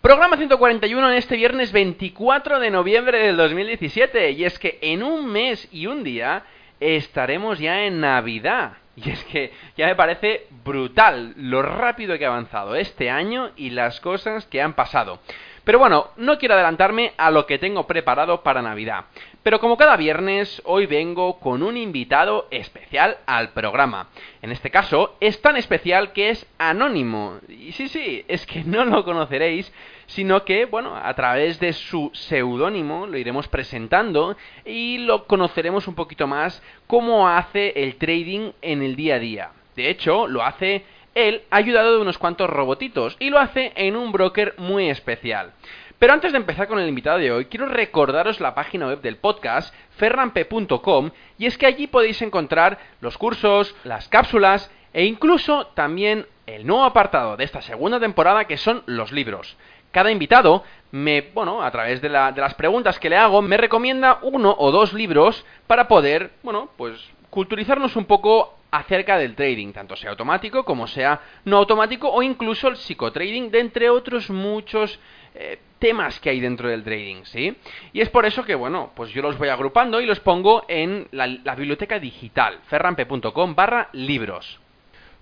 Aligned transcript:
Programa 0.00 0.36
141 0.36 1.10
en 1.10 1.16
este 1.18 1.34
viernes 1.34 1.72
24 1.72 2.60
de 2.60 2.70
noviembre 2.70 3.18
del 3.18 3.36
2017 3.36 4.30
y 4.30 4.44
es 4.44 4.56
que 4.60 4.78
en 4.80 5.02
un 5.02 5.26
mes 5.26 5.68
y 5.72 5.88
un 5.88 6.04
día 6.04 6.44
estaremos 6.78 7.58
ya 7.58 7.82
en 7.82 8.00
Navidad. 8.00 8.74
Y 8.94 9.10
es 9.10 9.24
que 9.24 9.52
ya 9.76 9.86
me 9.86 9.96
parece 9.96 10.46
brutal 10.64 11.34
lo 11.36 11.62
rápido 11.62 12.16
que 12.16 12.24
ha 12.24 12.28
avanzado 12.28 12.76
este 12.76 13.10
año 13.10 13.50
y 13.56 13.70
las 13.70 14.00
cosas 14.00 14.46
que 14.46 14.62
han 14.62 14.74
pasado. 14.74 15.20
Pero 15.68 15.78
bueno, 15.78 16.08
no 16.16 16.38
quiero 16.38 16.54
adelantarme 16.54 17.12
a 17.18 17.30
lo 17.30 17.44
que 17.44 17.58
tengo 17.58 17.86
preparado 17.86 18.42
para 18.42 18.62
Navidad. 18.62 19.04
Pero 19.42 19.60
como 19.60 19.76
cada 19.76 19.98
viernes, 19.98 20.62
hoy 20.64 20.86
vengo 20.86 21.38
con 21.40 21.62
un 21.62 21.76
invitado 21.76 22.48
especial 22.50 23.18
al 23.26 23.50
programa. 23.50 24.08
En 24.40 24.50
este 24.50 24.70
caso, 24.70 25.16
es 25.20 25.42
tan 25.42 25.58
especial 25.58 26.12
que 26.12 26.30
es 26.30 26.46
anónimo. 26.58 27.38
Y 27.48 27.72
sí, 27.72 27.88
sí, 27.88 28.24
es 28.28 28.46
que 28.46 28.64
no 28.64 28.86
lo 28.86 29.04
conoceréis, 29.04 29.70
sino 30.08 30.44
que, 30.44 30.64
bueno, 30.64 30.96
a 30.96 31.14
través 31.14 31.60
de 31.60 31.72
su 31.72 32.10
seudónimo 32.12 33.06
lo 33.06 33.18
iremos 33.18 33.46
presentando 33.46 34.36
y 34.64 34.98
lo 34.98 35.26
conoceremos 35.26 35.86
un 35.86 35.94
poquito 35.94 36.26
más 36.26 36.62
cómo 36.86 37.28
hace 37.28 37.72
el 37.76 37.96
trading 37.96 38.50
en 38.62 38.82
el 38.82 38.96
día 38.96 39.14
a 39.14 39.18
día. 39.20 39.50
De 39.76 39.88
hecho, 39.88 40.26
lo 40.26 40.42
hace 40.42 40.84
él 41.14 41.42
ayudado 41.50 41.92
de 41.92 42.00
unos 42.00 42.18
cuantos 42.18 42.48
robotitos 42.48 43.16
y 43.20 43.30
lo 43.30 43.38
hace 43.38 43.72
en 43.76 43.96
un 43.96 44.10
broker 44.10 44.54
muy 44.56 44.88
especial. 44.88 45.52
Pero 45.98 46.12
antes 46.12 46.32
de 46.32 46.38
empezar 46.38 46.68
con 46.68 46.78
el 46.78 46.88
invitado 46.88 47.18
de 47.18 47.32
hoy, 47.32 47.44
quiero 47.46 47.66
recordaros 47.66 48.40
la 48.40 48.54
página 48.54 48.86
web 48.86 49.00
del 49.02 49.16
podcast, 49.16 49.74
ferrampe.com, 49.96 51.10
y 51.38 51.46
es 51.46 51.58
que 51.58 51.66
allí 51.66 51.86
podéis 51.86 52.22
encontrar 52.22 52.78
los 53.00 53.18
cursos, 53.18 53.74
las 53.84 54.08
cápsulas 54.08 54.70
e 54.92 55.04
incluso 55.04 55.66
también 55.74 56.26
el 56.46 56.66
nuevo 56.66 56.84
apartado 56.84 57.36
de 57.36 57.44
esta 57.44 57.60
segunda 57.60 58.00
temporada 58.00 58.46
que 58.46 58.56
son 58.56 58.82
los 58.86 59.12
libros. 59.12 59.56
Cada 59.90 60.10
invitado 60.10 60.62
me, 60.90 61.30
bueno, 61.34 61.62
a 61.62 61.70
través 61.70 62.00
de, 62.00 62.08
las 62.08 62.54
preguntas 62.54 62.98
que 62.98 63.10
le 63.10 63.16
hago, 63.16 63.42
me 63.42 63.56
recomienda 63.56 64.18
uno 64.22 64.54
o 64.58 64.70
dos 64.70 64.92
libros 64.92 65.44
para 65.66 65.88
poder, 65.88 66.30
bueno, 66.42 66.70
pues 66.76 66.98
culturizarnos 67.30 67.94
un 67.96 68.06
poco 68.06 68.54
acerca 68.70 69.18
del 69.18 69.34
trading, 69.34 69.72
tanto 69.72 69.96
sea 69.96 70.10
automático 70.10 70.64
como 70.64 70.86
sea 70.86 71.20
no 71.44 71.56
automático 71.56 72.10
o 72.10 72.22
incluso 72.22 72.68
el 72.68 72.76
psicotrading, 72.76 73.50
de 73.50 73.60
entre 73.60 73.90
otros 73.90 74.28
muchos 74.30 74.98
eh, 75.34 75.58
temas 75.78 76.20
que 76.20 76.30
hay 76.30 76.40
dentro 76.40 76.68
del 76.68 76.84
trading, 76.84 77.24
¿sí? 77.24 77.56
Y 77.92 78.00
es 78.00 78.10
por 78.10 78.26
eso 78.26 78.44
que, 78.44 78.54
bueno, 78.54 78.90
pues 78.94 79.10
yo 79.10 79.22
los 79.22 79.38
voy 79.38 79.48
agrupando 79.48 80.00
y 80.00 80.06
los 80.06 80.20
pongo 80.20 80.64
en 80.68 81.08
la, 81.12 81.26
la 81.26 81.54
biblioteca 81.54 81.98
digital, 81.98 82.58
ferrampe.com 82.66 83.54
barra 83.54 83.88
libros. 83.92 84.60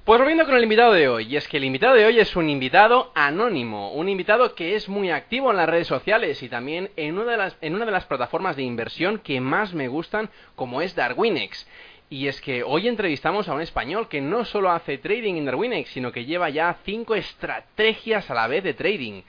Pues 0.06 0.20
volviendo 0.20 0.46
con 0.46 0.54
el 0.54 0.62
invitado 0.62 0.92
de 0.92 1.08
hoy, 1.08 1.26
y 1.26 1.36
es 1.36 1.48
que 1.48 1.56
el 1.56 1.64
invitado 1.64 1.96
de 1.96 2.06
hoy 2.06 2.20
es 2.20 2.36
un 2.36 2.48
invitado 2.48 3.10
anónimo, 3.16 3.90
un 3.90 4.08
invitado 4.08 4.54
que 4.54 4.76
es 4.76 4.88
muy 4.88 5.10
activo 5.10 5.50
en 5.50 5.56
las 5.56 5.68
redes 5.68 5.88
sociales 5.88 6.44
y 6.44 6.48
también 6.48 6.92
en 6.94 7.18
una 7.18 7.32
de 7.32 7.36
las, 7.36 7.56
en 7.60 7.74
una 7.74 7.84
de 7.84 7.90
las 7.90 8.04
plataformas 8.04 8.54
de 8.54 8.62
inversión 8.62 9.18
que 9.18 9.40
más 9.40 9.74
me 9.74 9.88
gustan, 9.88 10.30
como 10.54 10.80
es 10.80 10.94
Darwinex. 10.94 11.66
Y 12.08 12.28
es 12.28 12.40
que 12.40 12.62
hoy 12.62 12.86
entrevistamos 12.86 13.48
a 13.48 13.54
un 13.54 13.62
español 13.62 14.08
que 14.08 14.20
no 14.20 14.44
solo 14.44 14.70
hace 14.70 14.96
trading 14.98 15.38
en 15.38 15.46
Darwinex, 15.46 15.90
sino 15.90 16.12
que 16.12 16.24
lleva 16.24 16.50
ya 16.50 16.76
cinco 16.84 17.16
estrategias 17.16 18.30
a 18.30 18.34
la 18.34 18.46
vez 18.46 18.62
de 18.62 18.74
trading. 18.74 19.22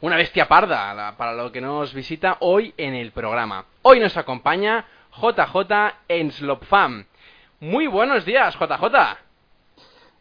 Una 0.00 0.16
bestia 0.16 0.48
parda 0.48 1.14
para 1.16 1.34
lo 1.34 1.52
que 1.52 1.60
nos 1.60 1.94
visita 1.94 2.38
hoy 2.40 2.74
en 2.76 2.94
el 2.94 3.12
programa. 3.12 3.66
Hoy 3.82 4.00
nos 4.00 4.16
acompaña 4.16 4.84
JJ 5.16 5.94
Enslopfam. 6.08 7.04
Muy 7.60 7.86
buenos 7.86 8.24
días, 8.24 8.56
JJ. 8.58 9.23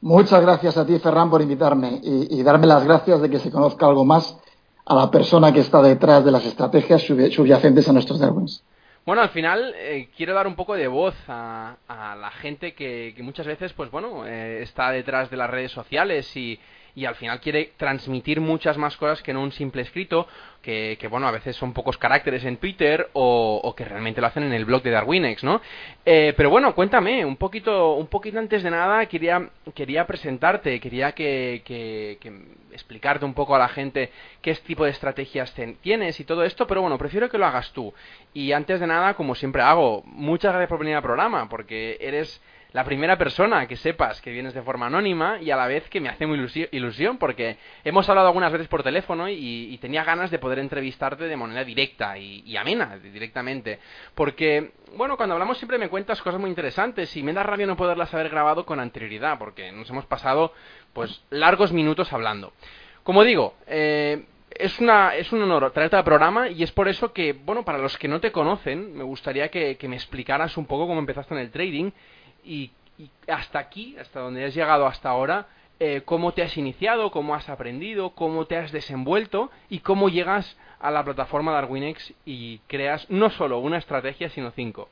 Muchas 0.03 0.41
gracias 0.41 0.75
a 0.75 0.86
ti, 0.86 1.00
Ferran, 1.00 1.30
por 1.30 1.41
invitarme 1.41 2.02
y, 2.03 2.44
darme 2.44 2.68
las 2.68 2.84
gracias 2.84 3.22
de 3.22 3.30
que 3.30 3.40
se 3.40 3.50
conozca 3.50 3.86
algo 3.86 4.03
más 4.03 4.38
a 4.86 4.96
la 4.96 5.09
persona 5.09 5.53
que 5.53 5.62
está 5.62 5.81
detrás 5.81 6.25
de 6.25 6.31
las 6.31 6.46
estrategias 6.46 7.03
subyacentes 7.03 7.88
a 7.88 7.94
nuestros 7.94 8.19
Darwins. 8.19 8.66
Bueno, 9.06 9.22
al 9.22 9.30
final 9.30 9.74
eh, 9.78 10.09
quiero 10.18 10.34
dar 10.34 10.46
un 10.46 10.58
poco 10.58 10.74
de 10.75 10.90
voz 10.90 11.16
a, 11.30 11.78
la 11.88 12.31
gente 12.31 12.74
que, 12.74 13.16
muchas 13.19 13.47
veces, 13.47 13.72
pues 13.72 13.90
bueno, 13.91 14.28
eh, 14.28 14.62
está 14.64 14.91
detrás 14.91 15.30
de 15.30 15.38
las 15.38 15.50
redes 15.50 15.72
sociales 15.72 16.35
y, 16.35 16.59
y 16.95 17.05
al 17.05 17.15
final 17.15 17.39
quiere 17.39 17.71
transmitir 17.77 18.39
muchas 18.39 18.77
más 18.77 18.97
cosas 18.97 19.21
que 19.23 19.33
no 19.33 19.41
un 19.41 19.51
simple 19.51 19.81
escrito, 19.81 20.27
que, 20.61 21.07
bueno, 21.09 21.27
a 21.27 21.31
veces 21.31 21.57
son 21.57 21.73
pocos 21.73 21.97
caracteres 21.97 22.45
en 22.45 22.57
Twitter 22.57 23.09
o, 23.13 23.73
que 23.75 23.83
realmente 23.83 24.21
lo 24.21 24.27
hacen 24.27 24.43
en 24.43 24.53
el 24.53 24.63
blog 24.63 24.81
de 24.81 24.91
Darwinex, 24.91 25.43
¿no? 25.43 25.61
Eh, 26.05 26.33
pero 26.37 26.49
bueno, 26.49 26.73
cuéntame, 26.73 27.25
un 27.25 27.35
poquito, 27.35 27.95
un 27.95 28.07
poquito 28.07 28.39
antes 28.39 28.63
de 28.63 28.69
nada 28.69 29.05
quería, 29.07 29.49
quería 29.73 30.07
presentarte, 30.07 30.79
quería 30.79 31.11
que, 31.11 31.63
que, 31.65 32.17
explicarte 32.71 33.25
un 33.25 33.33
poco 33.33 33.55
a 33.55 33.59
la 33.59 33.67
gente 33.67 34.09
qué 34.41 34.55
tipo 34.55 34.85
de 34.85 34.91
estrategias 34.91 35.53
tienes 35.81 36.19
y 36.19 36.23
todo 36.23 36.43
esto, 36.43 36.65
pero 36.65 36.81
bueno, 36.81 36.97
prefiero 36.97 37.29
que 37.29 37.37
lo 37.37 37.45
hagas 37.45 37.71
tú. 37.73 37.93
Y 38.33 38.51
antes 38.53 38.79
de 38.79 38.87
nada, 38.87 39.15
como 39.15 39.35
siempre 39.35 39.61
hago, 39.61 40.01
muchas 40.05 40.53
gracias 40.53 40.69
por 40.69 40.79
venir 40.79 40.95
al 40.95 41.03
programa, 41.03 41.49
porque 41.49 41.97
eres 41.99 42.41
la 42.73 42.84
primera 42.84 43.17
persona 43.19 43.67
que 43.67 43.75
sepas 43.75 44.19
que 44.19 44.31
vienes 44.31 44.56
de 44.56 44.63
forma 44.63 44.88
anónima 44.88 45.39
y 45.39 45.51
a 45.51 45.56
la 45.56 45.67
vez 45.67 45.88
que 45.89 46.01
me 46.01 46.09
hace 46.09 46.25
muy 46.25 46.39
ilusión 46.72 47.17
porque 47.19 47.57
hemos 47.84 48.09
hablado 48.09 48.28
algunas 48.28 48.51
veces 48.51 48.67
por 48.67 48.81
teléfono 48.81 49.29
y, 49.29 49.78
tenía 49.79 50.03
ganas 50.03 50.31
de 50.31 50.39
poder 50.39 50.59
entrevistarte 50.59 51.25
de 51.25 51.38
manera 51.38 51.63
directa 51.63 52.17
y, 52.17 52.57
amena 52.57 52.97
directamente. 52.97 53.79
Porque, 54.16 54.72
bueno, 54.95 55.17
cuando 55.17 55.34
hablamos 55.34 55.57
siempre 55.57 55.78
me 55.78 55.89
cuentas 55.89 56.22
cosas 56.22 56.39
muy 56.39 56.50
interesantes 56.50 57.16
y 57.16 57.22
me 57.22 57.34
da 57.34 57.44
rabia 57.44 57.67
no 57.67 57.78
poderlas 57.78 58.13
haber 58.13 58.29
grabado 58.29 58.66
con 58.66 58.79
anterioridad 58.79 59.38
porque 59.38 59.72
nos 59.72 59.90
hemos 59.90 60.05
pasado 60.05 60.53
pues 60.94 61.23
largos 61.29 61.72
minutos 61.72 62.11
hablando. 62.11 62.53
Como 63.03 63.23
digo, 63.23 63.55
eh, 63.67 64.25
es, 64.50 64.79
una, 64.79 65.16
es 65.16 65.31
un 65.31 65.44
honor 65.44 65.69
traerte 65.72 65.97
al 65.97 66.03
programa 66.03 66.50
y 66.50 66.63
es 66.63 66.72
por 66.72 66.88
eso 66.88 67.13
que, 67.13 67.34
bueno, 67.34 67.63
para 67.66 67.78
los 67.78 67.97
que 67.97 68.07
no 68.07 68.19
te 68.19 68.31
conocen, 68.31 68.95
me 68.95 69.03
gustaría 69.03 69.50
que, 69.50 69.75
que 69.75 69.88
me 69.88 69.95
explicaras 69.95 70.57
un 70.57 70.66
poco 70.66 70.88
cómo 70.88 71.00
empezaste 71.00 71.35
en 71.35 71.41
el 71.41 71.51
trading 71.51 71.91
y, 72.45 72.71
hasta 73.27 73.59
aquí, 73.59 73.97
hasta 73.99 74.19
donde 74.19 74.45
has 74.45 74.53
llegado 74.53 74.85
hasta 74.85 75.09
ahora, 75.09 75.47
eh, 75.79 76.03
cómo 76.05 76.31
te 76.33 76.43
has 76.43 76.55
iniciado, 76.57 77.11
cómo 77.11 77.35
has 77.35 77.49
aprendido, 77.49 78.11
cómo 78.11 78.45
te 78.45 78.57
has 78.57 78.71
desenvuelto 78.71 79.49
y 79.69 79.79
cómo 79.79 80.09
llegas 80.09 80.55
a 80.79 80.91
la 80.91 81.03
plataforma 81.03 81.51
Darwinex 81.51 82.13
y 82.25 82.59
creas 82.67 83.09
no 83.09 83.29
solo 83.29 83.59
una 83.59 83.78
estrategia, 83.78 84.29
sino 84.29 84.51
cinco. 84.51 84.90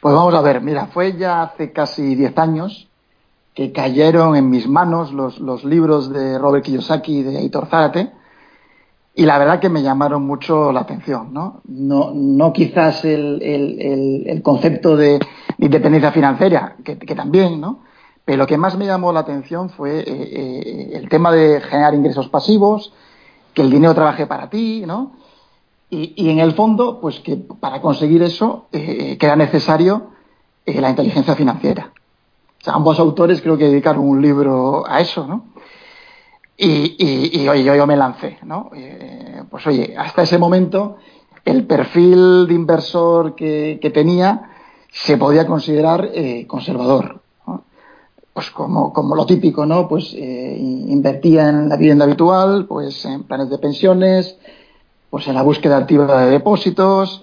Pues 0.00 0.14
vamos 0.14 0.32
a 0.34 0.42
ver, 0.42 0.60
mira, 0.60 0.86
fue 0.86 1.16
ya 1.16 1.42
hace 1.42 1.72
casi 1.72 2.14
diez 2.14 2.36
años 2.38 2.88
que 3.54 3.72
cayeron 3.72 4.36
en 4.36 4.48
mis 4.48 4.68
manos 4.68 5.12
los, 5.12 5.40
los 5.40 5.64
libros 5.64 6.12
de 6.12 6.38
Robert 6.38 6.64
Kiyosaki 6.64 7.18
y 7.18 7.22
de 7.24 7.38
Aitor 7.38 7.66
Zárate, 7.66 8.12
y 9.18 9.26
la 9.26 9.36
verdad 9.36 9.58
que 9.58 9.68
me 9.68 9.82
llamaron 9.82 10.24
mucho 10.24 10.70
la 10.70 10.78
atención, 10.78 11.34
¿no? 11.34 11.60
No, 11.64 12.12
no 12.14 12.52
quizás 12.52 13.04
el, 13.04 13.42
el, 13.42 14.42
concepto 14.42 14.96
de 14.96 15.18
independencia 15.58 16.12
financiera, 16.12 16.76
que, 16.84 16.96
también, 16.96 17.60
¿no? 17.60 17.80
Pero 18.24 18.38
lo 18.38 18.46
que 18.46 18.58
más 18.58 18.76
me 18.76 18.86
llamó 18.86 19.12
la 19.12 19.20
atención 19.20 19.70
fue 19.70 20.00
eh, 20.00 20.04
eh, 20.06 20.90
el 20.94 21.08
tema 21.08 21.32
de 21.32 21.60
generar 21.60 21.94
ingresos 21.94 22.28
pasivos, 22.28 22.92
que 23.54 23.62
el 23.62 23.70
dinero 23.70 23.94
trabaje 23.94 24.26
para 24.26 24.50
ti, 24.50 24.84
¿no? 24.86 25.12
Y, 25.90 26.12
y 26.16 26.30
en 26.30 26.38
el 26.38 26.52
fondo, 26.52 27.00
pues 27.00 27.20
que 27.20 27.36
para 27.36 27.80
conseguir 27.80 28.22
eso, 28.22 28.66
eh, 28.72 29.16
que 29.18 29.26
era 29.26 29.36
necesario 29.36 30.10
la 30.66 30.90
inteligencia 30.90 31.34
financiera. 31.34 31.92
O 32.60 32.64
sea, 32.64 32.74
ambos 32.74 32.98
autores 33.00 33.40
creo 33.40 33.56
que 33.56 33.64
dedicaron 33.64 34.06
un 34.06 34.20
libro 34.20 34.84
a 34.86 35.00
eso, 35.00 35.26
¿no? 35.26 35.44
y, 36.58 37.48
oye, 37.48 37.62
yo, 37.62 37.86
me 37.86 37.96
lancé, 37.96 38.38
¿no? 38.42 38.70
Eh, 38.74 39.42
pues 39.48 39.66
oye, 39.66 39.94
hasta 39.96 40.22
ese 40.22 40.38
momento 40.38 40.96
el 41.44 41.64
perfil 41.66 42.46
de 42.48 42.54
inversor 42.54 43.36
que, 43.36 43.90
tenía 43.94 44.47
se 44.90 45.16
podía 45.16 45.46
considerar 45.46 46.10
eh, 46.14 46.46
conservador. 46.46 47.20
Pues 48.32 48.50
como, 48.52 48.92
como 48.92 49.16
lo 49.16 49.26
típico, 49.26 49.66
¿no? 49.66 49.88
Pues 49.88 50.14
eh, 50.14 50.56
invertía 50.60 51.48
en 51.48 51.68
la 51.68 51.76
vivienda 51.76 52.04
habitual, 52.04 52.66
pues 52.66 53.04
en 53.04 53.24
planes 53.24 53.50
de 53.50 53.58
pensiones, 53.58 54.38
pues 55.10 55.26
en 55.26 55.34
la 55.34 55.42
búsqueda 55.42 55.76
activa 55.76 56.24
de 56.24 56.30
depósitos, 56.30 57.22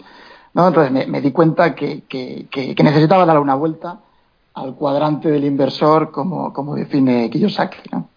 ¿no? 0.53 0.67
Entonces 0.67 1.07
me, 1.07 1.21
di 1.21 1.31
cuenta 1.31 1.73
que, 1.73 2.03
que, 2.09 2.75
necesitaba 2.83 3.25
dar 3.25 3.39
una 3.39 3.55
vuelta 3.55 3.99
al 4.55 4.75
cuadrante 4.75 5.29
del 5.29 5.45
inversor 5.45 6.11
como, 6.11 6.51
como 6.51 6.75
define 6.75 7.29
Kiyosaki, 7.29 7.89
¿no? 7.91 8.09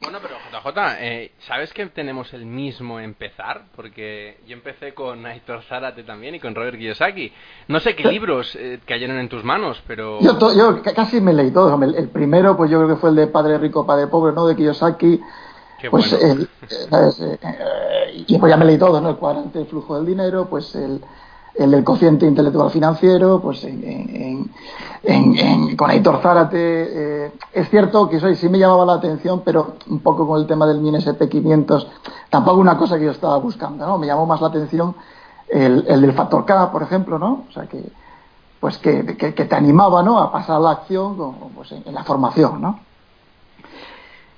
Bueno, 0.00 0.18
pero 0.22 0.39
JJ, 0.62 0.78
eh, 1.00 1.32
¿sabes 1.46 1.72
que 1.72 1.86
tenemos 1.86 2.32
el 2.34 2.44
mismo 2.44 3.00
empezar? 3.00 3.64
Porque 3.74 4.38
yo 4.46 4.54
empecé 4.54 4.94
con 4.94 5.24
Aitor 5.26 5.62
Zárate 5.64 6.02
también 6.04 6.34
y 6.34 6.40
con 6.40 6.54
Robert 6.54 6.76
Kiyosaki. 6.76 7.32
No 7.68 7.80
sé 7.80 7.96
qué 7.96 8.04
libros 8.10 8.54
eh, 8.56 8.80
cayeron 8.84 9.18
en 9.18 9.28
tus 9.28 9.44
manos, 9.44 9.82
pero... 9.86 10.20
Yo, 10.20 10.82
casi 10.94 11.20
me 11.20 11.32
leí 11.32 11.50
todos. 11.50 11.80
El, 11.82 12.08
primero, 12.10 12.56
pues 12.56 12.70
yo 12.70 12.78
creo 12.78 12.94
que 12.94 13.00
fue 13.00 13.10
el 13.10 13.16
de 13.16 13.26
Padre 13.28 13.58
Rico, 13.58 13.86
Padre 13.86 14.06
Pobre, 14.06 14.34
¿no? 14.34 14.46
De 14.46 14.56
Kiyosaki. 14.56 15.20
Qué 15.80 15.90
pues 15.90 16.10
bueno. 16.20 16.46
Eh, 16.90 18.24
y 18.28 18.38
pues 18.38 18.50
ya 18.50 18.56
me 18.56 18.66
leí 18.66 18.78
todo, 18.78 19.00
¿no? 19.00 19.10
El 19.10 19.16
cuadrante 19.16 19.58
del 19.58 19.68
flujo 19.68 19.96
del 19.96 20.06
dinero, 20.06 20.46
pues 20.50 20.74
el 20.74 21.00
el 21.60 21.84
cociente 21.84 22.26
intelectual 22.26 22.70
financiero, 22.70 23.40
pues 23.40 23.64
en, 23.64 24.50
con 25.76 25.90
Aitor 25.90 26.20
Zárate. 26.22 26.56
Eh, 27.26 27.32
es 27.52 27.68
cierto 27.68 28.08
que 28.08 28.18
soy, 28.18 28.36
sí 28.36 28.48
me 28.48 28.58
llamaba 28.58 28.86
la 28.86 28.94
atención, 28.94 29.42
pero 29.44 29.74
un 29.88 30.00
poco 30.00 30.26
con 30.26 30.40
el 30.40 30.46
tema 30.46 30.66
del 30.66 30.80
MIN 30.80 30.94
SP500, 30.94 31.86
tampoco 32.30 32.60
una 32.60 32.78
cosa 32.78 32.98
que 32.98 33.04
yo 33.04 33.10
estaba 33.10 33.36
buscando, 33.38 33.86
¿no? 33.86 33.98
Me 33.98 34.06
llamó 34.06 34.24
más 34.24 34.40
la 34.40 34.48
atención 34.48 34.94
el, 35.48 35.84
del 35.84 36.12
factor 36.14 36.46
K, 36.46 36.72
por 36.72 36.82
ejemplo, 36.82 37.18
¿no? 37.18 37.44
O 37.48 37.52
sea, 37.52 37.66
que, 37.66 37.82
pues 38.58 38.78
que, 38.78 39.02
te 39.02 39.54
animaba, 39.54 40.02
¿no? 40.02 40.18
A 40.18 40.32
pasar 40.32 40.60
la 40.60 40.70
acción 40.70 41.16
pues 41.54 41.72
en, 41.72 41.94
la 41.94 42.04
formación, 42.04 42.60
¿no? 42.60 42.80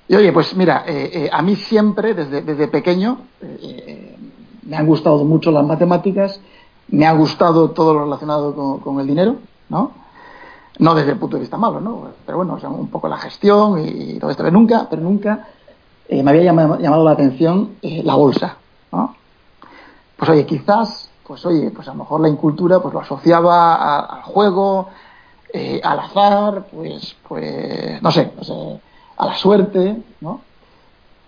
Y 0.09 0.15
oye, 0.15 0.33
pues 0.33 0.53
mira, 0.55 0.83
eh, 0.85 1.09
eh, 1.13 1.29
a 1.31 1.41
mí 1.41 1.55
siempre, 1.55 2.13
desde, 2.13 2.41
desde 2.41 2.67
pequeño, 2.67 3.19
me 4.63 4.75
han 4.75 4.85
gustado 4.85 5.23
mucho 5.23 5.51
las 5.51 5.65
matemáticas 5.65 6.41
me 6.89 7.05
ha 7.05 7.13
gustado 7.13 7.71
todo 7.71 7.93
lo 7.93 8.03
relacionado 8.03 8.79
con, 8.81 8.99
el 8.99 9.07
dinero, 9.07 9.37
¿no? 9.69 9.91
No 10.79 10.95
desde 10.95 11.11
el 11.11 11.19
punto 11.19 11.37
de 11.37 11.41
vista 11.41 11.57
malo, 11.57 11.79
¿no? 11.79 12.07
Pero 12.25 12.37
bueno, 12.37 12.57
un 12.69 12.87
poco 12.87 13.07
la 13.07 13.17
gestión 13.17 13.79
y, 13.85 14.19
todo 14.19 14.31
esto. 14.31 14.43
Pero 14.43 14.57
nunca, 14.57 14.87
pero 14.89 15.01
nunca 15.01 15.47
eh, 16.07 16.23
me 16.23 16.31
había 16.31 16.43
llamado, 16.43 17.03
la 17.03 17.11
atención 17.11 17.75
eh, 17.81 18.01
la 18.03 18.15
bolsa, 18.15 18.57
¿no? 18.91 19.15
Pues 20.17 20.29
oye, 20.29 20.45
quizás, 20.45 21.09
pues 21.25 21.45
oye, 21.45 21.71
pues 21.71 21.87
a 21.87 21.91
lo 21.91 21.99
mejor 21.99 22.21
la 22.21 22.29
incultura 22.29 22.79
pues 22.79 22.93
lo 22.93 23.01
asociaba 23.01 23.99
al 23.99 24.23
juego, 24.23 24.89
eh, 25.51 25.79
al 25.83 25.99
azar, 25.99 26.65
pues, 26.71 27.15
pues, 27.27 28.01
no 28.01 28.11
sé, 28.11 28.31
pues, 28.35 28.51
a 29.17 29.25
la 29.25 29.35
suerte, 29.35 30.01
¿no? 30.21 30.41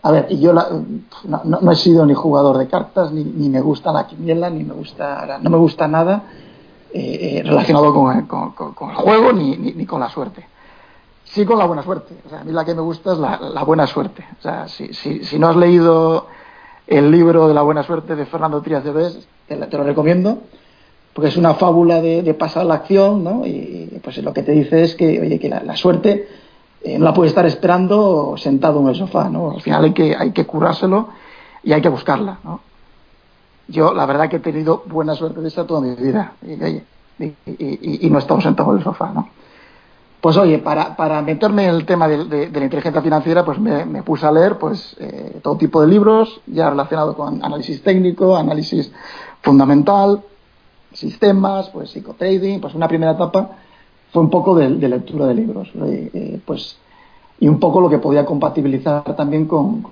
A 0.06 0.12
ver, 0.12 0.38
yo 0.38 0.54
no, 0.54 1.72
he 1.72 1.76
sido 1.76 2.06
ni 2.06 2.14
jugador 2.14 2.60
de 2.60 2.68
cartas, 2.68 3.12
ni, 3.12 3.50
me 3.50 3.60
gusta 3.60 3.92
la 3.92 4.06
quiniela, 4.06 4.52
ni 4.52 4.64
me 4.64 4.76
gusta, 4.76 5.40
no 5.42 5.50
me 5.50 5.58
gusta 5.58 5.88
nada 5.88 6.26
eh, 6.94 7.40
eh, 7.40 7.44
relacionado 7.44 7.92
con, 7.92 8.16
el 8.16 8.96
juego 8.98 9.34
ni, 9.34 9.84
con 9.88 10.00
la 10.00 10.08
suerte. 10.08 10.46
Sí 11.24 11.44
con 11.44 11.58
la 11.58 11.66
buena 11.66 11.82
suerte. 11.82 12.20
O 12.24 12.30
sea, 12.30 12.42
a 12.42 12.44
mí 12.44 12.52
la 12.52 12.64
que 12.64 12.76
me 12.76 12.82
gusta 12.82 13.14
es 13.14 13.18
la, 13.18 13.64
buena 13.64 13.88
suerte. 13.88 14.24
O 14.38 14.42
sea, 14.44 14.68
si, 14.68 14.94
si, 14.94 15.40
no 15.40 15.48
has 15.48 15.56
leído 15.56 16.28
el 16.86 17.10
libro 17.10 17.48
de 17.48 17.56
la 17.56 17.64
buena 17.64 17.82
suerte 17.82 18.16
de 18.16 18.28
Fernando 18.28 18.62
Trías 18.62 18.84
de 18.84 18.92
Bes, 18.92 19.28
te, 19.48 19.58
lo 19.58 19.84
recomiendo, 19.84 20.38
porque 21.14 21.30
es 21.30 21.38
una 21.38 21.56
fábula 21.56 22.00
de, 22.00 22.32
pasar 22.36 22.68
la 22.68 22.76
acción, 22.76 23.24
¿no? 23.24 23.44
Y, 23.44 24.00
pues 24.04 24.20
lo 24.20 24.34
que 24.34 24.44
te 24.44 24.52
dice 24.52 24.84
es 24.84 24.94
que, 24.94 25.20
oye, 25.20 25.40
que 25.40 25.50
la 25.50 25.76
suerte 25.76 26.45
eh, 26.86 27.00
no 27.00 27.06
la 27.06 27.16
puede 27.16 27.30
estar 27.30 27.48
esperando 27.48 28.36
sentado 28.38 28.80
en 28.80 28.90
el 28.90 28.96
sofá, 28.96 29.28
¿no? 29.28 29.50
Al 29.50 29.62
final 29.62 29.86
hay 29.86 29.92
que, 29.92 30.16
hay 30.16 30.32
que 30.32 30.46
curárselo 30.46 31.10
y 31.64 31.74
hay 31.74 31.82
que 31.82 31.90
buscarla, 31.90 32.38
¿no? 32.44 32.60
Yo, 33.68 33.92
la 33.92 34.06
verdad 34.06 34.30
que 34.30 34.36
he 34.36 34.40
tenido 34.40 34.84
buena 34.86 35.16
suerte 35.16 35.42
de 35.42 35.48
esa 35.48 35.66
toda 35.66 35.82
mi 35.82 35.96
vida 35.96 36.34
y, 36.44 38.08
no 38.08 38.18
he 38.18 38.20
estado 38.20 38.40
sentado 38.40 38.72
en 38.72 38.78
el 38.78 38.84
sofá, 38.84 39.12
¿no? 39.12 39.30
Pues 40.22 40.38
oye, 40.38 40.60
para, 40.60 40.96
para 40.96 41.24
meterme 41.24 41.64
en 41.64 41.72
el 41.72 41.88
tema 41.88 42.08
de, 42.08 42.18
la 42.52 42.64
inteligencia 42.64 43.02
financiera, 43.02 43.44
pues 43.44 43.58
me, 43.58 44.04
puse 44.04 44.28
a 44.28 44.32
leer 44.32 44.60
pues 44.60 44.96
eh, 45.00 45.40
todo 45.42 45.58
tipo 45.58 45.82
de 45.82 45.88
libros, 45.88 46.40
ya 46.46 46.70
relacionado 46.70 47.16
con 47.16 47.44
análisis 47.44 47.82
técnico, 47.82 48.38
análisis 48.38 48.92
fundamental, 49.42 50.22
sistemas, 50.94 51.68
pues 51.70 51.90
psicotrading, 51.90 52.62
pues 52.62 52.76
una 52.76 52.88
primera 52.88 53.14
etapa 53.14 53.58
fue 54.16 54.24
un 54.24 54.30
poco 54.30 54.56
de, 54.56 54.70
lectura 54.70 55.26
de 55.26 55.36
libros, 55.36 55.70
eh, 55.76 56.40
pues 56.46 56.78
y 57.38 57.50
un 57.50 57.60
poco 57.60 57.82
lo 57.82 57.90
que 57.90 57.98
podía 57.98 58.26
compatibilizar 58.26 59.04
también 59.14 59.46
con, 59.46 59.84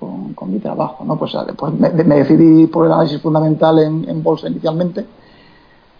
mi 0.46 0.60
trabajo, 0.60 1.04
¿no? 1.04 1.18
Pues, 1.18 1.36
pues 1.54 1.74
me, 1.74 1.90
decidí 1.90 2.66
por 2.68 2.86
el 2.86 2.92
análisis 2.92 3.20
fundamental 3.20 3.78
en, 3.80 4.22
bolsa 4.22 4.48
inicialmente, 4.48 5.04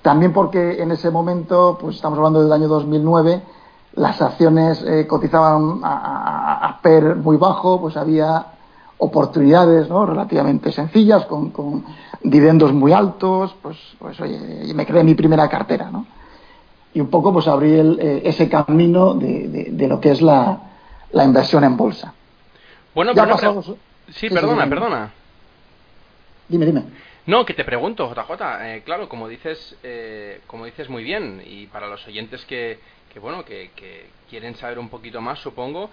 también 0.01 0.33
porque 0.33 0.83
en 0.83 0.93
ese 0.93 1.11
momento, 1.11 1.77
pues 1.79 1.97
estamos 1.97 2.17
hablando 2.17 2.43
del 2.43 2.51
año 2.51 2.67
2009, 2.67 3.43
las 3.97 4.23
acciones 4.23 4.83
eh, 4.89 5.07
cotizaban 5.07 5.81
a, 5.83 6.81
PER 6.83 7.17
muy 7.17 7.37
bajo, 7.37 7.79
pues 7.79 7.95
había 7.99 8.47
oportunidades 8.97 9.91
¿no? 9.91 10.07
relativamente 10.07 10.73
sencillas, 10.73 11.27
con, 11.27 11.51
con 11.51 11.85
dividendos 12.23 12.73
muy 12.73 12.95
altos, 12.95 13.55
pues, 13.61 13.77
pues 13.99 14.19
oye, 14.19 14.73
me 14.75 14.87
creé 14.87 15.05
mi 15.05 15.15
primera 15.15 15.47
cartera, 15.47 15.91
¿no? 15.91 16.07
Y 16.95 17.01
un 17.01 17.11
poco 17.11 17.33
pues 17.33 17.49
abrir 17.49 17.99
eh, 18.01 18.23
ese 18.25 18.49
camino 18.49 19.15
de, 19.15 19.87
lo 19.89 20.01
que 20.01 20.13
es 20.13 20.23
la, 20.23 20.61
inversión 21.13 21.65
en 21.65 21.77
bolsa. 21.77 22.15
Bueno, 22.95 23.13
pero 23.15 23.63
sí, 24.13 24.31
perdona, 24.31 24.69
perdona. 24.69 25.13
Dime, 26.49 26.67
dime. 26.67 26.85
No, 27.27 27.45
que 27.45 27.55
te 27.55 27.65
pregunto, 27.65 28.09
JJ, 28.15 28.43
eh, 28.61 28.83
claro, 28.85 29.09
como 29.09 29.29
dices, 29.29 29.77
eh, 29.83 30.41
como 30.47 30.67
dices 30.67 30.89
muy 30.89 31.03
bien, 31.03 31.43
y 31.45 31.67
para 31.67 31.89
los 31.89 32.07
oyentes 32.07 32.45
que, 32.45 32.79
que 33.13 33.19
bueno, 33.19 33.45
que, 33.45 33.71
quieren 34.31 34.55
saber 34.57 34.79
un 34.79 34.89
poquito 34.89 35.21
más, 35.21 35.39
supongo, 35.41 35.91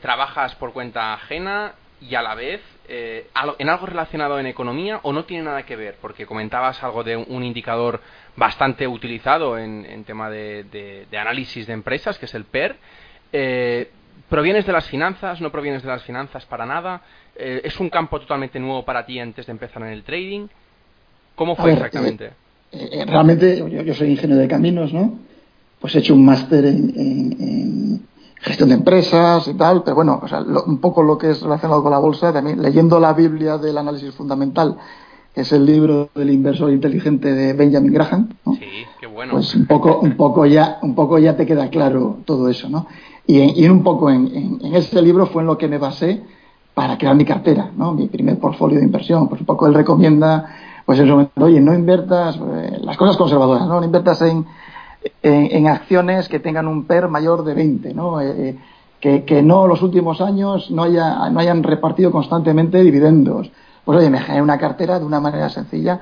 trabajas 0.00 0.54
por 0.54 0.72
cuenta 0.72 1.14
ajena 1.14 1.74
y 2.00 2.14
a 2.14 2.22
la 2.22 2.34
vez 2.34 2.60
en 2.86 3.68
algo 3.68 3.86
relacionado 3.86 4.38
en 4.38 4.46
economía 4.46 5.00
o 5.04 5.12
no 5.12 5.24
tiene 5.24 5.44
nada 5.44 5.62
que 5.64 5.74
ver, 5.74 5.96
porque 6.00 6.26
comentabas 6.26 6.82
algo 6.82 7.02
de 7.02 7.16
un 7.16 7.42
indicador 7.42 8.00
bastante 8.36 8.86
utilizado 8.86 9.58
en, 9.58 10.04
tema 10.04 10.28
de, 10.30 11.06
análisis 11.18 11.66
de 11.66 11.72
empresas, 11.72 12.18
que 12.18 12.26
es 12.26 12.34
el 12.34 12.44
PER. 12.44 12.76
Eh, 13.32 13.90
¿Provienes 14.28 14.66
de 14.66 14.72
las 14.72 14.86
finanzas? 14.86 15.40
¿No 15.40 15.50
provienes 15.50 15.82
de 15.82 15.88
las 15.88 16.02
finanzas 16.02 16.44
para 16.46 16.66
nada? 16.66 17.02
Eh, 17.36 17.62
¿Es 17.64 17.78
un 17.80 17.90
campo 17.90 18.20
totalmente 18.20 18.58
nuevo 18.58 18.84
para 18.84 19.04
ti 19.04 19.18
antes 19.18 19.46
de 19.46 19.52
empezar 19.52 19.82
en 19.82 19.88
el 19.88 20.02
trading? 20.02 20.46
¿Cómo 21.34 21.56
fue 21.56 21.72
exactamente? 21.72 22.30
Eh, 22.72 23.04
realmente 23.06 23.58
yo, 23.58 23.94
soy 23.94 24.10
ingeniero 24.10 24.40
de 24.40 24.48
caminos, 24.48 24.92
¿no? 24.92 25.18
Pues 25.80 25.94
he 25.94 25.98
hecho 25.98 26.14
un 26.14 26.24
máster 26.24 26.64
en, 26.64 28.06
gestión 28.44 28.68
de 28.68 28.74
empresas 28.74 29.48
y 29.48 29.54
tal, 29.54 29.82
pero 29.82 29.96
bueno, 29.96 30.20
un 30.66 30.78
poco 30.78 31.02
lo 31.02 31.16
que 31.16 31.30
es 31.30 31.40
relacionado 31.40 31.82
con 31.82 31.90
la 31.90 31.98
bolsa, 31.98 32.32
también 32.32 32.60
leyendo 32.60 33.00
la 33.00 33.14
Biblia 33.14 33.56
del 33.56 33.78
análisis 33.78 34.14
fundamental 34.14 34.76
es 35.34 35.50
el 35.52 35.64
libro 35.64 36.10
del 36.14 36.30
inversor 36.30 36.70
inteligente 36.70 37.32
de 37.32 37.54
Benjamin 37.54 37.92
Graham, 37.92 38.28
¿no? 38.44 38.54
Sí, 38.54 38.60
qué 39.00 39.06
bueno. 39.06 39.32
Pues 39.32 39.54
un 39.54 39.66
poco, 39.66 39.98
un 39.98 40.16
poco 40.16 40.46
ya, 40.46 40.78
un 40.82 40.94
poco 40.94 41.18
ya 41.18 41.36
te 41.36 41.46
queda 41.46 41.70
claro 41.70 42.18
todo 42.24 42.48
eso, 42.48 42.68
¿no? 42.68 42.86
Y, 43.26 43.64
en, 43.64 43.70
un 43.70 43.82
poco 43.82 44.10
en, 44.10 44.60
ese 44.74 45.00
libro 45.00 45.26
fue 45.26 45.42
en 45.42 45.46
lo 45.46 45.56
que 45.56 45.66
me 45.66 45.78
basé 45.78 46.22
para 46.74 46.98
crear 46.98 47.16
mi 47.16 47.24
cartera, 47.24 47.70
¿no? 47.74 47.94
Mi 47.94 48.08
primer 48.08 48.38
portfolio 48.38 48.78
de 48.78 48.84
inversión. 48.84 49.28
Pues 49.28 49.40
un 49.40 49.46
poco 49.46 49.66
él 49.66 49.74
recomienda, 49.74 50.54
pues 50.84 51.00
en 51.00 51.08
momento, 51.08 51.32
oye, 51.42 51.60
no 51.60 51.74
inviertas 51.74 52.36
eh, 52.36 52.78
las 52.82 52.96
cosas 52.98 53.16
conservadoras, 53.16 53.66
¿no? 53.66 53.80
No 53.80 53.86
inviertas 53.86 54.20
en, 54.22 54.44
en, 55.22 55.66
acciones 55.68 56.28
que 56.28 56.40
tengan 56.40 56.68
un 56.68 56.84
PER 56.84 57.08
mayor 57.08 57.44
de 57.44 57.54
20, 57.54 57.94
¿no? 57.94 58.20
Eh, 58.20 58.48
eh, 58.48 58.58
que, 59.00 59.24
que 59.24 59.42
no 59.42 59.66
los 59.66 59.82
últimos 59.82 60.20
años 60.20 60.70
no, 60.70 60.84
haya, 60.84 61.28
no 61.30 61.40
hayan 61.40 61.62
repartido 61.62 62.10
constantemente 62.10 62.82
dividendos 62.82 63.50
pues 63.84 63.98
oye, 63.98 64.10
me 64.10 64.20
generé 64.20 64.42
una 64.42 64.58
cartera 64.58 64.98
de 64.98 65.04
una 65.04 65.20
manera 65.20 65.48
sencilla. 65.48 66.00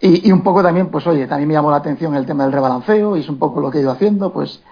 Y, 0.00 0.30
un 0.30 0.42
poco 0.42 0.62
también, 0.62 0.88
pues 0.88 1.06
oye, 1.06 1.26
también 1.26 1.48
me 1.48 1.54
llamó 1.54 1.70
la 1.70 1.78
atención 1.78 2.14
el 2.14 2.26
tema 2.26 2.44
del 2.44 2.52
rebalanceo 2.52 3.16
y 3.16 3.20
es 3.20 3.28
un 3.28 3.38
poco 3.38 3.60
lo 3.60 3.70
que 3.70 3.78
he 3.78 3.80
ido 3.80 3.90
haciendo, 3.90 4.32
pues 4.32 4.62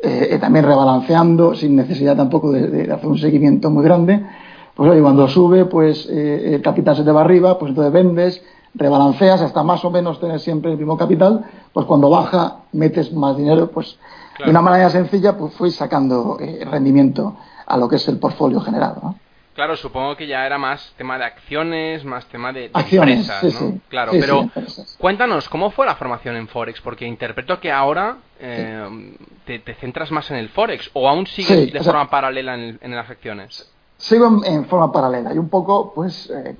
eh, 0.00 0.38
también 0.40 0.64
rebalanceando 0.64 1.54
sin 1.54 1.76
necesidad 1.76 2.16
tampoco 2.16 2.50
de, 2.50 2.90
hacer 2.92 3.06
un 3.06 3.18
seguimiento 3.18 3.70
muy 3.70 3.84
grande. 3.84 4.26
Pues 4.74 4.90
oye, 4.90 5.00
cuando 5.00 5.28
sube, 5.28 5.66
pues 5.66 6.08
eh, 6.10 6.60
capital 6.62 6.96
se 6.96 7.04
te 7.04 7.12
va 7.12 7.20
arriba, 7.20 7.58
pues 7.58 7.70
entonces 7.70 7.92
vendes, 7.92 8.42
rebalanceas 8.76 9.40
hasta 9.40 9.62
más 9.62 9.84
o 9.84 9.90
menos 9.90 10.20
tener 10.20 10.40
siempre 10.40 10.72
el 10.72 10.78
mismo 10.78 10.96
capital, 10.96 11.44
pues 11.72 11.86
cuando 11.86 12.10
baja 12.10 12.58
metes 12.72 13.12
más 13.12 13.36
dinero, 13.36 13.70
pues 13.70 13.98
de 14.44 14.50
una 14.50 14.60
manera 14.60 14.90
sencilla 14.90 15.36
pues 15.36 15.54
fui 15.54 15.70
sacando 15.70 16.38
rendimiento 16.70 17.36
a 17.66 17.76
lo 17.76 17.88
que 17.88 17.96
es 17.96 18.06
el 18.08 18.18
portfolio 18.18 18.60
generado. 18.60 19.00
¿no? 19.02 19.14
Claro, 19.56 19.74
supongo 19.74 20.16
que 20.16 20.26
ya 20.26 20.44
era 20.44 20.58
más 20.58 20.92
tema 20.98 21.16
de 21.16 21.24
acciones, 21.24 22.04
más 22.04 22.26
tema 22.26 22.52
de, 22.52 22.70
acciones, 22.74 23.26
empresas, 23.26 23.62
¿no? 23.62 23.80
Claro, 23.88 24.12
pero 24.12 24.50
cuéntanos, 24.98 25.48
¿cómo 25.48 25.70
fue 25.70 25.86
la 25.86 25.94
formación 25.94 26.36
en 26.36 26.46
Forex? 26.46 26.82
Porque 26.82 27.06
interpreto 27.06 27.58
que 27.58 27.72
ahora 27.72 28.18
eh, 28.38 29.16
te, 29.46 29.74
centras 29.76 30.10
más 30.10 30.30
en 30.30 30.36
el 30.36 30.50
Forex, 30.50 30.90
o 30.92 31.08
aún 31.08 31.26
sigues 31.26 31.72
de 31.72 31.82
forma 31.82 32.10
paralela 32.10 32.54
en, 32.54 32.94
las 32.94 33.08
acciones. 33.08 33.72
Sigo 33.96 34.42
en, 34.44 34.66
forma 34.66 34.92
paralela, 34.92 35.32
y 35.32 35.38
un 35.38 35.48
poco, 35.48 35.94
pues, 35.94 36.28
eh, 36.28 36.56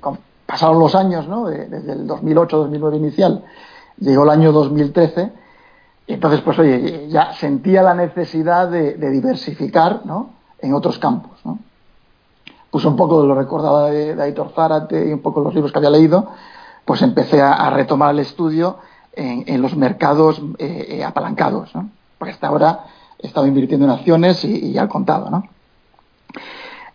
pasaron 0.47 0.79
los 0.79 0.95
años, 0.95 1.27
¿no? 1.27 1.45
desde 1.45 1.91
el 1.91 2.07
2008-2009 2.07 2.95
inicial, 2.95 3.43
llegó 3.99 4.23
el 4.23 4.29
año 4.31 4.51
2013, 4.51 5.31
y 6.07 6.13
entonces, 6.13 6.41
pues, 6.41 6.57
oye, 6.57 7.07
ya 7.09 7.33
sentía 7.33 7.83
la 7.83 7.93
necesidad 7.93 8.69
de, 8.69 8.95
diversificar, 8.95 10.05
¿no? 10.05 10.31
En 10.59 10.73
otros 10.73 10.97
campos, 10.97 11.39
¿no? 11.45 11.59
pues 12.71 12.83
un 12.85 12.95
poco 12.95 13.25
lo 13.25 13.33
recordaba 13.35 13.89
de, 13.89 14.21
Aitor 14.21 14.51
Zárate 14.53 15.09
y 15.09 15.13
un 15.13 15.21
poco 15.21 15.41
los 15.41 15.53
libros 15.53 15.71
que 15.71 15.77
había 15.77 15.89
leído, 15.89 16.27
pues 16.85 17.01
empecé 17.01 17.41
a, 17.41 17.69
retomar 17.69 18.11
el 18.11 18.19
estudio 18.19 18.77
en, 19.13 19.61
los 19.61 19.75
mercados 19.75 20.41
eh, 20.59 20.87
eh, 20.89 21.03
apalancados, 21.03 21.73
¿no? 21.75 21.89
porque 22.17 22.33
hasta 22.33 22.47
ahora 22.47 22.85
he 23.19 23.27
estado 23.27 23.47
invirtiendo 23.47 23.85
en 23.85 23.91
acciones 23.91 24.43
y, 24.43 24.77
al 24.77 24.89
contado, 24.89 25.29
¿no? 25.29 25.43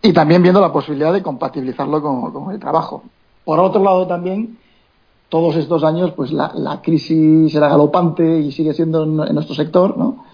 Y 0.01 0.11
también 0.13 0.41
viendo 0.41 0.59
la 0.59 0.71
posibilidad 0.71 1.13
de 1.13 1.23
compatibilizarlo 1.23 2.01
con, 2.01 2.51
el 2.51 2.59
trabajo. 2.59 3.03
Por 3.45 3.59
otro 3.59 3.83
lado 3.83 4.07
también, 4.07 4.57
todos 5.29 5.55
estos 5.55 5.83
años, 5.83 6.11
pues 6.15 6.31
la, 6.31 6.51
la 6.55 6.81
crisis 6.81 7.53
era 7.55 7.67
galopante 7.67 8.39
y 8.39 8.51
sigue 8.51 8.73
siendo 8.73 9.03
en, 9.03 9.19
en 9.27 9.35
nuestro 9.35 9.55
sector, 9.55 9.97
¿no? 9.97 10.25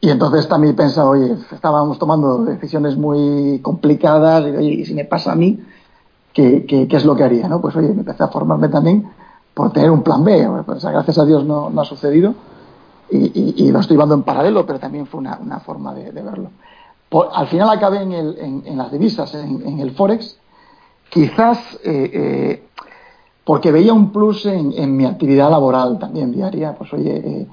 Y 0.00 0.10
entonces 0.10 0.46
también 0.48 0.76
pensaba, 0.76 1.10
oye, 1.10 1.36
estábamos 1.52 1.98
tomando 1.98 2.44
decisiones 2.44 2.96
muy 2.96 3.58
complicadas, 3.60 4.46
y 4.46 4.56
oye, 4.56 4.70
y 4.70 4.84
si 4.84 4.94
me 4.94 5.04
pasa 5.04 5.32
a 5.32 5.34
mí, 5.34 5.58
¿qué, 6.32 6.64
qué, 6.66 6.88
es 6.88 7.04
lo 7.04 7.16
que 7.16 7.24
haría? 7.24 7.48
¿no? 7.48 7.60
Pues 7.60 7.74
oye, 7.74 7.88
me 7.88 8.00
empecé 8.00 8.22
a 8.22 8.28
formarme 8.28 8.68
también 8.68 9.08
por 9.54 9.72
tener 9.72 9.90
un 9.90 10.02
plan 10.02 10.22
B. 10.22 10.48
Pues, 10.64 10.84
gracias 10.84 11.18
a 11.18 11.24
Dios 11.24 11.44
no, 11.44 11.68
no 11.70 11.80
ha 11.80 11.84
sucedido 11.84 12.34
y, 13.10 13.64
y, 13.64 13.70
lo 13.70 13.80
estoy 13.80 13.96
llevando 13.96 14.14
en 14.14 14.22
paralelo, 14.22 14.66
pero 14.66 14.78
también 14.78 15.06
fue 15.06 15.20
una, 15.20 15.38
una 15.38 15.60
forma 15.60 15.94
de, 15.94 16.10
verlo. 16.10 16.50
al 17.32 17.46
final 17.48 17.70
acabé 17.70 18.02
en, 18.02 18.12
el, 18.12 18.62
en, 18.64 18.76
las 18.76 18.92
divisas, 18.92 19.34
en, 19.34 19.80
el 19.80 19.92
Forex, 19.92 20.38
quizás 21.10 21.78
eh, 21.84 22.10
eh, 22.12 22.62
porque 23.48 23.72
veía 23.72 23.94
un 23.94 24.12
plus 24.12 24.44
en, 24.44 24.94
mi 24.94 25.06
actividad 25.06 25.50
laboral 25.50 25.98
también 25.98 26.30
diaria. 26.30 26.74
Pues 26.74 26.92
oye, 26.92 27.16
eh, 27.16 27.46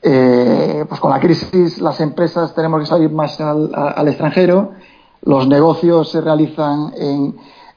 eh, 0.00 0.84
pues 0.88 1.00
con 1.00 1.10
la 1.10 1.18
crisis 1.18 1.80
las 1.80 2.00
empresas 2.00 2.54
tenemos 2.54 2.78
que 2.78 2.86
salir 2.86 3.10
más 3.10 3.40
al, 3.40 4.06
extranjero, 4.06 4.70
los 5.22 5.48
negocios 5.48 6.10
se 6.10 6.20
realizan 6.20 6.92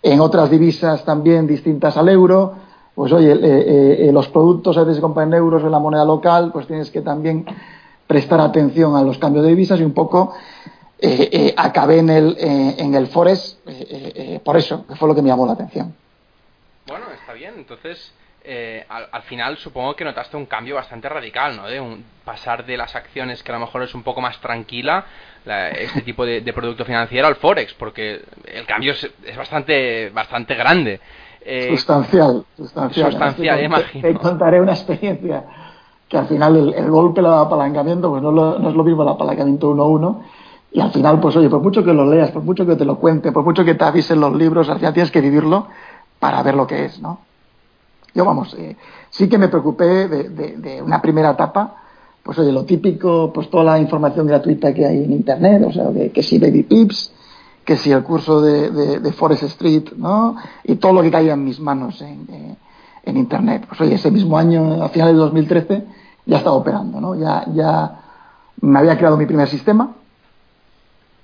en, 0.03 0.19
otras 0.19 0.51
divisas 0.51 1.03
también 1.03 1.47
distintas 1.47 1.97
al 1.97 2.09
euro, 2.09 2.53
pues 2.93 3.11
oye, 3.13 3.35
eh, 3.41 4.11
los 4.13 4.27
productos 4.27 4.77
a 4.77 4.81
veces 4.81 4.97
se 4.97 5.01
compran 5.01 5.29
en 5.29 5.39
euros 5.39 5.63
en 5.63 5.71
la 5.71 5.79
moneda 5.79 6.05
local, 6.05 6.51
pues 6.53 6.67
tienes 6.67 6.91
que 6.91 7.01
también 7.01 7.47
prestar 8.05 8.41
atención 8.41 8.95
a 8.95 9.01
los 9.01 9.17
cambios 9.17 9.43
de 9.43 9.49
divisas 9.49 9.79
y 9.79 9.83
un 9.83 9.93
poco 9.93 10.33
acabé 11.55 11.99
en 11.99 12.09
el, 12.09 12.37
en 12.39 12.93
el 12.95 13.07
Forex 13.07 13.59
por 14.43 14.57
eso, 14.57 14.85
que 14.87 14.95
fue 14.95 15.07
lo 15.07 15.15
que 15.15 15.21
me 15.21 15.29
llamó 15.29 15.45
la 15.45 15.53
atención. 15.53 15.95
Bueno, 16.87 17.05
está 17.11 17.33
bien, 17.33 17.53
entonces 17.57 18.13
eh, 18.43 18.85
al, 18.89 19.21
final 19.23 19.57
supongo 19.57 19.95
que 19.95 20.05
notaste 20.05 20.37
un 20.37 20.45
cambio 20.45 20.75
bastante 20.75 21.09
radical, 21.09 21.57
¿no? 21.57 21.67
De 21.67 21.79
un, 21.79 22.03
pasar 22.23 22.65
de 22.65 22.77
las 22.77 22.95
acciones 22.95 23.43
que 23.43 23.51
a 23.51 23.55
lo 23.55 23.61
mejor 23.61 23.83
es 23.83 23.93
un 23.93 24.01
poco 24.01 24.21
más 24.21 24.39
tranquila, 24.39 25.05
este 25.45 26.01
tipo 26.01 26.25
de, 26.25 26.41
producto 26.53 26.85
financiero 26.85 27.27
al 27.27 27.35
Forex, 27.35 27.73
porque 27.73 28.21
el 28.45 28.65
cambio 28.65 28.93
es, 28.93 29.37
bastante, 29.37 30.09
bastante 30.09 30.55
grande. 30.55 30.99
Eh, 31.41 31.67
sustancial, 31.69 32.45
sustancial. 32.55 33.11
Sustancial, 33.11 33.63
imagino. 33.63 34.07
Te 34.07 34.13
contaré 34.15 34.61
una 34.61 34.73
experiencia 34.73 35.43
que 36.07 36.17
al 36.17 36.27
final 36.27 36.73
el, 36.73 36.89
golpe, 36.89 37.19
el 37.19 37.27
apalancamiento, 37.27 38.09
pues 38.09 38.23
no, 38.23 38.31
no, 38.31 38.69
es 38.69 38.75
lo 38.75 38.83
mismo 38.83 39.03
el 39.03 39.09
apalancamiento 39.09 39.71
1-1. 39.71 40.23
Y 40.71 40.79
al 40.79 40.91
final, 40.91 41.19
pues 41.19 41.35
oye, 41.35 41.49
por 41.49 41.61
mucho 41.61 41.83
que 41.83 41.93
lo 41.93 42.05
leas, 42.05 42.31
por 42.31 42.43
mucho 42.43 42.65
que 42.65 42.75
te 42.75 42.85
lo 42.85 42.97
cuente, 42.99 43.31
por 43.31 43.43
mucho 43.43 43.65
que 43.65 43.75
te 43.75 43.83
avisen 43.83 44.19
los 44.19 44.35
libros, 44.35 44.69
al 44.69 44.77
final 44.77 44.93
tienes 44.93 45.11
que 45.11 45.21
vivirlo 45.21 45.67
para 46.19 46.43
ver 46.43 46.55
lo 46.55 46.67
que 46.67 46.85
es, 46.85 47.01
¿no? 47.01 47.19
Yo, 48.13 48.25
vamos, 48.25 48.53
eh, 48.55 48.75
sí 49.09 49.27
que 49.27 49.37
me 49.37 49.47
preocupé 49.47 50.07
de, 50.07 50.81
una 50.81 51.01
primera 51.01 51.31
etapa, 51.31 51.75
pues 52.21 52.37
oye, 52.39 52.51
lo 52.51 52.65
típico, 52.65 53.31
pues 53.33 53.49
toda 53.49 53.63
la 53.63 53.79
información 53.79 54.27
gratuita 54.27 54.73
que 54.73 54.85
hay 54.85 55.03
en 55.03 55.13
Internet, 55.13 55.63
o 55.65 55.71
sea, 55.71 55.85
que, 56.13 56.23
si 56.23 56.37
Baby 56.37 56.63
Pips, 56.63 57.13
que 57.63 57.75
si 57.75 57.91
el 57.91 58.03
curso 58.03 58.41
de, 58.41 59.11
Forest 59.13 59.43
Street, 59.43 59.93
¿no? 59.95 60.35
Y 60.63 60.75
todo 60.75 60.93
lo 60.93 61.01
que 61.01 61.11
caía 61.11 61.33
en 61.33 61.43
mis 61.43 61.59
manos 61.59 62.01
en, 62.01 62.57
en 63.03 63.17
Internet. 63.17 63.65
Pues 63.67 63.81
oye, 63.81 63.95
ese 63.95 64.11
mismo 64.11 64.37
año, 64.37 64.83
a 64.83 64.89
finales 64.89 65.15
de 65.15 65.19
2013, 65.19 65.83
ya 66.25 66.37
estaba 66.37 66.55
operando, 66.55 66.99
¿no? 67.01 67.15
Ya, 67.15 67.45
ya 67.53 68.01
me 68.61 68.79
había 68.79 68.97
creado 68.97 69.17
mi 69.17 69.25
primer 69.25 69.47
sistema, 69.47 69.95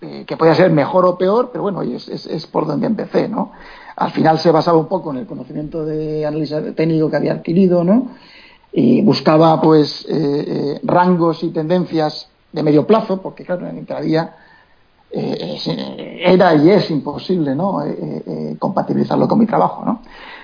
eh, 0.02 0.24
que 0.26 0.38
podía 0.38 0.56
ser 0.56 0.72
mejor 0.72 1.06
o 1.06 1.18
peor, 1.18 1.50
pero 1.52 1.64
bueno, 1.64 1.82
es, 1.82 2.48
por 2.48 2.68
donde 2.68 2.88
empecé, 2.88 3.28
¿no? 3.28 3.52
al 3.96 4.12
final 4.12 4.40
se 4.40 4.52
basaba 4.52 4.78
un 4.78 4.88
poco 4.88 5.12
en 5.12 5.18
el 5.18 5.26
conocimiento 5.26 5.86
de 5.86 6.26
análisis 6.26 6.76
técnico 6.76 7.10
que 7.10 7.16
había 7.16 7.34
adquirido, 7.34 7.84
¿no? 7.84 8.10
Y 8.74 9.02
buscaba, 9.02 9.62
pues, 9.62 10.06
eh, 10.10 10.46
eh, 10.48 10.80
rangos 10.84 11.44
y 11.44 11.50
tendencias 11.52 12.28
de 12.52 12.62
medio 12.62 12.86
plazo, 12.86 13.22
porque, 13.22 13.46
claro, 13.46 13.68
en 13.68 13.78
intradía 13.78 14.36
eh, 15.12 16.22
era 16.26 16.56
y 16.56 16.70
es 16.72 16.92
imposible, 16.92 17.56
¿no? 17.56 17.82
compatibilizarlo 18.60 19.28
con 19.28 19.40
mi 19.40 19.46
trabajo, 19.46 19.86
¿no? 19.86 20.02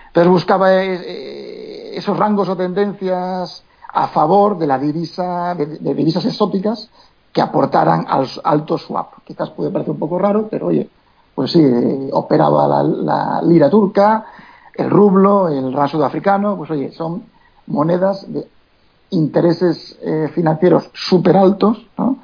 Entonces 0.07 0.31
buscaba 0.31 0.73
esos 0.73 2.17
rangos 2.17 2.47
o 2.47 2.55
tendencias 2.55 3.63
a 3.93 4.07
favor 4.07 4.57
de 4.57 4.67
la 4.67 4.77
divisa, 4.77 5.55
de 5.55 5.93
divisas 5.93 6.23
exóticas 6.25 6.89
que 7.31 7.41
aportaran 7.41 8.05
al 8.07 8.27
alto 8.43 8.77
swap. 8.77 9.23
Quizás 9.23 9.49
puede 9.51 9.71
parecer 9.71 9.91
un 9.91 9.99
poco 9.99 10.19
raro, 10.19 10.47
pero 10.49 10.67
oye, 10.67 10.89
pues 11.33 11.51
sí, 11.51 11.63
operaba 12.11 12.83
la, 12.83 13.41
lira 13.43 13.69
turca, 13.69 14.25
el 14.75 14.89
rublo, 14.89 15.47
el 15.47 15.71
rand 15.73 15.89
sudafricano, 15.89 16.57
pues 16.57 16.71
oye, 16.71 16.91
son 16.91 17.23
monedas 17.67 18.31
de 18.31 18.47
intereses 19.11 19.97
eh, 20.01 20.29
financieros 20.33 20.89
súper 20.93 21.37
altos, 21.37 21.85
¿no? 21.97 22.17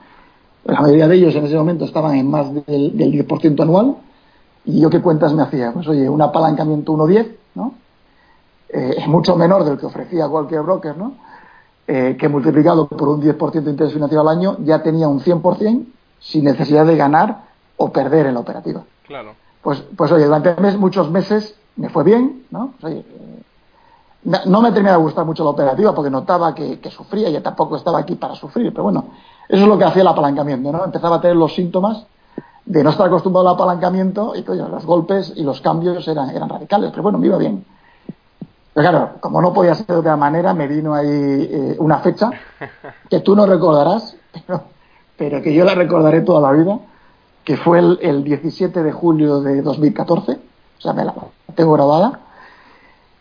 La 0.66 0.82
mayoría 0.82 1.08
de 1.08 1.16
ellos 1.16 1.36
en 1.36 1.46
ese 1.46 1.56
momento 1.56 1.86
estaban 1.86 2.16
en 2.16 2.30
más 2.30 2.54
del, 2.54 2.98
del 2.98 3.28
10% 3.28 3.62
anual. 3.62 3.96
¿Y 4.66 4.82
yo 4.82 4.90
qué 4.90 5.02
cuentas 5.02 5.34
me 5.34 5.42
hacía? 5.42 5.72
Pues 5.72 5.88
oye, 5.88 6.10
un 6.10 6.22
apalancamiento 6.22 6.92
1.10, 6.92 7.36
¿no? 7.56 7.74
Eh, 8.68 8.96
es 8.98 9.08
mucho 9.08 9.38
menor 9.38 9.64
del 9.64 9.78
que 9.78 9.86
ofrecía 9.86 10.28
cualquier 10.28 10.64
broker, 10.64 10.98
¿no? 10.98 11.14
Eh, 11.90 12.18
que 12.20 12.28
multiplicado 12.28 12.86
por 12.86 13.08
un 13.08 13.22
10% 13.22 13.64
de 13.64 13.72
interés 13.72 13.94
financiero 13.94 14.20
al 14.20 14.28
año 14.28 14.58
ya 14.60 14.84
tenía 14.84 15.08
un 15.08 15.22
100% 15.22 15.86
sin 16.20 16.44
necesidad 16.44 16.86
de 16.86 16.98
ganar 16.98 17.44
o 17.78 17.94
perder 17.94 18.26
en 18.26 18.34
la 18.34 18.42
operativa. 18.42 18.84
Claro. 19.06 19.36
Pues, 19.62 19.82
pues 19.96 20.12
oye, 20.12 20.26
durante 20.26 20.54
muchos 20.78 21.10
meses 21.10 21.56
me 21.78 21.88
fue 21.88 22.04
bien, 22.04 22.44
¿no? 22.52 22.74
Pues, 22.82 22.94
oye, 22.94 23.06
eh, 23.08 23.44
no 24.48 24.62
me 24.62 24.74
terminaba 24.74 24.98
de 24.98 25.04
gustar 25.04 25.26
mucho 25.26 25.46
la 25.46 25.52
operativa 25.52 25.96
porque 25.96 26.10
notaba 26.10 26.54
que, 26.54 26.78
sufría 26.92 27.30
y 27.30 27.40
tampoco 27.40 27.78
estaba 27.78 28.00
aquí 28.00 28.16
para 28.16 28.36
sufrir, 28.36 28.74
pero 28.74 28.84
bueno, 28.84 29.06
eso 29.48 29.62
es 29.62 29.68
lo 29.70 29.78
que 29.78 29.86
hacía 29.86 30.02
el 30.02 30.10
apalancamiento, 30.10 30.70
¿no? 30.70 30.84
Empezaba 30.84 31.16
a 31.16 31.22
tener 31.22 31.38
los 31.38 31.56
síntomas 31.56 32.06
de 32.66 32.84
no 32.84 32.90
estar 32.90 33.08
acostumbrado 33.08 33.48
al 33.48 33.56
apalancamiento 33.56 34.34
y 34.36 34.44
oye, 34.46 34.68
los 34.70 34.86
golpes 34.86 35.32
y 35.38 35.44
los 35.44 35.62
cambios 35.62 36.06
eran, 36.06 36.32
eran 36.32 36.50
radicales, 36.50 36.90
pero 36.92 37.04
bueno, 37.04 37.18
me 37.18 37.28
iba 37.28 37.38
bien. 37.38 37.64
Pero 38.78 38.92
claro, 38.92 39.10
como 39.22 39.42
no 39.42 39.54
podía 39.54 39.74
ser 39.74 39.88
de 39.88 39.96
otra 39.96 40.16
manera, 40.16 40.54
me 40.54 40.68
vino 40.68 40.94
ahí 40.94 41.08
eh, 41.10 41.76
una 41.80 41.98
fecha 41.98 42.30
que 43.10 43.22
tú 43.22 43.36
no 43.36 43.48
recordarás, 43.48 44.16
pero 45.18 45.42
que 45.42 45.52
yo 45.52 45.66
la 45.66 45.74
recordaré 45.74 46.22
toda 46.22 46.42
la 46.42 46.56
vida 46.56 46.78
que 47.44 47.58
fue 47.58 47.80
el, 47.80 48.24
17 48.24 48.84
de 48.84 48.92
julio 48.92 49.42
de 49.42 49.64
2014, 49.64 50.34
o 50.34 50.82
sea, 50.82 50.94
me 50.94 51.06
la 51.06 51.16
tengo 51.56 51.74
grabada. 51.74 52.20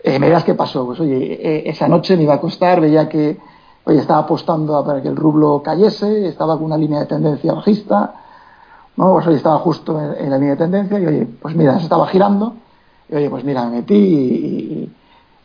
Eh, 0.05 0.19
me 0.19 0.27
dirás 0.27 0.45
qué 0.45 0.53
pasó. 0.53 0.85
Pues 0.85 1.01
oye, 1.01 1.17
eh, 1.17 1.63
esa 1.71 1.89
noche 1.89 2.19
me 2.19 2.25
iba 2.25 2.35
a 2.35 2.37
acostar, 2.37 2.83
veía 2.83 3.09
que 3.09 3.39
oye, 3.85 3.99
estaba 3.99 4.21
apostando 4.21 4.85
para 4.85 5.01
que 5.01 5.09
el 5.09 5.17
rublo 5.17 5.63
cayese, 5.65 6.29
estaba 6.29 6.57
con 6.57 6.67
una 6.67 6.77
línea 6.77 7.01
de 7.01 7.07
tendencia 7.07 7.55
bajista, 7.55 8.13
¿no? 8.99 9.15
Pues 9.15 9.27
oye, 9.27 9.37
estaba 9.39 9.59
justo 9.61 9.99
en, 9.99 10.29
la 10.29 10.37
línea 10.37 10.55
de 10.55 10.59
tendencia 10.59 11.01
y 11.01 11.07
oye, 11.07 11.27
pues 11.41 11.57
mira, 11.57 11.79
se 11.79 11.85
estaba 11.85 12.07
girando, 12.09 12.57
y 13.09 13.15
oye, 13.15 13.31
pues 13.31 13.43
mira, 13.43 13.65
me 13.65 13.77
metí 13.77 13.95
y, 13.95 14.93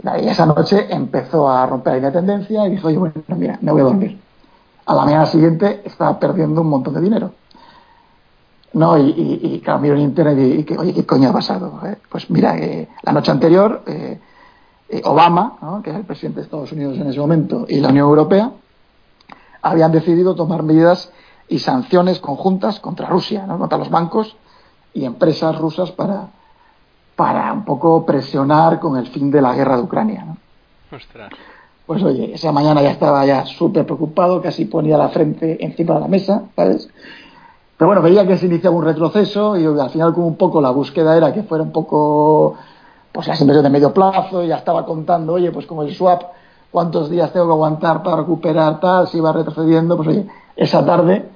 esa 0.04 0.46
noche 0.46 0.88
empezó 0.90 1.50
a 1.50 1.66
romper 1.66 1.94
la 1.94 1.98
línea 1.98 2.12
de 2.12 2.20
tendencia 2.20 2.68
y 2.68 2.72
dije, 2.72 2.88
oye, 2.88 2.98
bueno, 2.98 3.14
mira, 3.38 3.58
me 3.62 3.72
voy 3.72 3.82
a 3.82 3.86
dormir. 3.86 4.20
A 4.86 4.96
la 4.96 5.06
mañana 5.06 5.26
siguiente 5.26 5.82
estaba 5.86 6.20
perdiendo 6.20 6.62
un 6.62 6.70
montón 6.70 6.94
de 6.94 7.02
dinero. 7.02 7.32
¿no? 8.74 8.98
Y, 8.98 9.10
y, 9.10 9.64
y 9.66 9.80
miro 9.80 9.96
en 9.96 10.02
internet 10.02 10.60
y, 10.60 10.64
que, 10.64 10.78
oye, 10.78 10.94
¿qué 10.94 11.06
coño 11.06 11.30
ha 11.30 11.34
pasado? 11.34 11.80
Eh, 11.86 11.98
pues 12.10 12.30
mira, 12.30 12.58
eh, 12.58 12.90
la 13.04 13.12
noche 13.12 13.32
anterior, 13.32 13.84
eh, 13.86 14.20
Obama, 15.04 15.58
¿no? 15.62 15.82
que 15.82 15.90
es 15.90 15.96
el 15.96 16.04
presidente 16.04 16.40
de 16.40 16.46
Estados 16.46 16.72
Unidos 16.72 16.98
en 16.98 17.08
ese 17.08 17.20
momento, 17.20 17.66
y 17.68 17.80
la 17.80 17.90
Unión 17.90 18.08
Europea, 18.08 18.52
habían 19.62 19.92
decidido 19.92 20.36
tomar 20.36 20.64
medidas 20.64 21.12
y 21.48 21.60
sanciones 21.60 22.20
conjuntas 22.20 22.80
contra 22.80 23.08
Rusia, 23.08 23.46
¿no? 23.46 23.58
contra 23.58 23.78
los 23.78 23.90
bancos 23.90 24.36
y 24.94 25.06
empresas 25.06 25.58
rusas 25.58 25.92
para, 25.92 26.30
para 27.22 27.54
un 27.54 27.64
poco 27.66 28.04
presionar 28.04 28.80
con 28.80 28.98
el 28.98 29.06
fin 29.06 29.30
de 29.30 29.44
la 29.44 29.54
guerra 29.54 29.78
de 29.78 29.84
Ucrania. 29.84 30.26
¿no? 30.26 30.38
Pues 31.86 32.02
oye, 32.02 32.34
esa 32.34 32.52
mañana 32.52 32.82
ya 32.82 32.90
estaba 32.90 33.24
ya 33.28 33.46
súper 33.46 33.86
preocupado, 33.86 34.42
casi 34.42 34.66
ponía 34.66 34.98
la 34.98 35.10
frente 35.10 35.64
encima 35.64 35.94
de 35.94 36.00
la 36.00 36.08
mesa, 36.08 36.46
¿sabes? 36.56 36.90
Pero 37.78 37.88
bueno, 37.90 38.02
veía 38.02 38.26
que 38.26 38.38
se 38.38 38.48
iniciaba 38.48 38.76
un 38.76 38.86
retroceso 38.86 39.56
y 39.56 39.66
al 39.66 39.92
final 39.92 40.16
como 40.16 40.26
un 40.26 40.36
poco 40.36 40.62
la 40.62 40.72
búsqueda 40.72 41.16
era 41.16 41.32
que 41.32 41.44
fuera 41.44 41.64
un 41.64 41.72
poco, 41.72 42.56
pues 43.12 43.28
las 43.28 43.40
inversiones 43.40 43.72
de 43.72 43.78
medio 43.78 43.94
plazo, 43.94 44.44
y 44.44 44.48
ya 44.48 44.56
estaba 44.56 44.84
contando, 44.84 45.34
oye, 45.34 45.52
pues 45.52 45.68
como 45.68 45.84
el 45.84 45.94
swap, 45.94 46.24
cuántos 46.72 47.12
días 47.12 47.32
tengo 47.32 47.46
que 47.46 47.52
aguantar 47.52 48.02
para 48.02 48.16
recuperar 48.16 48.80
tal, 48.80 49.08
si 49.10 49.20
va 49.20 49.32
retrocediendo, 49.32 49.96
pues 49.96 50.08
oye, 50.08 50.26
esa 50.56 50.84
tarde, 50.84 51.30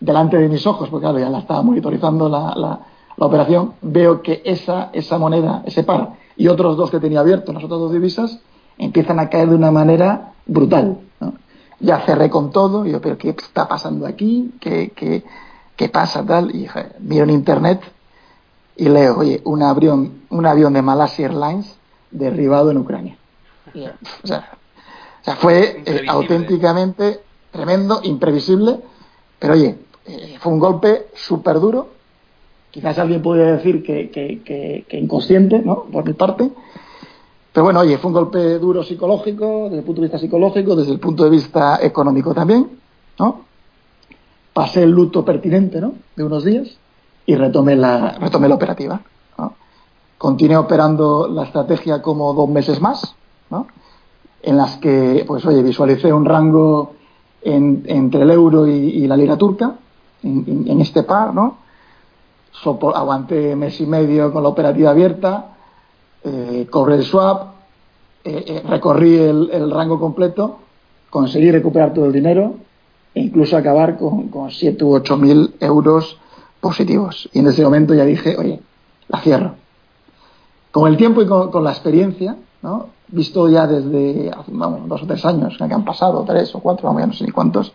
delante 0.00 0.36
de 0.36 0.48
mis 0.48 0.66
ojos, 0.66 0.88
porque 0.88 1.04
claro, 1.04 1.20
ya 1.20 1.30
la 1.30 1.38
estaba 1.38 1.62
monitorizando 1.62 2.28
la, 2.28 2.54
la, 2.56 2.80
la 3.18 3.26
operación, 3.26 3.74
veo 3.82 4.22
que 4.22 4.42
esa, 4.44 4.90
esa 4.92 5.18
moneda, 5.18 5.62
ese 5.66 5.82
par, 5.82 6.14
y 6.36 6.48
otros 6.48 6.76
dos 6.76 6.90
que 6.90 7.00
tenía 7.00 7.20
abiertos, 7.20 7.54
las 7.54 7.64
otras 7.64 7.80
dos 7.80 7.92
divisas, 7.92 8.38
empiezan 8.78 9.18
a 9.18 9.28
caer 9.28 9.48
de 9.48 9.56
una 9.56 9.72
manera 9.72 10.32
brutal. 10.46 10.98
¿no? 11.20 11.34
Ya 11.80 12.00
cerré 12.00 12.30
con 12.30 12.52
todo, 12.52 12.86
y 12.86 12.92
yo, 12.92 13.00
pero 13.00 13.18
¿qué 13.18 13.30
está 13.30 13.66
pasando 13.66 14.06
aquí? 14.06 14.54
¿Qué, 14.60 14.92
qué, 14.94 15.24
qué 15.76 15.88
pasa 15.88 16.24
tal? 16.24 16.54
Y 16.54 16.68
miro 17.00 17.24
en 17.24 17.30
internet 17.30 17.80
y 18.76 18.88
leo, 18.88 19.18
oye, 19.18 19.42
un 19.44 19.62
avión, 19.64 20.22
un 20.30 20.46
avión 20.46 20.72
de 20.72 20.82
Malaysia 20.82 21.26
Airlines 21.26 21.76
derribado 22.12 22.70
en 22.70 22.78
Ucrania. 22.78 23.18
Y, 23.74 23.84
o, 23.84 23.90
sea, 24.26 24.50
o, 25.20 25.24
sea, 25.24 25.36
fue 25.36 25.82
eh, 25.84 26.04
auténticamente 26.08 27.20
tremendo, 27.50 28.00
imprevisible, 28.04 28.78
pero 29.40 29.54
oye, 29.54 29.76
eh, 30.06 30.36
fue 30.38 30.52
un 30.52 30.60
golpe 30.60 31.08
súper 31.14 31.58
duro. 31.58 31.97
Quizás 32.70 32.98
alguien 32.98 33.22
podría 33.22 33.52
decir 33.52 33.82
que, 33.82 34.10
que, 34.10 34.98
inconsciente, 34.98 35.60
¿no? 35.60 35.84
Por 35.84 36.04
mi 36.04 36.12
parte. 36.12 36.50
Pero 37.52 37.64
bueno, 37.64 37.80
oye, 37.80 37.96
fue 37.96 38.08
un 38.08 38.14
golpe 38.14 38.58
duro 38.58 38.82
psicológico, 38.84 39.64
desde 39.64 39.78
el 39.78 39.84
punto 39.84 40.02
de 40.02 40.06
vista 40.06 40.18
psicológico, 40.18 40.76
desde 40.76 40.92
el 40.92 41.00
punto 41.00 41.24
de 41.24 41.30
vista 41.30 41.78
económico 41.82 42.34
también, 42.34 42.68
¿no? 43.18 43.40
Pasé 44.52 44.82
el 44.82 44.90
luto 44.90 45.24
pertinente, 45.24 45.80
¿no? 45.80 45.94
De 46.14 46.24
unos 46.24 46.44
días 46.44 46.76
y 47.24 47.34
retomé 47.34 47.74
la, 47.74 48.12
retomé 48.18 48.48
la 48.48 48.54
operativa. 48.54 49.00
¿no? 49.38 49.54
Continué 50.18 50.56
operando 50.56 51.28
la 51.28 51.44
estrategia 51.44 52.02
como 52.02 52.34
dos 52.34 52.48
meses 52.48 52.80
más, 52.80 53.14
¿no? 53.50 53.66
En 54.42 54.56
las 54.56 54.76
que, 54.76 55.24
pues 55.26 55.44
oye, 55.46 55.62
visualicé 55.62 56.12
un 56.12 56.24
rango 56.24 56.92
en, 57.42 57.84
entre 57.86 58.22
el 58.22 58.30
euro 58.30 58.66
y, 58.66 59.06
la 59.06 59.16
lira 59.16 59.36
turca, 59.36 59.74
en 60.22 60.80
este 60.80 61.02
par, 61.02 61.34
¿no? 61.34 61.67
Sopo, 62.62 62.94
aguanté 62.94 63.54
mes 63.54 63.80
y 63.80 63.86
medio 63.86 64.32
con 64.32 64.42
la 64.42 64.48
operativa 64.48 64.90
abierta, 64.90 65.56
eh, 66.24 66.66
cobré 66.70 66.96
el 66.96 67.04
swap, 67.04 67.54
eh, 68.24 68.44
eh, 68.46 68.62
recorrí 68.68 69.16
el, 69.16 69.70
rango 69.70 69.98
completo, 70.00 70.58
conseguí 71.10 71.50
recuperar 71.50 71.94
todo 71.94 72.06
el 72.06 72.12
dinero 72.12 72.54
e 73.14 73.20
incluso 73.20 73.56
acabar 73.56 73.96
con, 73.96 74.28
con 74.28 74.50
7 74.50 74.84
u 74.84 74.94
8 74.94 75.16
mil 75.16 75.54
euros 75.60 76.18
positivos. 76.60 77.28
Y 77.32 77.38
en 77.38 77.46
ese 77.46 77.62
momento 77.62 77.94
ya 77.94 78.04
dije, 78.04 78.36
oye, 78.36 78.60
la 79.08 79.20
cierro. 79.20 79.54
Con 80.72 80.88
el 80.88 80.96
tiempo 80.96 81.22
y 81.22 81.26
con, 81.26 81.50
con 81.50 81.64
la 81.64 81.70
experiencia, 81.70 82.36
¿no? 82.62 82.98
visto 83.08 83.48
ya 83.48 83.66
desde 83.66 84.30
vamos, 84.48 84.88
dos 84.88 85.02
o 85.02 85.06
tres 85.06 85.24
años 85.24 85.56
que 85.56 85.74
han 85.74 85.84
pasado, 85.84 86.24
tres 86.26 86.54
o 86.54 86.60
cuatro, 86.60 86.88
vamos, 86.88 87.02
ya 87.02 87.06
no 87.06 87.12
sé 87.12 87.24
ni 87.24 87.30
cuántos, 87.30 87.72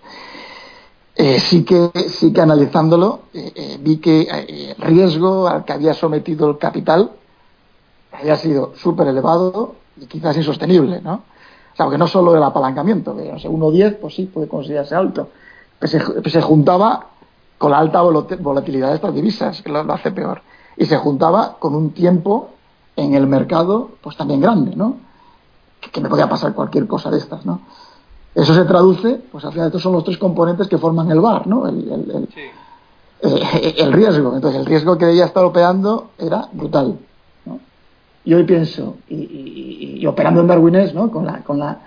eh, 1.16 1.40
sí, 1.40 1.64
que, 1.64 1.92
sí 2.10 2.34
que 2.34 2.42
analizándolo 2.42 3.22
eh, 3.34 3.52
eh, 3.56 3.78
vi 3.80 3.98
que 3.98 4.22
el 4.24 4.76
riesgo 4.78 5.48
al 5.48 5.64
que 5.64 5.74
había 5.74 5.94
sometido 5.94 6.50
el 6.50 6.58
capital 6.58 7.12
había 8.12 8.36
sido 8.36 8.74
súper 8.76 9.08
elevado 9.08 9.76
y 9.98 10.08
quizás 10.08 10.36
insostenible, 10.38 11.02
¿no? 11.02 11.14
O 11.14 11.76
sea, 11.76 11.86
porque 11.86 11.98
no 11.98 12.08
solo 12.08 12.36
el 12.36 12.44
apalancamiento, 12.44 13.16
que 13.16 13.32
no 13.32 13.40
sé, 13.40 13.50
1.10, 13.50 13.98
pues 14.00 14.16
sí, 14.16 14.26
puede 14.26 14.48
considerarse 14.48 14.96
alto, 14.96 15.30
pues 15.80 15.92
se, 15.92 16.00
pues 16.00 16.32
se, 16.32 16.42
juntaba 16.42 17.08
con 17.58 17.72
la 17.72 17.80
alta 17.80 18.02
volatilidad 18.02 18.90
de 18.90 18.96
estas 18.96 19.14
divisas, 19.14 19.62
que 19.62 19.72
lo, 19.72 19.84
lo, 19.84 19.94
hace 19.94 20.12
peor, 20.12 20.42
y 20.78 20.86
se 20.86 20.98
juntaba 20.98 21.58
con 21.60 21.76
un 21.76 21.92
tiempo 21.92 22.50
en 22.96 23.16
el 23.16 23.26
mercado, 23.26 23.92
pues 24.02 24.16
también 24.18 24.42
grande, 24.42 24.76
¿no? 24.76 24.98
Que, 25.82 25.90
que 25.90 26.02
me 26.02 26.10
podía 26.10 26.30
pasar 26.30 26.54
cualquier 26.54 26.88
cosa 26.88 27.10
de 27.10 27.18
estas, 27.18 27.46
¿no? 27.46 27.62
Eso 28.36 28.54
se 28.54 28.66
traduce, 28.66 29.22
pues 29.32 29.46
al 29.46 29.52
final 29.52 29.68
estos 29.68 29.82
son 29.82 29.94
los 29.94 30.04
tres 30.04 30.18
componentes 30.18 30.68
que 30.68 30.78
forman 30.78 31.10
el 31.12 31.20
VAR, 31.20 31.46
¿no? 31.46 31.68
El, 31.68 31.84
el, 31.92 32.12
el, 32.12 32.28
sí. 32.34 32.42
eh, 33.22 33.76
el 33.78 33.94
riesgo. 33.94 34.36
Entonces, 34.36 34.60
el 34.60 34.66
riesgo 34.66 34.98
que 34.98 35.10
ella 35.10 35.26
estaba 35.26 35.48
operando 35.48 36.10
era 36.18 36.48
brutal. 36.52 36.98
Y 38.26 38.34
hoy 38.34 38.44
pienso, 38.44 38.96
y, 39.10 39.16
y, 39.16 39.98
y, 40.00 40.06
operando 40.06 40.40
en 40.40 40.48
Darwinés, 40.48 40.94
¿no? 40.94 41.12
con, 41.12 41.26
la, 41.26 41.44
con, 41.44 41.60
la, 41.60 41.80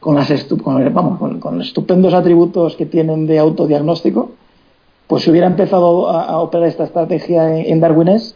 con, 0.00 0.16
las 0.16 0.28
estu 0.28 0.58
con, 0.58 0.92
vamos, 0.92 1.20
con, 1.20 1.38
con, 1.38 1.58
los 1.58 1.68
estupendos 1.68 2.12
atributos 2.14 2.74
que 2.74 2.84
tienen 2.84 3.28
de 3.28 3.38
autodiagnóstico, 3.38 4.32
pues 5.06 5.22
si 5.22 5.30
hubiera 5.30 5.46
empezado 5.46 6.10
a, 6.10 6.24
a 6.24 6.38
operar 6.38 6.66
esta 6.66 6.82
estrategia 6.82 7.56
en, 7.56 7.72
en 7.72 7.80
Darwinés, 7.80 8.34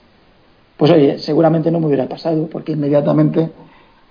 pues 0.77 0.93
oye, 0.93 1.19
seguramente 1.19 1.73
no 1.73 1.81
me 1.81 1.87
hubiera 1.87 2.09
pasado, 2.09 2.47
porque 2.47 2.73
inmediatamente 2.73 3.51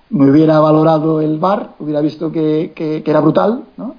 me 0.09 0.29
hubiera 0.29 0.59
valorado 0.59 1.21
el 1.21 1.37
bar, 1.39 1.71
hubiera 1.79 2.01
visto 2.01 2.31
que, 2.31 2.73
que, 2.75 3.03
que 3.03 3.11
era 3.11 3.19
brutal, 3.19 3.63
¿no? 3.77 3.95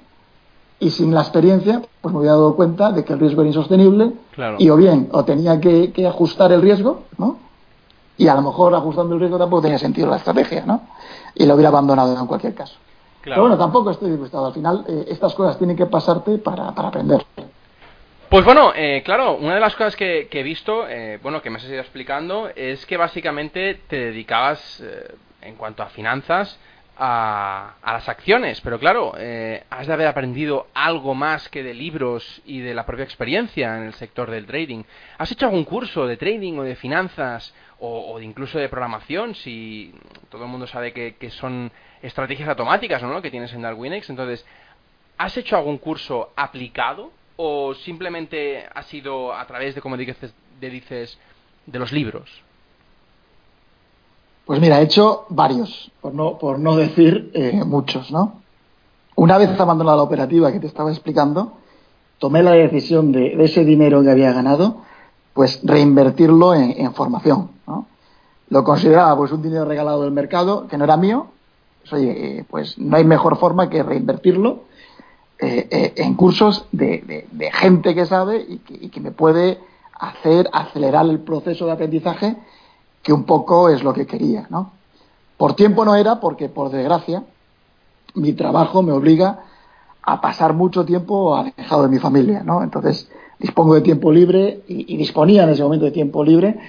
y 0.79 0.91
sin 0.91 1.13
la 1.13 1.21
experiencia, 1.21 1.81
pues 2.01 2.13
me 2.13 2.19
hubiera 2.19 2.35
dado 2.35 2.55
cuenta 2.55 2.91
de 2.91 3.03
que 3.03 3.13
el 3.13 3.19
riesgo 3.19 3.41
era 3.41 3.49
insostenible, 3.49 4.13
claro. 4.31 4.55
y 4.59 4.69
o 4.69 4.77
bien, 4.77 5.09
o 5.11 5.25
tenía 5.25 5.59
que, 5.59 5.91
que 5.91 6.07
ajustar 6.07 6.51
el 6.51 6.61
riesgo, 6.61 7.03
¿no? 7.17 7.37
y 8.19 8.27
a 8.27 8.35
lo 8.35 8.41
mejor 8.41 8.75
ajustando 8.75 9.15
el 9.15 9.21
riesgo 9.21 9.37
tampoco 9.37 9.63
tenía 9.63 9.77
sentido 9.77 10.07
la 10.09 10.17
estrategia, 10.17 10.65
¿no? 10.65 10.81
Y 11.35 11.45
lo 11.45 11.55
hubiera 11.55 11.69
abandonado 11.69 12.19
en 12.19 12.27
cualquier 12.27 12.53
caso. 12.53 12.75
Claro. 13.21 13.35
Pero 13.35 13.41
bueno, 13.43 13.57
tampoco 13.57 13.91
estoy 13.91 14.11
disgustado. 14.11 14.47
Al 14.47 14.53
final, 14.53 14.83
eh, 14.89 15.05
estas 15.07 15.33
cosas 15.33 15.57
tienen 15.57 15.77
que 15.77 15.85
pasarte 15.85 16.37
para, 16.37 16.73
para 16.75 16.89
aprender. 16.89 17.25
Pues 18.29 18.43
bueno, 18.43 18.73
eh, 18.75 19.01
claro, 19.05 19.37
una 19.37 19.55
de 19.55 19.61
las 19.61 19.73
cosas 19.73 19.95
que, 19.95 20.27
que 20.29 20.41
he 20.41 20.43
visto, 20.43 20.85
eh, 20.89 21.17
bueno, 21.23 21.41
que 21.41 21.49
me 21.49 21.57
has 21.57 21.63
ido 21.63 21.79
explicando, 21.79 22.49
es 22.53 22.85
que 22.85 22.97
básicamente 22.97 23.81
te 23.87 23.95
dedicabas, 23.95 24.81
eh, 24.81 25.15
en 25.41 25.55
cuanto 25.55 25.83
a 25.83 25.87
finanzas, 25.89 26.59
a, 26.97 27.75
a, 27.81 27.93
las 27.93 28.09
acciones, 28.09 28.59
pero 28.61 28.77
claro, 28.77 29.13
eh, 29.17 29.63
has 29.69 29.87
de 29.87 29.93
haber 29.93 30.07
aprendido 30.07 30.67
algo 30.73 31.15
más 31.15 31.47
que 31.47 31.63
de 31.63 31.73
libros 31.73 32.41
y 32.45 32.59
de 32.59 32.73
la 32.73 32.85
propia 32.85 33.05
experiencia 33.05 33.77
en 33.77 33.83
el 33.83 33.93
sector 33.93 34.29
del 34.29 34.45
trading. 34.45 34.83
¿Has 35.17 35.31
hecho 35.31 35.45
algún 35.45 35.63
curso 35.63 36.05
de 36.05 36.17
trading 36.17 36.57
o 36.57 36.63
de 36.63 36.75
finanzas 36.75 37.53
o, 37.79 38.19
incluso 38.19 38.59
de 38.59 38.67
programación? 38.67 39.33
Si 39.33 39.95
todo 40.29 40.43
el 40.43 40.49
mundo 40.49 40.67
sabe 40.67 40.91
que, 40.91 41.15
que 41.15 41.29
son 41.29 41.71
estrategias 42.01 42.49
automáticas, 42.49 43.01
¿no? 43.01 43.21
Que 43.21 43.31
tienes 43.31 43.53
en 43.53 43.61
Darwinex. 43.61 44.09
Entonces, 44.09 44.45
¿has 45.17 45.35
hecho 45.37 45.55
algún 45.55 45.77
curso 45.77 46.33
aplicado 46.35 47.11
o 47.37 47.73
simplemente 47.73 48.67
ha 48.73 48.83
sido 48.83 49.33
a 49.33 49.45
través 49.47 49.75
de, 49.75 49.81
como 49.81 49.95
dices, 49.95 50.33
de, 50.59 50.69
dices, 50.69 51.17
de 51.65 51.79
los 51.79 51.91
libros? 51.91 52.43
Pues 54.49 54.59
mira, 54.59 54.79
he 54.79 54.83
hecho 54.85 55.25
varios, 55.29 55.91
por 56.01 56.15
no, 56.15 56.39
por 56.39 56.57
no 56.57 56.75
decir 56.75 57.29
eh, 57.35 57.63
muchos, 57.63 58.09
¿no? 58.09 58.41
Una 59.15 59.37
vez 59.37 59.51
abandonada 59.59 59.97
la 59.97 60.01
operativa 60.01 60.51
que 60.51 60.59
te 60.59 60.65
estaba 60.65 60.89
explicando, 60.89 61.53
tomé 62.17 62.41
la 62.41 62.53
decisión 62.53 63.11
de, 63.11 63.35
ese 63.43 63.63
dinero 63.63 64.01
que 64.01 64.09
había 64.09 64.33
ganado, 64.33 64.77
pues 65.35 65.59
reinvertirlo 65.63 66.55
en, 66.55 66.91
formación, 66.95 67.51
¿no? 67.67 67.85
Lo 68.49 68.63
consideraba 68.63 69.15
pues 69.15 69.31
un 69.31 69.43
dinero 69.43 69.65
regalado 69.65 70.01
del 70.01 70.13
mercado, 70.13 70.67
que 70.67 70.79
no 70.79 70.85
era 70.85 70.97
mío, 70.97 71.27
pues, 71.81 71.93
oye, 71.93 72.39
eh, 72.39 72.45
pues 72.49 72.75
no 72.79 72.97
hay 72.97 73.03
mejor 73.03 73.37
forma 73.37 73.69
que 73.69 73.83
reinvertirlo 73.83 74.63
eh, 75.37 75.93
en 75.95 76.15
cursos 76.15 76.65
de, 76.71 77.27
gente 77.53 77.93
que 77.93 78.07
sabe 78.07 78.47
y 78.49 78.89
que 78.89 78.99
me 78.99 79.11
puede 79.11 79.59
hacer 79.93 80.49
acelerar 80.51 81.05
el 81.05 81.19
proceso 81.19 81.67
de 81.67 81.71
aprendizaje 81.71 82.35
que 83.03 83.13
un 83.13 83.23
poco 83.23 83.69
es 83.69 83.83
lo 83.83 83.93
que 83.93 84.05
quería, 84.05 84.47
¿no? 84.49 84.71
Por 85.37 85.55
tiempo 85.55 85.85
no 85.85 85.95
era, 85.95 86.19
porque 86.19 86.49
por 86.49 86.69
desgracia 86.69 87.23
mi 88.15 88.33
trabajo 88.33 88.81
me 88.81 88.91
obliga 88.91 89.39
a 90.01 90.21
pasar 90.21 90.53
mucho 90.53 90.85
tiempo 90.85 91.35
alejado 91.35 91.83
de 91.83 91.89
mi 91.89 91.99
familia, 91.99 92.43
¿no? 92.43 92.63
Entonces 92.63 93.09
dispongo 93.37 93.75
de 93.75 93.81
tiempo 93.81 94.11
libre 94.11 94.61
y, 94.67 94.97
disponía 94.97 95.43
en 95.43 95.49
ese 95.49 95.63
momento 95.63 95.85
de 95.85 95.91
tiempo 95.91 96.23
libre 96.23 96.59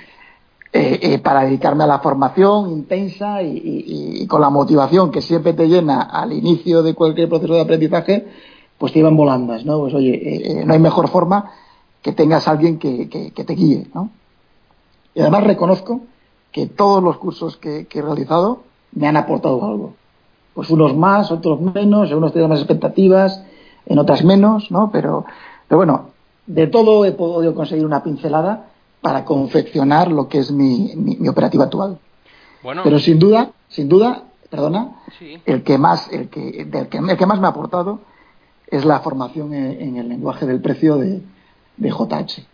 eh, 0.72 1.00
eh, 1.02 1.18
para 1.18 1.42
dedicarme 1.42 1.82
a 1.84 1.86
la 1.88 1.98
formación 1.98 2.70
intensa 2.70 3.42
y, 3.42 4.24
con 4.28 4.40
la 4.40 4.50
motivación 4.50 5.10
que 5.10 5.20
siempre 5.20 5.52
te 5.54 5.66
llena 5.66 6.02
al 6.02 6.32
inicio 6.32 6.82
de 6.82 6.94
cualquier 6.94 7.28
proceso 7.28 7.54
de 7.54 7.62
aprendizaje, 7.62 8.28
pues 8.78 8.92
te 8.92 9.00
iban 9.00 9.16
volandas, 9.16 9.64
¿no? 9.64 9.80
Pues 9.80 9.94
oye, 9.94 10.60
eh, 10.60 10.64
no 10.64 10.72
hay 10.72 10.78
mejor 10.78 11.08
forma 11.08 11.50
que 12.02 12.12
tengas 12.12 12.46
alguien 12.46 12.78
que, 12.78 13.08
que, 13.08 13.32
que 13.32 13.44
te 13.44 13.54
guíe, 13.54 13.88
¿no? 13.92 14.10
Y 15.14 15.20
además 15.20 15.44
reconozco 15.44 16.02
que 16.52 16.66
todos 16.66 17.02
los 17.02 17.18
cursos 17.18 17.56
que, 17.56 17.86
que, 17.86 18.00
he 18.00 18.02
realizado 18.02 18.62
me 18.92 19.06
han 19.06 19.16
aportado 19.16 19.64
algo. 19.64 19.94
Pues 20.54 20.70
unos 20.70 20.96
más, 20.96 21.30
otros 21.30 21.60
menos, 21.60 22.10
en 22.10 22.16
unos 22.16 22.32
tienen 22.32 22.50
más 22.50 22.58
expectativas, 22.58 23.42
en 23.86 23.98
otras 23.98 24.24
menos, 24.24 24.70
¿no? 24.70 24.90
Pero, 24.90 25.24
pero 25.68 25.78
bueno, 25.78 26.10
de 26.46 26.66
todo 26.66 27.04
he 27.04 27.12
podido 27.12 27.54
conseguir 27.54 27.86
una 27.86 28.02
pincelada 28.02 28.66
para 29.00 29.24
confeccionar 29.24 30.10
lo 30.10 30.28
que 30.28 30.38
es 30.38 30.50
mi, 30.50 30.92
mi, 30.96 31.28
operativa 31.28 31.64
actual. 31.64 31.98
Bueno. 32.62 32.82
Pero 32.84 32.98
sin 32.98 33.18
duda, 33.18 33.52
sin 33.68 33.88
duda, 33.88 34.24
perdona, 34.50 34.96
el 35.46 35.62
que 35.62 35.78
más, 35.78 36.10
el 36.12 36.28
que, 36.28 36.64
del 36.64 36.88
que, 36.88 36.98
el 36.98 37.16
que 37.16 37.26
más 37.26 37.40
me 37.40 37.46
ha 37.46 37.50
aportado 37.50 38.00
es 38.66 38.84
la 38.84 39.00
formación 39.00 39.54
en, 39.54 39.96
el 39.96 40.08
lenguaje 40.08 40.46
del 40.46 40.60
precio 40.60 40.96
de, 40.96 41.22
de 41.76 41.90
JH. 41.90 42.46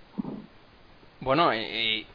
Bueno, 1.26 1.52
y, 1.52 2.06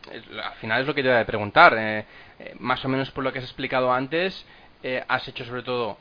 al 0.41 0.53
final 0.61 0.81
es 0.81 0.87
lo 0.87 0.95
que 0.95 1.03
te 1.03 1.09
voy 1.09 1.17
a 1.17 1.25
preguntar. 1.25 1.75
Eh, 1.77 2.05
eh, 2.39 2.55
más 2.59 2.83
o 2.85 2.87
menos 2.87 3.11
por 3.11 3.25
lo 3.25 3.33
que 3.33 3.39
has 3.39 3.43
explicado 3.43 3.91
antes, 3.91 4.45
eh, 4.81 5.03
has 5.05 5.27
hecho 5.27 5.43
sobre 5.43 5.63
todo 5.63 5.97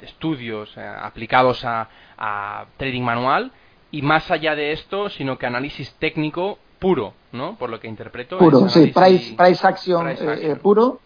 estudios 0.00 0.74
aplicados 0.78 1.62
a, 1.66 2.64
trading 2.78 3.02
manual 3.02 3.52
y 3.90 4.00
más 4.00 4.30
allá 4.30 4.54
de 4.54 4.72
esto, 4.72 5.10
sino 5.10 5.36
que 5.36 5.44
análisis 5.44 5.92
técnico 5.98 6.58
puro, 6.78 7.12
¿no? 7.32 7.56
Por 7.56 7.68
lo 7.68 7.78
que 7.78 7.88
interpreto. 7.88 8.38
Puro, 8.38 8.66
sí, 8.70 8.86
price, 8.86 9.34
price 9.34 9.66
action, 9.66 10.16
puro. 10.62 11.00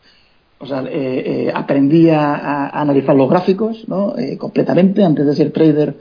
O 0.60 0.66
sea, 0.66 0.84
aprendí 1.54 2.10
a, 2.10 2.68
analizar 2.68 3.16
los 3.16 3.28
gráficos, 3.28 3.88
¿no? 3.88 4.14
completamente, 4.38 5.04
antes 5.04 5.26
de 5.26 5.34
ser 5.34 5.50
trader, 5.50 5.96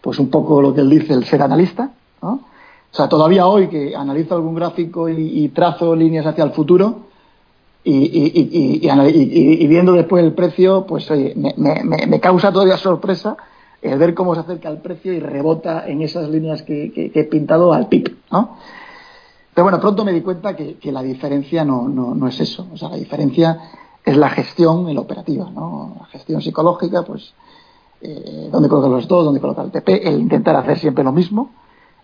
pues 0.00 0.18
un 0.18 0.28
poco 0.28 0.60
lo 0.60 0.74
que 0.74 0.80
él 0.80 0.90
dice, 0.90 1.14
el 1.14 1.24
ser 1.24 1.40
analista, 1.40 1.92
¿no? 2.20 2.48
O 2.90 2.96
sea, 2.96 3.08
todavía 3.08 3.46
hoy 3.46 3.68
que 3.68 3.94
analizo 3.94 4.34
algún 4.34 4.54
gráfico 4.54 5.08
y, 5.08 5.48
trazo 5.48 5.94
líneas 5.94 6.26
hacia 6.26 6.44
el 6.44 6.52
futuro 6.52 7.00
y, 7.84 8.86
viendo 9.66 9.92
después 9.92 10.24
el 10.24 10.32
precio, 10.32 10.86
pues 10.86 11.10
oye, 11.10 11.34
me, 11.36 12.20
causa 12.20 12.50
todavía 12.52 12.76
sorpresa 12.76 13.36
el 13.80 13.98
ver 13.98 14.14
cómo 14.14 14.34
se 14.34 14.40
acerca 14.40 14.68
el 14.68 14.78
precio 14.78 15.12
y 15.12 15.20
rebota 15.20 15.86
en 15.86 16.02
esas 16.02 16.28
líneas 16.28 16.62
que, 16.62 17.12
he 17.14 17.24
pintado 17.24 17.72
al 17.72 17.88
PIB, 17.88 18.16
¿no? 18.32 18.56
Pero 19.54 19.64
bueno, 19.64 19.80
pronto 19.80 20.04
me 20.04 20.12
di 20.12 20.20
cuenta 20.22 20.56
que, 20.56 20.78
la 20.90 21.02
diferencia 21.02 21.64
no, 21.64 21.88
no, 21.88 22.26
es 22.26 22.40
eso. 22.40 22.66
O 22.72 22.76
sea, 22.76 22.88
la 22.88 22.96
diferencia 22.96 23.60
es 24.04 24.16
la 24.16 24.30
gestión 24.30 24.88
en 24.88 24.94
la 24.94 25.02
operativa, 25.02 25.50
¿no? 25.50 25.96
La 26.00 26.06
gestión 26.06 26.40
psicológica, 26.40 27.02
pues, 27.02 27.34
eh, 28.00 28.48
dónde 28.50 28.68
colocar 28.68 28.90
los 28.90 29.06
dos, 29.06 29.24
dónde 29.24 29.40
colocar 29.40 29.66
el 29.66 29.70
TP, 29.72 30.08
el 30.08 30.20
intentar 30.20 30.56
hacer 30.56 30.78
siempre 30.78 31.04
lo 31.04 31.12
mismo 31.12 31.50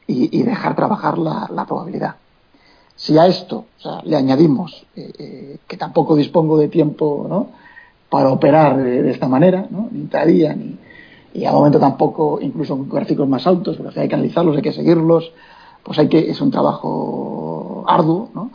y, 0.07 0.43
dejar 0.43 0.77
trabajar 0.77 1.19
la, 1.19 1.65
probabilidad. 1.67 2.17
Si 2.97 3.19
a 3.19 3.27
esto 3.27 3.67
le 4.05 4.17
añadimos 4.17 4.87
eh, 4.95 5.13
eh, 5.19 5.59
que 5.67 5.77
tampoco 5.77 6.15
dispongo 6.15 6.59
de 6.59 6.69
tiempo 6.69 7.27
¿no? 7.29 7.49
para 8.09 8.31
operar 8.31 8.77
de, 8.77 9.11
esta 9.11 9.29
manera, 9.29 9.67
¿no? 9.71 9.89
ni 9.91 10.01
intradía, 10.01 10.55
ni, 10.55 10.77
y 11.35 11.45
a 11.45 11.53
momento 11.53 11.81
tampoco, 11.81 12.39
incluso 12.41 12.77
con 12.77 12.89
gráficos 12.89 13.29
más 13.29 13.45
altos, 13.47 13.77
porque 13.77 14.01
hay 14.01 14.09
que 14.09 14.15
analizarlos, 14.15 14.57
hay 14.57 14.63
que 14.63 14.73
seguirlos, 14.73 15.33
pues 15.83 15.99
hay 15.99 16.09
que, 16.09 16.31
es 16.31 16.41
un 16.41 16.53
trabajo 16.53 17.85
arduo, 17.89 18.29
¿no? 18.35 18.51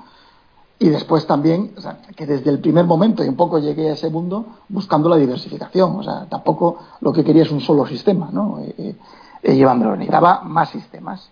Y 0.81 0.87
después 0.87 1.27
también, 1.27 1.73
o 1.77 1.81
sea, 1.81 1.99
que 2.15 2.25
desde 2.25 2.49
el 2.49 2.59
primer 2.59 2.85
momento 2.85 3.21
y 3.21 3.27
un 3.27 3.35
poco 3.35 3.59
llegué 3.59 3.89
a 3.89 3.93
ese 3.93 4.09
mundo 4.09 4.45
buscando 4.69 5.09
la 5.09 5.17
diversificación, 5.17 5.97
o 5.97 6.03
sea, 6.03 6.25
tampoco 6.29 6.77
lo 7.01 7.11
que 7.11 7.25
quería 7.25 7.43
es 7.43 7.51
un 7.51 7.59
solo 7.59 7.85
sistema, 7.85 8.29
¿no? 8.31 8.59
Eh, 8.61 8.95
eh, 9.43 9.55
llevándolo, 9.55 9.91
necesitaba 9.91 10.41
más 10.43 10.69
sistemas 10.69 11.29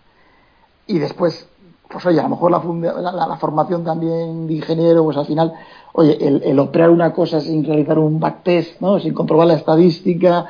y 0.88 0.98
después, 0.98 1.46
pues 1.88 2.04
oye, 2.06 2.18
a 2.18 2.24
lo 2.24 2.30
mejor 2.30 2.50
la, 2.50 3.12
la, 3.12 3.36
formación 3.36 3.84
también 3.84 4.48
de 4.48 4.54
ingeniero, 4.54 5.04
pues 5.04 5.16
al 5.16 5.26
final, 5.26 5.52
oye, 5.92 6.18
el, 6.20 6.58
operar 6.58 6.90
una 6.90 7.12
cosa 7.12 7.40
sin 7.40 7.64
realizar 7.64 7.98
un 7.98 8.18
backtest, 8.18 8.80
¿no? 8.80 8.98
Sin 8.98 9.14
comprobar 9.14 9.46
la 9.46 9.54
estadística, 9.54 10.46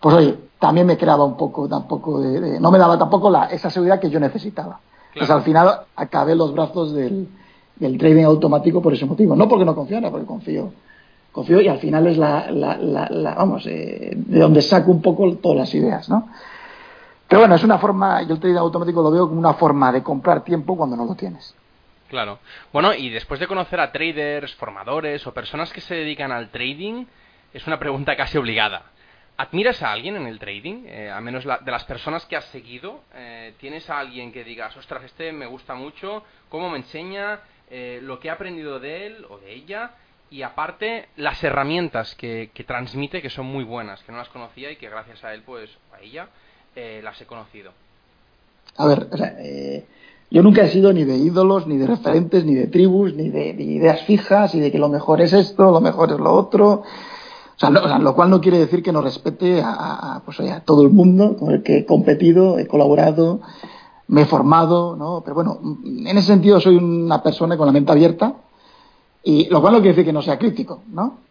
pues 0.00 0.14
oye, 0.16 0.34
también 0.58 0.86
me 0.86 0.96
creaba 0.96 1.24
un 1.24 1.36
poco, 1.36 1.68
tampoco 1.68 2.20
de, 2.20 2.58
no 2.58 2.70
me 2.70 2.78
daba 2.78 2.98
tampoco 2.98 3.30
la, 3.30 3.44
esa 3.44 3.70
seguridad 3.70 4.00
que 4.00 4.10
yo 4.10 4.18
necesitaba. 4.18 4.80
Pues 5.16 5.30
al 5.30 5.42
final 5.42 5.80
acabé 5.94 6.34
los 6.34 6.52
brazos 6.52 6.92
del, 6.92 7.28
del 7.76 7.98
trading 7.98 8.24
automático 8.24 8.82
por 8.82 8.92
ese 8.92 9.06
motivo. 9.06 9.36
No 9.36 9.48
porque 9.48 9.64
no 9.64 9.74
confiara, 9.74 10.10
porque 10.10 10.26
confío. 10.26 10.72
Confío 11.32 11.60
y 11.60 11.68
al 11.68 11.78
final 11.78 12.06
es 12.06 12.16
la, 12.16 12.50
la, 12.50 12.76
la, 12.78 13.34
vamos, 13.34 13.66
eh, 13.66 14.12
de 14.14 14.38
donde 14.40 14.62
saco 14.62 14.90
un 14.90 15.02
poco 15.02 15.34
todas 15.36 15.58
las 15.58 15.74
ideas, 15.74 16.08
¿no? 16.08 16.28
Pero 17.28 17.40
bueno, 17.40 17.56
es 17.56 17.64
una 17.64 17.78
forma, 17.78 18.22
yo 18.22 18.34
el 18.34 18.40
trading 18.40 18.56
automático 18.56 19.02
lo 19.02 19.10
veo 19.10 19.28
como 19.28 19.40
una 19.40 19.54
forma 19.54 19.90
de 19.90 20.02
comprar 20.02 20.44
tiempo 20.44 20.76
cuando 20.76 20.96
no 20.96 21.04
lo 21.04 21.14
tienes. 21.14 21.54
Claro. 22.08 22.38
Bueno, 22.72 22.94
y 22.94 23.10
después 23.10 23.40
de 23.40 23.48
conocer 23.48 23.80
a 23.80 23.90
traders, 23.90 24.54
formadores 24.54 25.26
o 25.26 25.34
personas 25.34 25.72
que 25.72 25.80
se 25.80 25.96
dedican 25.96 26.30
al 26.30 26.50
trading, 26.50 27.04
es 27.52 27.66
una 27.66 27.78
pregunta 27.78 28.16
casi 28.16 28.38
obligada. 28.38 28.82
¿Admiras 29.38 29.82
a 29.82 29.92
alguien 29.92 30.16
en 30.16 30.26
el 30.26 30.38
trading? 30.38 30.84
Eh, 30.86 31.10
a 31.10 31.20
menos 31.20 31.44
de 31.44 31.70
las 31.70 31.84
personas 31.84 32.24
que 32.26 32.36
has 32.36 32.44
seguido, 32.46 33.00
eh, 33.14 33.54
¿tienes 33.58 33.90
a 33.90 33.98
alguien 33.98 34.32
que 34.32 34.44
digas, 34.44 34.76
ostras, 34.76 35.02
este 35.04 35.32
me 35.32 35.46
gusta 35.46 35.74
mucho, 35.74 36.22
cómo 36.48 36.70
me 36.70 36.78
enseña, 36.78 37.40
eh, 37.68 37.98
lo 38.02 38.20
que 38.20 38.28
he 38.28 38.30
aprendido 38.30 38.78
de 38.78 39.06
él 39.06 39.26
o 39.28 39.38
de 39.38 39.52
ella? 39.52 39.90
Y 40.30 40.42
aparte, 40.42 41.08
las 41.16 41.42
herramientas 41.44 42.14
que, 42.14 42.50
que 42.54 42.64
transmite, 42.64 43.20
que 43.20 43.30
son 43.30 43.46
muy 43.46 43.64
buenas, 43.64 44.02
que 44.04 44.12
no 44.12 44.18
las 44.18 44.28
conocía 44.28 44.70
y 44.70 44.76
que 44.76 44.88
gracias 44.88 45.22
a 45.22 45.34
él, 45.34 45.42
pues, 45.42 45.70
a 45.92 46.00
ella, 46.00 46.28
eh, 46.76 47.00
las 47.02 47.18
he 47.20 47.24
conocido? 47.24 47.72
A 48.76 48.86
ver, 48.86 49.08
eh, 49.38 49.86
yo 50.30 50.42
nunca 50.42 50.62
he 50.62 50.68
sido 50.68 50.92
ni 50.92 51.04
de 51.04 51.16
ídolos, 51.16 51.66
ni 51.66 51.78
de 51.78 51.86
referentes, 51.86 52.44
ni 52.44 52.54
de 52.54 52.66
tribus, 52.66 53.14
ni 53.14 53.30
de, 53.30 53.50
ideas 53.50 54.02
fijas, 54.02 54.54
y 54.54 54.60
de 54.60 54.70
que 54.70 54.78
lo 54.78 54.90
mejor 54.90 55.22
es 55.22 55.32
esto, 55.32 55.70
lo 55.70 55.80
mejor 55.80 56.12
es 56.12 56.18
lo 56.18 56.34
otro. 56.34 56.82
O 57.56 57.58
sea, 57.58 57.70
lo, 57.70 58.14
cual 58.14 58.28
no 58.28 58.42
quiere 58.42 58.58
decir 58.58 58.82
que 58.82 58.92
no 58.92 59.00
respete 59.00 59.62
a, 59.64 60.20
pues, 60.26 60.38
a 60.40 60.60
todo 60.60 60.82
el 60.82 60.90
mundo 60.90 61.38
con 61.38 61.52
el 61.52 61.62
que 61.62 61.78
he 61.78 61.86
competido, 61.86 62.58
he 62.58 62.66
colaborado, 62.66 63.40
me 64.08 64.22
he 64.22 64.26
formado, 64.26 64.94
¿no? 64.96 65.22
Pero 65.24 65.34
bueno, 65.34 65.58
en 65.82 66.06
ese 66.06 66.26
sentido 66.26 66.60
soy 66.60 66.76
una 66.76 67.22
persona 67.22 67.56
con 67.56 67.66
la 67.66 67.72
mente 67.72 67.92
abierta, 67.92 68.34
y 69.24 69.48
lo 69.48 69.62
cual 69.62 69.72
no 69.72 69.78
quiere 69.78 69.94
decir 69.94 70.04
que 70.04 70.12
no 70.12 70.20
sea 70.20 70.38
crítico, 70.38 70.82
¿no? 70.92 71.25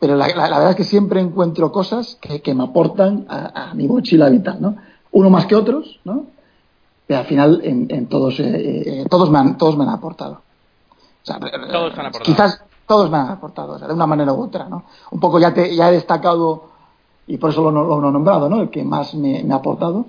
Pero 0.00 0.16
la, 0.16 0.26
verdad 0.28 0.70
es 0.70 0.76
que 0.76 0.84
siempre 0.84 1.20
encuentro 1.20 1.70
cosas 1.70 2.16
que, 2.20 2.54
me 2.54 2.64
aportan 2.64 3.26
a, 3.28 3.74
mi 3.74 3.86
mochila 3.86 4.30
vital, 4.30 4.56
¿no? 4.58 4.76
Uno 5.12 5.28
más 5.28 5.44
que 5.44 5.54
otros, 5.54 6.00
¿no? 6.04 6.24
Pero 7.06 7.20
al 7.20 7.26
final 7.26 7.60
en, 7.62 8.06
todos, 8.06 8.40
eh, 8.40 9.02
eh, 9.02 9.06
todos, 9.10 9.30
me 9.30 9.38
han, 9.38 9.58
todos 9.58 9.76
me 9.76 9.84
han 9.84 9.90
aportado. 9.90 10.40
todos 11.22 11.98
han 11.98 12.06
aportado. 12.06 12.22
Quizás 12.22 12.64
todos 12.86 13.10
me 13.10 13.18
han 13.18 13.28
aportado, 13.28 13.74
o 13.74 13.78
sea, 13.78 13.88
de 13.88 13.94
una 13.94 14.06
manera 14.06 14.32
u 14.32 14.42
otra, 14.42 14.70
¿no? 14.70 14.84
Un 15.10 15.20
poco 15.20 15.38
ya, 15.38 15.52
te, 15.52 15.76
ya 15.76 15.90
he 15.90 15.92
destacado, 15.92 16.70
y 17.26 17.36
por 17.36 17.50
eso 17.50 17.70
lo, 17.70 17.70
lo, 17.70 18.08
he 18.08 18.12
nombrado, 18.12 18.48
¿no? 18.48 18.62
El 18.62 18.70
que 18.70 18.82
más 18.82 19.14
me, 19.14 19.44
ha 19.52 19.56
aportado. 19.56 20.06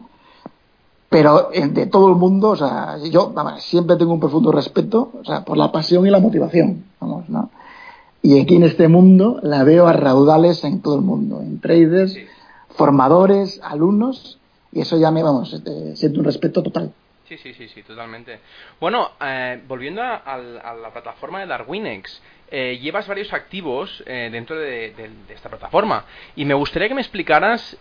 Pero 1.10 1.50
de 1.52 1.86
todo 1.88 2.08
el 2.08 2.16
mundo, 2.16 2.52
o 2.52 2.56
sea, 2.56 2.98
yo 2.98 3.34
siempre 3.58 3.98
tengo 3.98 4.14
un 4.14 4.22
profundo 4.22 4.54
respeto, 4.54 5.12
o 5.20 5.26
sea, 5.26 5.44
por 5.44 5.58
la 5.58 5.70
pasión 5.70 6.08
y 6.08 6.10
la 6.10 6.20
motivación. 6.20 6.86
Y 8.24 8.40
aquí 8.40 8.56
en 8.56 8.64
este 8.64 8.88
mundo 8.88 9.40
la 9.42 9.64
veo 9.64 9.88
a 9.88 9.94
raudales 9.94 10.64
en 10.64 10.82
todo 10.82 10.96
el 10.96 11.02
mundo, 11.02 11.42
en 11.42 11.60
traders, 11.60 12.18
formadores, 12.70 13.60
alumnos, 13.64 14.40
y 14.72 14.82
eso 14.82 14.98
ya 14.98 15.12
me, 15.12 15.24
vamos, 15.24 15.52
este, 15.54 15.96
siento 15.96 16.20
un 16.20 16.26
respeto 16.26 16.62
total. 16.62 16.94
Sí, 17.28 17.38
sí, 17.38 17.54
sí, 17.54 17.68
sí, 17.70 17.84
totalmente. 17.84 18.40
Bueno, 18.80 19.12
eh, 19.22 19.62
volviendo 19.68 20.02
a, 20.02 20.38
la 20.38 20.90
plataforma 20.92 21.40
de 21.40 21.48
Darwinex, 21.48 22.22
eh, 22.52 22.78
llevas 22.82 23.08
varios 23.08 23.32
activos 23.32 24.04
eh, 24.06 24.28
dentro 24.30 24.58
de, 24.58 24.94
de, 24.94 25.34
esta 25.34 25.48
plataforma 25.48 26.04
y 26.36 26.44
me 26.44 26.54
gustaría 26.54 26.90
que 26.90 26.94
me 26.94 27.00
explicaras 27.00 27.78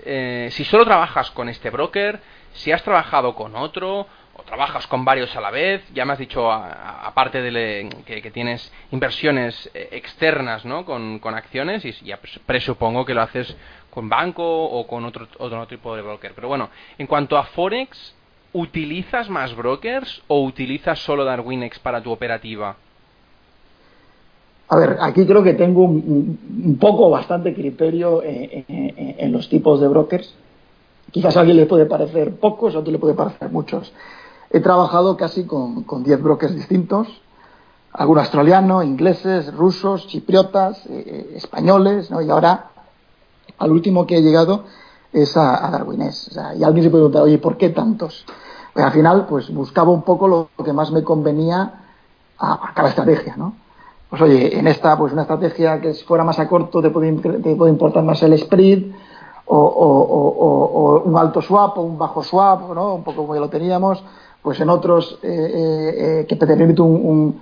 si 0.50 0.64
solo 0.64 0.84
trabajas 0.84 1.32
con 1.32 1.48
este 1.48 1.70
broker, 1.70 2.20
si 2.52 2.70
has 2.70 2.84
trabajado 2.84 3.34
con 3.34 3.56
otro 3.56 4.06
trabajas 4.46 4.86
con 4.86 5.04
varios 5.04 5.34
a 5.36 5.40
la 5.40 5.50
vez. 5.50 5.82
Ya 5.92 6.04
me 6.04 6.12
has 6.12 6.18
dicho, 6.18 6.50
aparte 6.50 7.42
de 7.42 7.88
que, 8.04 8.30
tienes 8.30 8.72
inversiones 8.90 9.70
eh, 9.74 9.88
externas 9.92 10.64
¿no? 10.64 10.84
con, 10.84 11.20
acciones, 11.34 11.84
y 11.84 11.92
ya 12.04 12.18
presupongo 12.46 13.04
que 13.04 13.14
lo 13.14 13.22
haces 13.22 13.56
con 13.90 14.08
banco 14.08 14.44
o 14.44 14.86
con 14.86 15.04
otro, 15.04 15.26
otro 15.38 15.66
tipo 15.66 15.94
de 15.96 16.02
broker. 16.02 16.32
Pero 16.34 16.48
bueno, 16.48 16.70
en 16.98 17.06
cuanto 17.06 17.36
a 17.36 17.44
Forex, 17.44 18.14
¿utilizas 18.52 19.28
más 19.28 19.54
brokers 19.54 20.22
o 20.28 20.42
utilizas 20.42 20.98
solo 21.00 21.24
Darwinex 21.24 21.78
para 21.78 22.02
tu 22.02 22.10
operativa? 22.10 22.76
A 24.70 24.76
ver, 24.76 24.98
aquí 25.00 25.26
creo 25.26 25.42
que 25.42 25.54
tengo 25.54 25.82
un, 25.82 26.78
poco, 26.80 27.10
bastante 27.10 27.52
criterio 27.52 28.22
en, 28.22 29.32
los 29.32 29.48
tipos 29.48 29.80
de 29.80 29.88
brokers. 29.88 30.32
Quizás 31.10 31.36
a 31.36 31.40
alguien 31.40 31.56
le 31.56 31.66
puede 31.66 31.86
parecer 31.86 32.36
pocos, 32.36 32.76
a 32.76 32.78
otro 32.78 32.92
le 32.92 33.00
puede 33.00 33.14
parecer 33.14 33.50
muchos. 33.50 33.92
He 34.50 34.60
trabajado 34.60 35.16
casi 35.16 35.44
con, 35.44 35.84
con 35.84 36.02
10 36.02 36.22
brokers 36.22 36.54
distintos, 36.54 37.22
algunos 37.92 38.24
australianos, 38.24 38.84
ingleses, 38.84 39.54
rusos, 39.54 40.06
chipriotas, 40.08 40.84
eh, 40.86 41.04
eh, 41.06 41.32
españoles, 41.36 42.10
¿no? 42.10 42.20
y 42.20 42.30
ahora 42.30 42.70
al 43.58 43.70
último 43.70 44.06
que 44.06 44.18
he 44.18 44.22
llegado 44.22 44.64
es 45.12 45.36
a, 45.36 45.66
a 45.66 45.70
Darwinés. 45.70 46.30
y 46.58 46.64
alguien 46.64 46.84
se 46.84 46.90
puede 46.90 47.02
preguntar, 47.02 47.22
oye, 47.22 47.38
¿por 47.38 47.56
qué 47.56 47.70
tantos? 47.70 48.24
Pues 48.72 48.84
al 48.84 48.92
final, 48.92 49.26
pues 49.26 49.52
buscaba 49.52 49.90
un 49.90 50.02
poco 50.02 50.28
lo, 50.28 50.48
que 50.64 50.72
más 50.72 50.92
me 50.92 51.02
convenía 51.02 51.82
a, 52.38 52.72
cada 52.74 52.88
estrategia, 52.88 53.36
¿no? 53.36 53.54
Pues 54.08 54.22
oye, 54.22 54.58
en 54.58 54.66
esta, 54.66 54.96
pues 54.96 55.12
una 55.12 55.22
estrategia 55.22 55.80
que 55.80 55.94
fuera 55.94 56.24
más 56.24 56.38
a 56.38 56.48
corto 56.48 56.82
te 56.82 56.90
puede, 56.90 57.12
te 57.12 57.54
puede 57.54 57.70
importar 57.70 58.02
más 58.02 58.22
el 58.22 58.36
spread, 58.38 58.84
o, 59.46 59.58
o, 59.58 60.98
o, 60.98 61.02
un 61.02 61.16
alto 61.18 61.42
swap 61.42 61.76
o 61.78 61.82
un 61.82 61.98
bajo 61.98 62.22
swap, 62.22 62.72
¿no? 62.72 62.94
Un 62.94 63.02
poco 63.02 63.22
como 63.22 63.34
ya 63.34 63.40
lo 63.40 63.48
teníamos, 63.48 64.02
pues 64.42 64.60
en 64.60 64.70
otros 64.70 65.18
que 65.20 66.26
te 66.28 66.46
permite 66.46 66.82
un, 66.82 67.40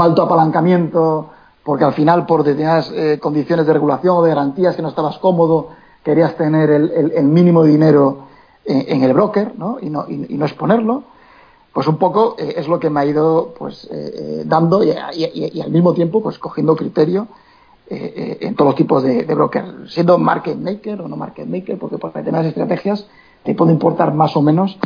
alto 0.00 0.22
apalancamiento, 0.22 1.30
porque 1.64 1.84
al 1.84 1.92
final 1.92 2.26
por 2.26 2.44
determinadas 2.44 2.92
condiciones 3.20 3.66
de 3.66 3.72
regulación 3.72 4.16
o 4.16 4.22
de 4.22 4.30
garantías 4.30 4.76
que 4.76 4.82
no 4.82 4.88
estabas 4.88 5.18
cómodo, 5.18 5.70
querías 6.04 6.36
tener 6.36 6.70
el, 6.70 7.24
mínimo 7.24 7.64
de 7.64 7.70
dinero 7.70 8.18
en, 8.64 9.02
el 9.02 9.12
broker 9.12 9.54
¿no? 9.58 9.78
Y, 9.80 9.90
no, 9.90 10.06
y, 10.08 10.36
no 10.36 10.44
exponerlo 10.44 11.04
pues 11.72 11.88
un 11.88 11.98
poco 11.98 12.36
es 12.38 12.68
lo 12.68 12.80
que 12.80 12.90
me 12.90 13.00
ha 13.00 13.04
ido 13.04 13.54
pues 13.58 13.88
dando 14.44 14.84
y, 14.84 14.92
al 15.60 15.70
mismo 15.70 15.94
tiempo 15.94 16.22
pues 16.22 16.38
cogiendo 16.38 16.76
criterio 16.76 17.28
eh, 17.88 18.12
eh, 18.16 18.38
en 18.40 18.56
todos 18.56 18.70
los 18.70 18.74
tipos 18.74 19.04
de, 19.04 19.22
broker, 19.22 19.88
siendo 19.88 20.18
market 20.18 20.58
maker 20.58 21.02
o 21.02 21.06
no 21.06 21.16
market 21.16 21.46
maker, 21.46 21.78
porque 21.78 21.98
por 21.98 22.12
determinadas 22.12 22.48
estrategias 22.48 23.06
te 23.44 23.54
puede 23.54 23.70
importar 23.70 24.12
más 24.12 24.36
o 24.36 24.42
menos 24.42 24.76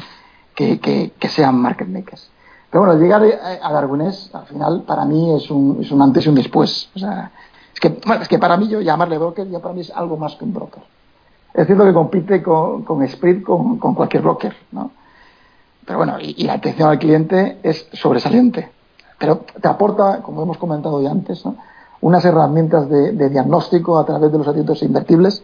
que, 0.81 1.29
sean 1.29 1.57
market 1.57 1.88
makers. 1.88 2.31
Pero 2.70 2.85
bueno, 2.85 3.01
llegar 3.01 3.23
a 3.62 3.73
Darwinés, 3.73 4.31
al 4.33 4.46
final, 4.46 4.83
para 4.87 5.05
mí 5.05 5.35
es 5.35 5.51
un, 5.51 5.79
es 5.81 5.90
un 5.90 6.03
antes 6.03 6.25
y 6.27 6.29
un 6.29 6.37
después. 6.37 6.88
O 6.94 6.99
sea, 6.99 7.33
es 7.75 7.81
que, 7.81 8.01
es 8.20 8.29
que 8.29 8.38
para 8.38 8.57
mí 8.57 8.68
yo 8.68 8.81
llamarle 8.81 9.18
broker 9.18 9.49
ya 9.49 9.59
para 9.59 9.75
mí 9.75 9.81
es 9.81 9.90
algo 9.90 10.16
más 10.16 10.37
que 10.37 10.44
un 10.44 10.55
broker. 10.55 10.83
Es 11.53 11.66
cierto 11.66 11.85
que 11.85 11.92
compite 11.92 12.42
con, 12.42 12.85
con 12.85 13.07
Sprit, 13.09 13.42
con, 13.42 13.79
con 13.79 13.94
cualquier 13.94 14.23
broker, 14.23 14.55
¿no? 14.70 14.92
Pero 15.85 15.99
bueno, 15.99 16.18
y, 16.20 16.44
la 16.44 16.55
atención 16.55 16.88
al 16.88 16.99
cliente 16.99 17.59
es 17.62 17.88
sobresaliente. 17.92 18.70
Pero 19.18 19.44
te 19.61 19.66
aporta, 19.66 20.23
como 20.23 20.42
hemos 20.42 20.59
comentado 20.59 21.03
ya 21.03 21.11
antes, 21.11 21.44
¿no? 21.44 21.57
unas 22.01 22.25
herramientas 22.25 22.88
de, 22.88 23.29
diagnóstico 23.29 23.99
a 23.99 24.07
través 24.07 24.33
de 24.33 24.38
los 24.38 24.49
activos 24.49 24.83
invertibles, 24.83 25.42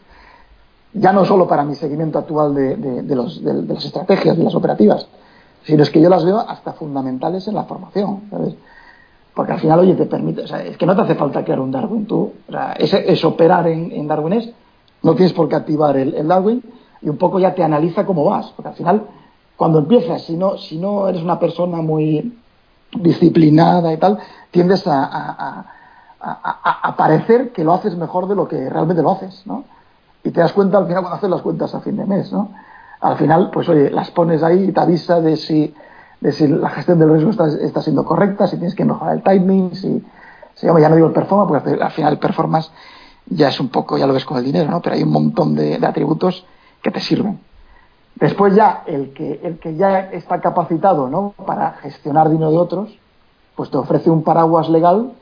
ya 0.92 1.12
no 1.12 1.25
solo 1.25 1.46
para 1.46 1.64
mi 1.64 1.75
seguimiento 1.75 2.18
actual 2.18 2.55
de, 2.55 3.14
las 3.14 3.85
estrategias, 3.85 4.37
de 4.37 4.44
las 4.44 4.55
operativas, 4.55 5.07
sino 5.64 5.83
es 5.83 5.90
que 5.90 6.01
yo 6.01 6.09
las 6.09 6.25
veo 6.25 6.38
hasta 6.38 6.72
fundamentales 6.72 7.46
en 7.49 7.55
la 7.55 7.64
formación, 7.64 8.22
¿sabes? 8.31 8.55
Porque 9.35 9.53
al 9.53 9.61
final, 9.61 9.81
oye, 9.81 9.94
te 9.94 10.07
permite, 10.07 10.42
o 10.42 10.46
sea, 10.46 10.62
es 10.62 10.79
que 10.79 10.87
no 10.87 10.96
te 10.96 11.03
hace 11.03 11.14
falta 11.14 11.44
crear 11.44 11.61
un 11.61 11.70
Darwin, 11.70 12.07
tú, 12.07 12.33
o 12.49 12.53
sea, 12.53 12.72
es, 12.72 13.25
operar 13.25 13.68
en, 13.68 13.92
en 13.92 14.09
Darwinés, 14.09 14.51
no 15.03 15.14
tienes 15.14 15.35
por 15.35 15.49
qué 15.49 15.57
activar 15.57 15.96
el, 15.96 16.27
Darwin 16.27 16.62
y 17.03 17.09
un 17.09 17.18
poco 17.18 17.38
ya 17.38 17.55
te 17.55 17.62
analiza 17.62 18.07
cómo 18.07 18.25
vas, 18.25 18.53
porque 18.57 18.70
al 18.70 18.75
final, 18.75 19.03
cuando 19.57 19.81
empiezas, 19.81 20.22
si 20.22 20.37
no, 20.37 20.57
si 20.57 20.79
no 20.79 21.09
eres 21.09 21.22
una 21.22 21.38
persona 21.38 21.83
muy 21.83 22.38
disciplinada 22.99 23.92
y 23.92 23.99
tal, 23.99 24.18
tiendes 24.51 24.87
a 24.87 25.66
a, 26.20 26.94
parecer 26.96 27.53
que 27.53 27.64
lo 27.64 27.75
haces 27.75 27.96
mejor 27.96 28.29
de 28.29 28.35
lo 28.35 28.49
que 28.49 28.68
realmente 28.68 29.03
lo 29.03 29.12
haces, 29.12 29.42
¿no? 29.46 29.64
Y 30.26 30.32
te 30.32 30.40
das 30.40 30.52
cuenta 30.52 30.78
al 30.78 30.86
final 30.86 31.02
cuando 31.02 31.18
haces 31.18 31.30
las 31.30 31.40
cuentas 31.40 31.72
a 31.72 31.80
fin 31.80 31.96
de 31.96 32.04
mes, 32.04 32.32
¿no? 32.32 32.50
Al 33.00 33.16
final, 33.16 33.50
pues 33.52 33.68
oye, 33.68 33.90
las 33.90 34.10
pones 34.10 34.42
ahí 34.42 34.64
y 34.64 34.72
te 34.72 34.80
avisa 34.80 35.20
de 35.20 35.36
si, 35.36 35.72
de 36.20 36.32
si 36.32 36.48
la 36.48 36.68
gestión 36.70 36.98
del 36.98 37.10
riesgo 37.10 37.30
está, 37.30 37.46
está 37.46 37.80
siendo 37.80 38.04
correcta, 38.04 38.48
si 38.48 38.56
tienes 38.56 38.74
que 38.74 38.84
mejorar 38.84 39.14
el 39.14 39.22
timing, 39.22 39.76
si, 39.76 40.04
si 40.54 40.66
ya 40.66 40.88
no 40.88 40.96
digo 40.96 41.06
el 41.06 41.12
performance, 41.12 41.62
porque 41.62 41.80
al 41.80 41.92
final 41.92 42.14
el 42.14 42.18
performance 42.18 42.72
ya 43.26 43.50
es 43.50 43.60
un 43.60 43.68
poco, 43.68 43.98
ya 43.98 44.06
lo 44.08 44.14
ves 44.14 44.24
con 44.24 44.36
el 44.38 44.44
dinero, 44.44 44.68
¿no? 44.68 44.82
Pero 44.82 44.96
hay 44.96 45.04
un 45.04 45.12
montón 45.12 45.54
de, 45.54 45.78
atributos 45.86 46.44
que 46.82 46.90
te 46.90 46.98
sirven. 46.98 47.38
Después 48.16 48.52
ya 48.56 48.82
el 48.86 49.12
que, 49.12 49.38
el 49.44 49.60
que 49.60 49.76
ya 49.76 50.10
está 50.10 50.40
capacitado 50.40 51.08
¿no? 51.08 51.34
para 51.46 51.74
gestionar 51.82 52.30
dinero 52.30 52.50
de 52.50 52.56
otros, 52.56 52.98
pues 53.54 53.70
te 53.70 53.76
ofrece 53.76 54.10
un 54.10 54.24
paraguas 54.24 54.68
legal 54.70 55.12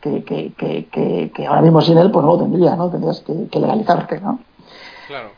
que, 0.00 0.24
que, 0.24 1.30
que, 1.34 1.46
ahora 1.46 1.62
mismo 1.62 1.80
sin 1.80 1.98
él 1.98 2.10
pues 2.10 2.24
no 2.24 2.32
lo 2.32 2.38
tendría, 2.38 2.76
¿no? 2.76 2.88
Tendrías 2.90 3.20
que, 3.20 3.48
legalizarte, 3.58 4.20
¿no? 4.20 4.40
Claro. 5.06 5.30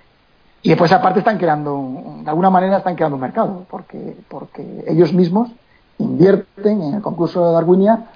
Y 0.62 0.68
después 0.68 0.92
aparte 0.92 1.20
están 1.20 1.38
creando, 1.38 2.22
de 2.22 2.28
alguna 2.28 2.50
manera 2.50 2.78
están 2.78 2.94
creando 2.94 3.16
un 3.16 3.22
mercado, 3.22 3.64
porque, 3.70 4.16
porque 4.28 4.84
ellos 4.86 5.12
mismos 5.12 5.50
invierten 5.98 6.82
en 6.82 6.94
el 6.94 7.02
concurso 7.02 7.46
de 7.46 7.52
Darwinia 7.52 8.06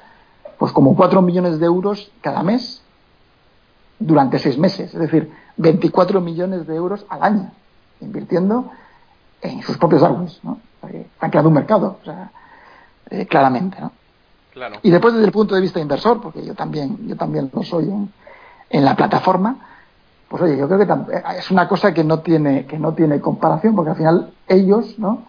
pues 0.59 0.73
como 0.73 0.95
4 0.95 1.23
millones 1.23 1.59
de 1.59 1.67
euros 1.67 2.11
cada 2.21 2.43
mes 2.43 2.83
durante 3.99 4.39
seis 4.39 4.59
meses, 4.59 4.93
es 4.93 5.01
decir, 5.01 5.33
24 5.57 6.21
millones 6.21 6.67
de 6.67 6.75
euros 6.75 7.05
al 7.09 7.23
año, 7.23 7.51
invirtiendo 8.01 8.71
en 9.41 9.63
sus 9.63 9.79
propios 9.79 10.03
Darwins, 10.03 10.41
¿no? 10.43 10.59
Están 10.83 11.31
creando 11.31 11.49
un 11.49 11.55
mercado, 11.55 11.99
o 12.01 12.05
sea, 12.05 12.31
eh, 13.11 13.27
claramente, 13.27 13.81
¿no? 13.81 13.93
Y 14.83 14.91
después 14.91 15.15
desde 15.15 15.27
el 15.27 15.33
punto 15.33 15.55
de 15.55 15.61
vista 15.61 15.81
inversor, 15.81 16.21
porque 16.21 16.45
yo 16.45 16.55
también, 16.55 17.07
yo 17.07 17.17
también 17.17 17.51
lo 17.53 17.63
soy 17.63 17.91
en, 18.71 18.85
la 18.85 18.95
plataforma, 18.97 19.57
pues 20.29 20.43
oye, 20.43 20.57
yo 20.57 20.69
creo 20.69 20.79
que 20.79 21.39
es 21.39 21.51
una 21.51 21.69
cosa 21.69 21.93
que 21.93 22.05
no 22.05 22.21
tiene, 22.21 22.67
que 22.67 22.79
no 22.79 22.93
tiene 22.93 23.21
comparación, 23.21 23.75
porque 23.75 23.91
al 23.91 23.97
final 23.97 24.33
ellos, 24.49 24.99
¿no? 24.99 25.23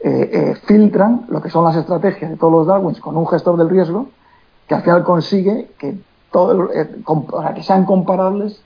Eh, 0.00 0.30
eh, 0.32 0.54
filtran 0.64 1.26
lo 1.28 1.42
que 1.42 1.50
son 1.50 1.64
las 1.64 1.74
estrategias 1.74 2.30
de 2.30 2.36
todos 2.36 2.52
los 2.52 2.66
Darwins 2.68 3.00
con 3.00 3.16
un 3.16 3.26
gestor 3.26 3.56
del 3.56 3.68
riesgo 3.68 4.06
que 4.68 4.76
al 4.76 4.82
final 4.82 5.02
consigue 5.02 5.72
que 5.76 5.98
todo 6.30 6.72
eh, 6.72 7.02
que 7.56 7.62
sean 7.64 7.84
comparables 7.84 8.62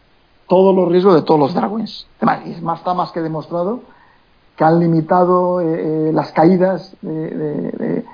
todos 0.46 0.76
los 0.76 0.90
riesgos 0.90 1.14
de 1.14 1.22
todos 1.22 1.40
los 1.40 1.54
Darwins. 1.54 2.06
Además, 2.20 2.40
y 2.44 2.60
más, 2.60 2.80
está 2.80 2.92
más 2.92 3.12
que 3.12 3.22
demostrado 3.22 3.80
que 4.56 4.64
han 4.64 4.78
limitado 4.78 5.62
las 6.12 6.32
caídas 6.32 6.94
de, 7.00 8.04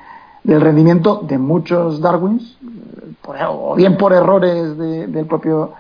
del 0.49 0.63
rendimiento 0.63 1.21
de 1.25 1.37
muchos 1.37 2.01
Darwins, 2.01 2.57
o 3.23 3.77
bien 3.77 3.99
por 3.99 4.15
errores 4.15 4.79
del 4.79 5.27
propio... 5.27 5.75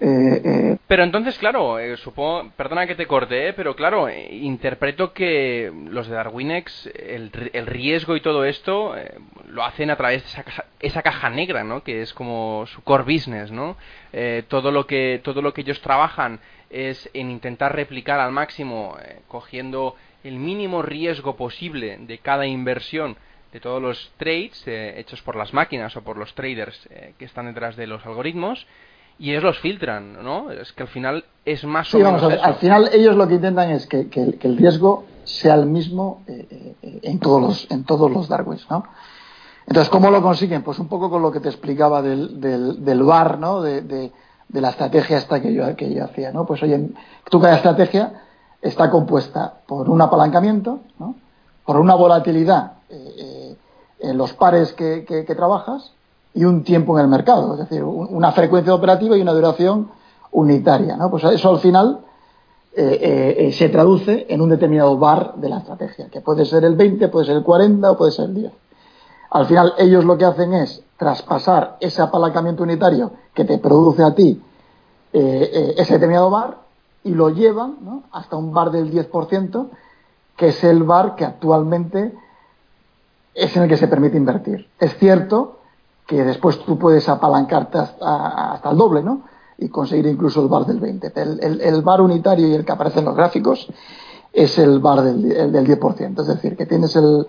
Eh, 0.00 0.40
eh, 0.44 0.76
pero 0.86 1.02
entonces, 1.02 1.36
claro, 1.36 1.78
eh, 1.78 1.94
supongo, 1.98 2.50
perdona 2.56 2.86
que 2.86 2.94
te 2.94 3.06
corte, 3.06 3.52
pero 3.52 3.76
claro, 3.76 4.08
interpreto 4.08 5.12
que 5.12 5.70
los 5.90 6.08
de 6.08 6.14
Darwinex, 6.14 6.86
el, 6.86 7.50
el 7.52 7.66
riesgo 7.66 8.16
y 8.16 8.22
todo 8.22 8.44
esto 8.44 8.94
lo 9.48 9.62
hacen 9.62 9.90
a 9.90 9.96
través 9.96 10.22
de 10.22 10.28
esa 10.28 10.42
caja, 10.42 10.64
esa 10.80 11.02
caja 11.02 11.28
negra, 11.28 11.62
¿no? 11.62 11.82
Que 11.82 12.00
es 12.00 12.14
como 12.14 12.64
su 12.66 12.82
core 12.84 13.02
business, 13.02 13.50
¿no? 13.50 13.76
todo 14.48 14.70
lo 14.70 14.86
que 14.86 15.20
todo 15.22 15.42
lo 15.42 15.52
que 15.52 15.60
ellos 15.60 15.82
trabajan 15.82 16.40
es 16.70 17.10
en 17.12 17.30
intentar 17.30 17.74
replicar 17.74 18.20
al 18.20 18.32
máximo, 18.32 18.96
cogiendo 19.26 19.96
el 20.24 20.36
mínimo 20.36 20.80
riesgo 20.80 21.36
posible 21.36 21.98
de 21.98 22.18
cada 22.18 22.46
inversión 22.46 23.16
de 23.52 23.60
todos 23.60 23.80
los 23.80 24.10
trades 24.18 24.62
eh, 24.66 24.94
hechos 24.98 25.22
por 25.22 25.36
las 25.36 25.54
máquinas 25.54 25.96
o 25.96 26.02
por 26.02 26.16
los 26.16 26.34
traders 26.34 26.78
eh, 26.90 27.14
que 27.18 27.24
están 27.24 27.46
detrás 27.46 27.76
de 27.76 27.86
los 27.86 28.04
algoritmos 28.04 28.66
y 29.18 29.30
ellos 29.30 29.42
los 29.42 29.58
filtran, 29.58 30.22
¿no? 30.22 30.50
Es 30.50 30.72
que 30.72 30.82
al 30.84 30.88
final 30.88 31.24
es 31.44 31.64
más 31.64 31.92
o 31.92 31.98
menos 31.98 32.22
Al 32.22 32.54
final 32.56 32.90
ellos 32.92 33.16
lo 33.16 33.26
que 33.26 33.34
intentan 33.34 33.70
es 33.70 33.86
que, 33.86 34.08
el 34.42 34.56
riesgo 34.56 35.06
sea 35.24 35.54
el 35.54 35.66
mismo 35.66 36.22
eh, 36.28 36.74
en 37.02 37.18
todos 37.18 37.42
los 37.42 37.70
en 37.70 37.84
todos 37.84 38.10
los 38.10 38.28
Darwins, 38.28 38.66
¿no? 38.70 38.84
Entonces, 39.66 39.90
¿cómo 39.90 40.10
lo 40.10 40.22
consiguen? 40.22 40.62
Pues 40.62 40.78
un 40.78 40.88
poco 40.88 41.10
con 41.10 41.20
lo 41.20 41.30
que 41.30 41.40
te 41.40 41.48
explicaba 41.48 42.00
del, 42.00 42.40
del, 42.40 42.82
del 42.84 43.02
VAR, 43.02 43.38
¿no? 43.38 43.60
De, 43.60 43.82
de, 43.82 44.10
la 44.50 44.70
estrategia 44.70 45.18
esta 45.18 45.42
que 45.42 45.52
yo, 45.52 45.76
que 45.76 45.92
yo 45.92 46.04
hacía, 46.04 46.32
¿no? 46.32 46.46
Pues 46.46 46.62
oye, 46.62 46.88
tú 47.28 47.38
cada 47.38 47.56
estrategia 47.56 48.22
está 48.62 48.90
compuesta 48.90 49.60
por 49.66 49.90
un 49.90 50.00
apalancamiento, 50.00 50.80
¿no? 50.98 51.16
por 51.68 51.76
una 51.76 51.94
volatilidad 51.96 52.77
eh, 52.90 53.56
en 54.00 54.16
los 54.16 54.32
pares 54.32 54.72
que, 54.72 55.24
trabajas 55.36 55.92
y 56.32 56.44
un 56.44 56.62
tiempo 56.62 56.96
en 56.96 57.04
el 57.04 57.10
mercado, 57.10 57.54
es 57.54 57.60
decir, 57.60 57.82
una 57.82 58.32
frecuencia 58.32 58.72
operativa 58.72 59.16
y 59.16 59.20
una 59.20 59.32
duración 59.32 59.90
unitaria. 60.30 60.96
¿no? 60.96 61.10
Pues 61.10 61.24
eso 61.24 61.50
al 61.50 61.58
final 61.58 61.98
eh, 62.76 63.36
eh, 63.38 63.52
se 63.52 63.68
traduce 63.68 64.26
en 64.28 64.40
un 64.40 64.50
determinado 64.50 64.96
bar 64.98 65.34
de 65.34 65.48
la 65.48 65.58
estrategia, 65.58 66.08
que 66.08 66.20
puede 66.20 66.44
ser 66.44 66.64
el 66.64 66.76
20, 66.76 67.08
puede 67.08 67.26
ser 67.26 67.36
el 67.36 67.42
40 67.42 67.90
o 67.90 67.96
puede 67.96 68.12
ser 68.12 68.26
el 68.26 68.34
10. 68.34 68.52
Al 69.30 69.46
final 69.46 69.74
ellos 69.78 70.04
lo 70.04 70.16
que 70.16 70.24
hacen 70.24 70.54
es 70.54 70.82
traspasar 70.96 71.76
ese 71.80 72.00
apalancamiento 72.00 72.62
unitario 72.62 73.12
que 73.34 73.44
te 73.44 73.58
produce 73.58 74.02
a 74.02 74.14
ti 74.14 74.40
ese 75.12 75.94
determinado 75.94 76.30
bar 76.30 76.58
y 77.02 77.10
lo 77.10 77.30
llevan 77.30 77.76
hasta 78.12 78.36
un 78.36 78.52
bar 78.52 78.70
del 78.70 78.92
10%, 78.92 79.66
que 80.36 80.48
es 80.48 80.64
el 80.64 80.84
bar 80.84 81.16
que 81.16 81.24
actualmente 81.24 82.14
es 83.38 83.56
en 83.56 83.62
el 83.62 83.68
que 83.68 83.76
se 83.76 83.88
permite 83.88 84.16
invertir. 84.16 84.68
Es 84.78 84.96
cierto 84.98 85.60
que 86.06 86.24
después 86.24 86.58
tú 86.64 86.78
puedes 86.78 87.08
apalancarte 87.08 87.78
hasta, 87.78 88.70
el 88.70 88.76
doble, 88.76 89.02
¿no? 89.02 89.22
Y 89.58 89.68
conseguir 89.68 90.06
incluso 90.06 90.42
el 90.42 90.48
bar 90.48 90.66
del 90.66 90.80
20. 90.80 91.12
El, 91.14 91.82
bar 91.82 92.00
unitario 92.00 92.48
y 92.48 92.54
el 92.54 92.64
que 92.64 92.72
aparece 92.72 92.98
en 92.98 93.04
los 93.04 93.16
gráficos 93.16 93.68
es 94.32 94.58
el 94.58 94.80
bar 94.80 95.02
del, 95.02 95.52
del 95.52 95.66
10%. 95.66 96.20
Es 96.20 96.26
decir, 96.26 96.56
que 96.56 96.66
tienes 96.66 96.96
el, 96.96 97.26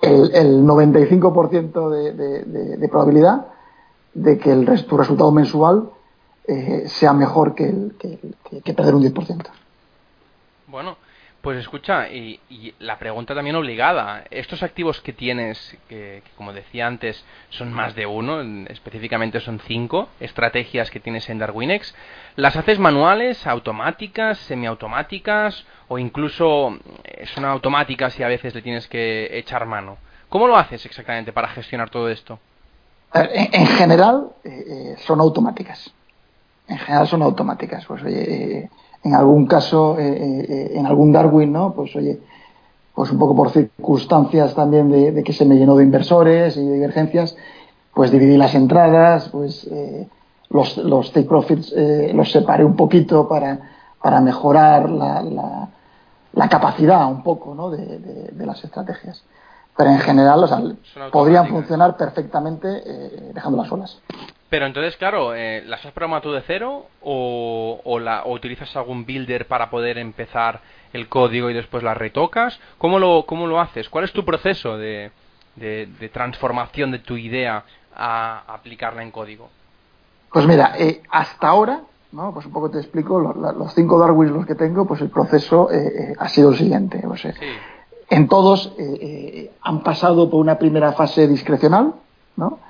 el 0.00 0.64
95% 0.64 1.90
de, 1.90 2.88
probabilidad 2.88 3.46
de 4.14 4.38
que 4.38 4.52
el, 4.52 4.86
tu 4.86 4.96
resultado 4.96 5.30
mensual 5.30 5.90
eh, 6.46 6.84
sea 6.86 7.12
mejor 7.12 7.54
que, 7.54 7.90
que, 7.98 8.18
que, 8.62 8.74
perder 8.74 8.94
un 8.94 9.02
10%. 9.02 9.46
Bueno, 10.68 10.96
Pues 11.40 11.56
escucha, 11.58 12.08
y, 12.08 12.40
la 12.80 12.98
pregunta 12.98 13.32
también 13.32 13.54
obligada, 13.54 14.24
estos 14.30 14.64
activos 14.64 15.00
que 15.00 15.12
tienes, 15.12 15.78
que, 15.88 16.22
como 16.36 16.52
decía 16.52 16.88
antes, 16.88 17.24
son 17.50 17.72
más 17.72 17.94
de 17.94 18.06
uno, 18.06 18.42
específicamente 18.68 19.38
son 19.38 19.60
cinco 19.60 20.08
estrategias 20.18 20.90
que 20.90 20.98
tienes 20.98 21.30
en 21.30 21.38
Darwinex, 21.38 21.94
¿las 22.34 22.56
haces 22.56 22.80
manuales, 22.80 23.46
automáticas, 23.46 24.38
semiautomáticas 24.38 25.64
o 25.86 25.98
incluso 25.98 26.76
eh, 27.04 27.24
son 27.34 27.44
automáticas 27.44 28.18
y 28.18 28.24
a 28.24 28.28
veces 28.28 28.52
le 28.56 28.62
tienes 28.62 28.88
que 28.88 29.38
echar 29.38 29.64
mano? 29.64 29.96
¿Cómo 30.28 30.48
lo 30.48 30.56
haces 30.56 30.84
exactamente 30.84 31.32
para 31.32 31.48
gestionar 31.48 31.88
todo 31.88 32.08
esto? 32.08 32.40
En, 33.14 33.66
general 33.66 34.30
eh, 34.42 34.64
eh, 34.66 34.96
son 34.98 35.20
automáticas. 35.20 35.92
En 36.66 36.78
general 36.78 37.06
son 37.06 37.22
automáticas. 37.22 37.86
Pues 37.86 38.02
oye, 38.02 38.68
en 39.04 39.14
algún 39.14 39.46
caso, 39.46 39.96
eh, 39.98 40.44
eh, 40.48 40.72
en 40.74 40.86
algún 40.86 41.12
Darwin, 41.12 41.52
¿no? 41.52 41.72
Pues 41.72 41.94
oye, 41.96 42.18
pues 42.94 43.10
un 43.10 43.18
poco 43.18 43.36
por 43.36 43.50
circunstancias 43.50 44.54
también 44.54 44.90
de, 44.90 45.22
que 45.22 45.32
se 45.32 45.44
me 45.44 45.56
llenó 45.56 45.76
de 45.76 45.84
inversores 45.84 46.56
y 46.56 46.64
de 46.64 46.74
divergencias, 46.74 47.36
pues 47.94 48.10
dividí 48.10 48.36
las 48.36 48.54
entradas, 48.54 49.28
pues 49.30 49.66
eh, 49.70 50.08
los, 50.50 50.76
los 50.78 51.12
take 51.12 51.28
profits 51.28 51.74
los 52.12 52.30
separé 52.32 52.64
un 52.64 52.74
poquito 52.74 53.28
para, 53.28 53.58
para 54.02 54.20
mejorar 54.20 54.90
la, 54.90 55.22
la, 56.32 56.48
capacidad 56.48 57.06
un 57.08 57.22
poco 57.22 57.54
¿no? 57.54 57.70
de, 57.70 57.98
de, 58.32 58.46
las 58.46 58.64
estrategias. 58.64 59.22
Pero 59.76 59.90
en 59.90 59.98
general, 59.98 60.42
o 60.42 60.46
sea, 60.48 60.60
podrían 61.12 61.46
funcionar 61.48 61.96
perfectamente 61.96 62.68
dejándolas 63.32 63.68
solas. 63.68 64.00
Pero 64.50 64.64
entonces, 64.64 64.96
claro, 64.96 65.34
eh, 65.34 65.62
¿las 65.66 65.84
has 65.84 65.92
programado 65.92 66.22
tú 66.22 66.32
de 66.32 66.42
cero 66.46 66.86
o, 67.02 67.98
la, 68.00 68.22
utilizas 68.26 68.74
algún 68.76 69.04
builder 69.04 69.46
para 69.46 69.68
poder 69.68 69.98
empezar 69.98 70.60
el 70.92 71.08
código 71.08 71.50
y 71.50 71.54
después 71.54 71.82
las 71.82 71.96
retocas? 71.96 72.58
¿Cómo 72.78 72.98
lo, 72.98 73.24
cómo 73.26 73.46
lo 73.46 73.60
haces? 73.60 73.90
¿Cuál 73.90 74.04
es 74.04 74.12
tu 74.12 74.24
proceso 74.24 74.78
de, 74.78 75.10
de, 75.56 76.10
transformación 76.12 76.90
de 76.92 77.00
tu 77.00 77.16
idea 77.18 77.62
a 77.94 78.44
aplicarla 78.54 79.02
en 79.02 79.10
código? 79.10 79.50
Pues 80.32 80.46
mira, 80.46 80.74
eh, 80.78 81.02
hasta 81.10 81.48
ahora, 81.48 81.82
¿no? 82.12 82.32
pues 82.32 82.46
un 82.46 82.52
poco 82.52 82.70
te 82.70 82.78
explico, 82.78 83.20
los, 83.20 83.74
cinco 83.74 83.98
Darwins 83.98 84.32
los 84.32 84.46
que 84.46 84.54
tengo, 84.54 84.86
pues 84.86 85.02
el 85.02 85.10
proceso 85.10 85.70
eh, 85.70 86.14
ha 86.18 86.28
sido 86.28 86.50
el 86.50 86.56
siguiente. 86.56 87.02
En 88.08 88.28
todos 88.28 88.74
han 89.60 89.82
pasado 89.82 90.30
por 90.30 90.40
una 90.40 90.58
primera 90.58 90.92
fase 90.92 91.28
discrecional, 91.28 91.92
¿no? 92.36 92.60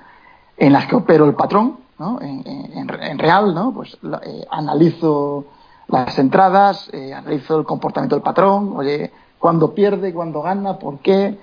En 0.59 0.73
las 0.73 0.87
que 0.87 0.97
opero 0.97 1.25
el 1.25 1.35
patrón, 1.35 1.79
¿no? 1.99 2.18
en, 2.21 3.18
real, 3.18 3.55
¿no? 3.55 3.73
pues 3.73 3.97
eh, 4.25 4.44
analizo 4.51 5.47
las 5.87 6.18
entradas, 6.18 6.90
eh, 6.92 7.14
analizo 7.14 7.59
el 7.59 7.64
comportamiento 7.64 8.16
del 8.16 8.23
patrón, 8.23 8.73
oye, 8.77 9.11
cuándo 9.38 9.73
pierde, 9.73 10.12
cuándo 10.12 10.42
gana, 10.42 10.79
por 10.79 10.99
qué, 10.99 11.38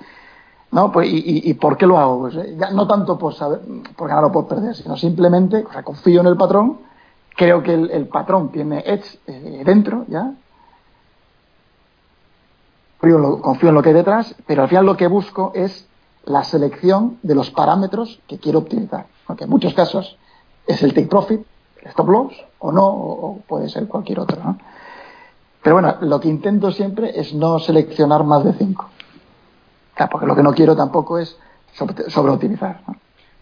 ¿no? 0.72 0.92
Pues, 0.92 1.08
y, 1.10 1.54
por 1.56 1.78
qué 1.78 1.88
lo 1.88 1.98
hago. 1.98 2.20
Pues, 2.20 2.36
eh, 2.36 2.56
ya, 2.60 2.72
no 2.72 2.86
tanto 2.86 3.18
por, 3.18 3.34
ganar 3.98 4.26
o 4.26 4.32
por 4.32 4.48
perder, 4.48 4.76
sino 4.76 4.98
simplemente, 4.98 5.64
o 5.68 5.72
sea, 5.72 5.84
confío 5.84 6.22
en 6.22 6.28
el 6.28 6.38
patrón, 6.38 6.80
creo 7.36 7.64
que 7.64 7.74
el, 7.74 8.08
patrón 8.08 8.52
tiene 8.52 8.84
edge 8.86 9.20
dentro, 9.64 10.06
¿ya? 10.08 10.34
confío 13.00 13.70
en 13.70 13.76
lo 13.76 13.84
que 13.84 13.90
hay 13.90 13.96
detrás, 13.96 14.36
pero 14.48 14.64
al 14.64 14.70
final 14.70 14.86
lo 14.86 14.98
que 14.98 15.08
busco 15.08 15.52
es 15.54 15.88
la 16.26 16.44
selección 16.44 17.20
de 17.22 17.36
los 17.36 17.52
parámetros 17.52 18.20
que 18.28 18.40
quiero 18.40 18.60
optimizar. 18.60 19.06
Aunque 19.28 19.46
en 19.46 19.50
muchos 19.50 19.74
casos 19.74 20.18
es 20.68 20.82
el 20.84 20.94
take 20.94 21.08
profit, 21.08 21.42
el 21.82 21.88
stop 21.88 22.10
loss, 22.10 22.46
o 22.60 22.72
no, 22.72 22.86
o, 22.86 23.40
puede 23.48 23.70
ser 23.70 23.88
cualquier 23.88 24.20
otro. 24.20 24.58
Pero 25.62 25.76
bueno, 25.76 25.96
lo 26.02 26.20
que 26.20 26.28
intento 26.28 26.72
siempre 26.72 27.20
es 27.20 27.34
no 27.34 27.60
seleccionar 27.60 28.24
más 28.24 28.44
de 28.44 28.54
cinco. 28.54 28.90
porque 30.12 30.26
lo 30.26 30.36
que 30.36 30.44
no 30.44 30.54
quiero 30.54 30.76
tampoco 30.76 31.18
es 31.18 31.38
sobreoptimizar. 32.08 32.82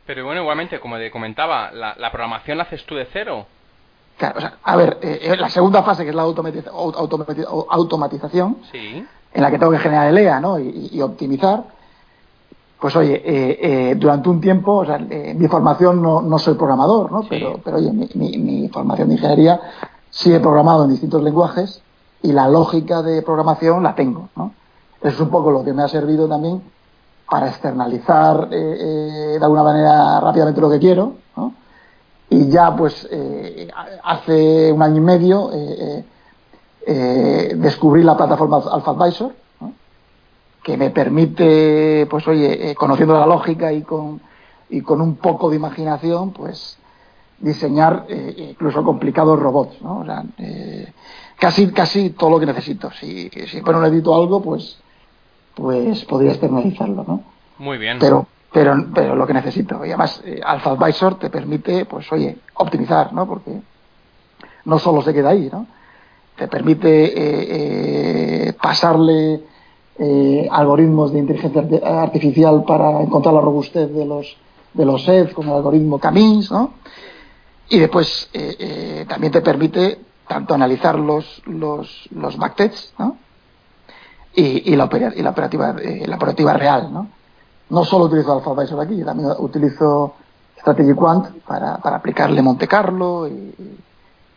Pero 0.06 0.26
bueno, 0.26 0.42
igualmente, 0.42 0.80
como 0.80 0.98
te 0.98 1.10
comentaba, 1.10 1.72
¿la, 1.72 2.12
programación 2.12 2.58
la 2.58 2.66
haces 2.66 2.86
tú 2.86 2.96
de 2.96 3.08
cero? 3.12 3.46
Claro, 4.18 4.38
o 4.38 4.42
sea, 4.42 4.58
a 4.62 4.76
ver, 4.76 5.00
eh, 5.02 5.20
eh, 5.24 5.38
la 5.38 5.50
segunda 5.50 5.82
fase, 5.84 6.04
que 6.04 6.10
es 6.10 6.16
la 6.16 6.24
automatización, 6.24 8.58
en 8.74 9.42
la 9.42 9.50
que 9.50 9.58
tengo 9.58 9.72
que 9.72 9.80
generar 9.80 10.08
el 10.08 10.18
EA 10.18 10.40
¿no? 10.40 10.60
y 10.60 11.02
optimizar, 11.02 11.64
pues 12.84 12.98
oye, 12.98 13.14
eh, 13.24 13.60
eh, 13.62 13.96
durante 13.96 14.28
un 14.28 14.42
tiempo, 14.42 14.80
o 14.80 14.86
sea, 14.86 14.98
eh, 15.10 15.34
mi 15.40 15.48
formación 15.48 16.02
no, 16.02 16.22
no, 16.22 16.38
soy 16.38 16.56
programador, 16.56 17.14
¿no? 17.14 17.22
Pero, 17.30 17.58
pero 17.64 17.78
oye, 17.78 17.94
mi, 17.94 18.10
mi, 18.38 18.68
formación 18.68 19.08
de 19.08 19.14
ingeniería 19.14 19.62
sí 20.10 20.34
he 20.34 20.42
programado 20.42 20.84
en 20.84 20.90
distintos 20.90 21.24
lenguajes 21.24 21.82
y 22.24 22.34
la 22.34 22.50
lógica 22.50 23.02
de 23.02 23.22
programación 23.22 23.84
la 23.84 23.96
tengo, 23.96 24.28
¿no? 24.36 24.52
Eso 25.00 25.16
es 25.16 25.20
un 25.22 25.30
poco 25.30 25.50
lo 25.50 25.64
que 25.64 25.72
me 25.72 25.82
ha 25.82 25.88
servido 25.88 26.28
también 26.28 26.62
para 27.30 27.48
externalizar 27.48 28.50
de 28.50 29.40
alguna 29.42 29.64
manera 29.64 30.20
rápidamente 30.20 30.60
lo 30.60 30.70
que 30.70 30.80
quiero, 30.80 31.14
¿no? 31.38 31.54
Y 32.32 32.50
ya, 32.50 32.76
pues, 32.76 33.08
hace 34.04 34.74
un 34.74 34.82
año 34.82 34.98
y 34.98 35.00
medio 35.00 35.52
descubrí 37.56 38.04
la 38.04 38.18
plataforma 38.18 38.62
Alpha 38.70 38.92
Advisor, 38.92 39.32
que 40.64 40.78
me 40.78 40.92
permite, 40.92 42.08
pues 42.10 42.26
oye, 42.28 42.72
eh, 42.72 42.76
conociendo 42.76 43.20
la 43.20 43.28
lógica 43.28 43.74
y 43.74 43.82
con, 43.82 44.22
y 44.70 44.80
con 44.82 45.02
un 45.02 45.18
poco 45.18 45.50
de 45.50 45.58
imaginación, 45.58 46.32
pues 46.32 46.80
diseñar 47.38 48.06
eh, 48.08 48.52
incluso 48.52 48.82
complicados 48.82 49.38
robots, 49.38 49.82
¿no? 49.82 50.00
O 50.00 50.06
sea, 50.06 50.24
eh, 50.38 50.94
casi, 51.38 51.70
casi 51.72 52.12
todo 52.12 52.30
lo 52.30 52.40
que 52.40 52.46
necesito. 52.46 52.90
Si, 52.92 53.30
si 53.30 53.60
bueno, 53.60 53.82
necesito 53.82 54.16
algo, 54.16 54.42
pues, 54.42 54.80
pues 55.54 56.06
podría 56.06 56.32
externalizarlo, 56.32 57.04
¿no? 57.06 57.24
Muy 57.58 57.78
bien. 57.78 57.98
Pero, 58.00 58.28
pero, 58.54 58.74
pero 58.96 59.18
lo 59.18 59.28
que 59.28 59.34
necesito. 59.34 59.86
Y 59.86 59.90
además, 59.90 60.24
Alpha 60.46 60.72
Advisor 60.72 61.20
te 61.20 61.30
permite, 61.30 61.84
pues 61.84 62.10
oye, 62.14 62.38
optimizar, 62.54 63.12
¿no? 63.12 63.28
Porque 63.28 63.60
no 64.64 64.80
solo 64.80 65.02
se 65.02 65.14
queda 65.14 65.32
ahí, 65.32 65.50
¿no? 65.52 65.68
Te 66.38 66.48
permite 66.48 68.56
pasarle 68.62 69.42
eh, 70.00 70.48
algoritmos 70.52 71.14
de 71.14 71.20
inteligencia 71.20 71.64
artificial 72.02 72.64
para 72.66 73.02
encontrar 73.02 73.34
la 73.34 73.42
robustez 73.42 73.92
de 73.94 74.06
los 74.06 74.38
de 74.74 74.86
los 74.86 75.04
sets 75.04 75.34
como 75.34 75.52
el 75.52 75.58
algoritmo 75.58 76.00
Camins, 76.00 76.52
¿no? 76.52 76.74
Y 77.70 77.78
después 77.78 78.30
eh, 78.34 78.56
eh, 78.58 79.06
también 79.08 79.32
te 79.32 79.42
permite 79.42 80.00
tanto 80.28 80.56
analizar 80.56 80.98
los 80.98 81.42
los, 81.46 82.08
los 82.12 82.38
backtests, 82.38 82.94
¿no? 82.98 83.18
Y, 84.36 84.76
la, 84.76 84.90
y 85.16 85.22
la 85.22 85.30
operativa 85.30 85.76
la 86.08 86.16
operativa 86.16 86.54
real, 86.54 86.92
¿no? 86.92 87.08
No 87.70 87.86
solo 87.86 88.06
utilizo 88.06 88.34
Alpha 88.34 88.50
Advisor 88.52 88.82
aquí, 88.82 89.04
también 89.04 89.30
utilizo 89.38 90.16
Strategy 90.58 90.96
Quant 90.96 91.28
para, 91.46 91.78
para 91.78 91.98
aplicarle 91.98 92.42
Monte 92.42 92.68
Carlo 92.68 93.28
y, 93.28 93.54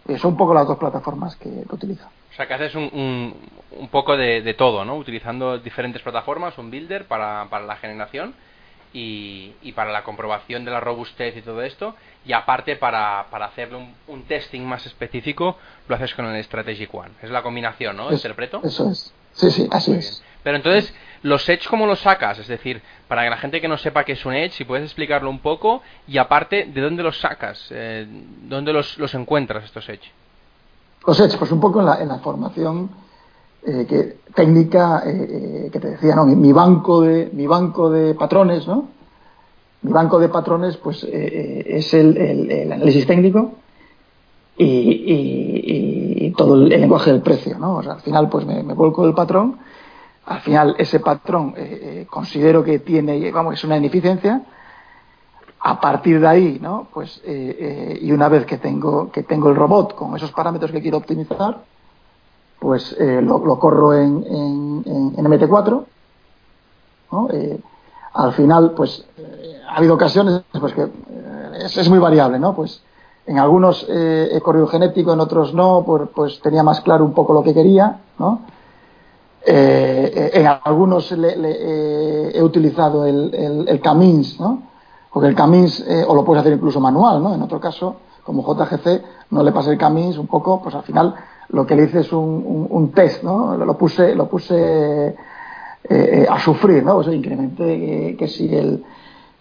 y 0.09 0.19
son 0.19 0.33
un 0.33 0.37
poco 0.37 0.55
las 0.55 0.67
dos 0.67 0.79
plataformas 0.79 1.37
que 1.37 1.65
utilizo. 1.71 2.07
O 2.07 2.35
sea, 2.37 2.47
que 2.47 2.55
haces 2.55 2.75
un, 2.75 3.35
un, 3.71 3.89
poco 3.89 4.17
de, 4.17 4.55
todo, 4.55 4.85
¿no? 4.85 4.97
Utilizando 4.97 5.59
diferentes 5.59 6.03
plataformas, 6.03 6.59
un 6.59 6.71
builder 6.71 7.07
para, 7.07 7.47
para 7.49 7.65
la 7.65 7.77
generación 7.77 8.35
y, 8.93 9.53
y, 9.63 9.73
para 9.73 9.91
la 9.91 10.05
comprobación 10.05 10.65
de 10.65 10.71
la 10.71 10.81
robustez 10.81 11.37
y 11.37 11.43
todo 11.43 11.63
esto. 11.63 11.95
Y 12.27 12.35
aparte, 12.35 12.77
para, 12.77 13.27
para 13.31 13.47
hacerle 13.47 13.89
un, 14.07 14.23
testing 14.25 14.61
más 14.63 14.85
específico, 14.85 15.57
lo 15.89 15.97
haces 15.97 16.15
con 16.15 16.27
el 16.27 16.45
Strategic 16.45 16.95
One. 16.95 17.13
Es 17.23 17.31
la 17.31 17.43
combinación, 17.43 17.97
¿no? 17.97 18.13
¿Interpreto? 18.13 18.61
Eso 18.63 18.91
es. 18.91 19.15
Sí, 19.33 19.51
sí, 19.51 19.69
así 19.71 19.93
es. 19.93 20.23
Pero 20.47 20.59
entonces, 20.59 20.95
¿los 21.23 21.49
Edge 21.49 21.67
cómo 21.69 21.87
los 21.87 21.99
sacas? 21.99 22.39
Es 22.39 22.47
decir, 22.47 22.81
para 23.09 23.25
que 23.25 23.31
la 23.31 23.37
gente 23.37 23.61
que 23.61 23.67
no 23.67 23.77
sepa 23.77 24.05
qué 24.05 24.13
es 24.13 24.25
un 24.25 24.33
Edge, 24.33 24.53
si 24.53 24.65
puedes 24.65 24.85
explicarlo 24.85 25.29
un 25.29 25.41
poco. 25.41 25.83
Y 26.07 26.19
aparte, 26.19 26.71
¿de 26.73 26.81
dónde 26.81 27.03
los 27.03 27.19
sacas? 27.19 27.67
Eh, 27.71 28.07
¿Dónde 28.49 28.73
los, 28.73 28.97
encuentras 29.15 29.65
estos 29.65 29.89
Edge? 29.89 30.13
Los 31.05 31.19
Edge, 31.19 31.37
pues 31.37 31.51
un 31.51 31.59
poco 31.59 31.81
en 31.81 31.87
la, 31.87 32.01
en 32.01 32.07
la 32.07 32.19
formación 32.21 32.91
eh, 33.67 33.87
que, 33.89 34.19
técnica 34.37 35.03
eh, 35.05 35.65
eh, 35.65 35.71
que 35.73 35.81
te 35.81 35.89
decía, 35.89 36.15
¿no? 36.15 36.25
Mi, 36.25 36.53
banco 36.53 37.01
de, 37.01 37.29
mi 37.33 37.49
banco 37.49 37.91
de 37.91 38.15
patrones, 38.15 38.69
¿no? 38.69 38.89
Mi 39.83 39.91
banco 39.91 40.21
de 40.21 40.29
patrones, 40.29 40.77
pues 40.77 41.03
es 41.03 41.93
el, 41.93 42.17
el, 42.17 42.73
análisis 42.73 43.05
técnico 43.05 43.51
y, 44.57 46.27
y, 46.27 46.31
todo 46.37 46.55
el, 46.55 46.69
lenguaje 46.69 47.11
del 47.11 47.23
precio, 47.23 47.59
¿no? 47.59 47.79
O 47.79 47.83
sea, 47.83 47.95
al 47.95 48.01
final, 48.03 48.29
pues 48.29 48.47
me, 48.47 48.63
me 48.63 48.75
vuelco 48.75 49.03
del 49.05 49.15
patrón. 49.15 49.67
Al 50.27 50.41
final, 50.41 50.75
ese 50.79 51.01
patrón 51.01 51.55
considero 52.11 52.65
que 52.65 52.81
tiene, 52.81 53.31
vamos, 53.31 53.55
es 53.55 53.65
una 53.65 53.77
ineficiencia 53.77 54.43
a 55.67 55.81
partir 55.81 56.21
de 56.21 56.29
ahí, 56.29 56.59
¿no? 56.61 56.87
Pues, 56.95 57.21
eh, 57.25 57.57
eh, 57.59 57.99
y 58.01 58.13
una 58.13 58.29
vez 58.29 58.47
que 58.47 58.59
tengo, 58.59 59.11
que 59.11 59.25
tengo 59.25 59.49
el 59.49 59.57
robot 59.57 59.97
con 59.97 60.15
esos 60.15 60.31
parámetros 60.31 60.71
que 60.71 60.81
quiero 60.81 60.99
optimizar, 60.99 61.59
pues 62.61 62.95
eh, 62.99 63.21
lo, 63.21 63.59
corro 63.59 63.93
en, 63.93 64.25
en, 64.87 65.17
MT4. 65.17 65.85
al 68.15 68.33
final, 68.35 68.73
pues 68.77 69.05
ha 69.69 69.77
habido 69.77 69.95
ocasiones 69.95 70.43
pues 70.61 70.73
que 70.73 70.89
es, 71.65 71.89
muy 71.89 71.99
variable, 71.99 72.39
¿no? 72.39 72.55
Pues 72.55 72.81
en 73.27 73.41
algunos 73.41 73.85
he 73.89 74.41
corrido 74.43 74.69
genético, 74.69 75.13
en 75.13 75.21
otros 75.21 75.53
no, 75.53 75.83
pues, 75.85 76.09
pues, 76.15 76.41
tenía 76.41 76.63
más 76.63 76.81
claro 76.81 77.05
un 77.05 77.13
poco 77.13 77.33
lo 77.33 77.43
que 77.43 77.53
quería, 77.53 77.99
¿no? 78.21 78.43
Eh, 79.49 80.31
en 80.35 80.47
algunos 80.47 81.13
he 81.13 82.43
utilizado 82.43 83.07
el, 83.07 83.65
el, 83.69 83.81
Camins, 83.81 84.41
¿no? 84.41 84.63
Porque 85.13 85.29
el 85.29 85.35
Camins, 85.35 85.85
o 86.09 86.15
lo 86.15 86.25
puedes 86.25 86.41
hacer 86.41 86.55
incluso 86.55 86.81
manual, 86.81 87.23
¿no? 87.23 87.35
En 87.35 87.41
otro 87.43 87.61
caso, 87.61 87.97
como 88.25 88.43
JGC, 88.43 89.03
no 89.31 89.43
le 89.43 89.53
pasa 89.53 89.71
el 89.71 89.79
Camins 89.79 90.19
un 90.19 90.27
poco, 90.27 90.61
pues 90.61 90.75
al 90.75 90.83
final 90.83 91.15
lo 91.51 91.65
que 91.65 91.77
le 91.77 91.85
hice 91.85 92.01
es 92.01 92.13
un, 92.13 92.67
un, 92.69 92.91
test, 92.91 93.23
¿no? 93.23 93.57
Lo 93.57 93.79
puse, 93.79 94.15
lo 94.17 94.29
puse 94.29 95.17
a 96.29 96.41
sufrir, 96.41 96.85
¿no? 96.85 96.97
O 96.97 97.13
incrementé 97.13 98.17
que 98.19 98.27
si 98.27 98.53
el 98.55 98.85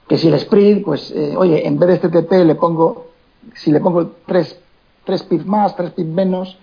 que 0.07 0.17
si 0.17 0.27
el 0.27 0.35
sprint, 0.35 0.83
pues, 0.83 1.11
eh, 1.11 1.35
oye, 1.35 1.65
en 1.65 1.79
vez 1.79 1.87
de 1.87 1.95
este 1.95 2.09
TP 2.09 2.45
le 2.45 2.55
pongo, 2.55 3.07
si 3.55 3.71
le 3.71 3.79
pongo 3.79 4.11
tres, 4.25 4.59
tres 5.03 5.23
pips 5.23 5.45
más, 5.45 5.75
tres 5.75 5.91
pips 5.91 6.09
menos, 6.09 6.57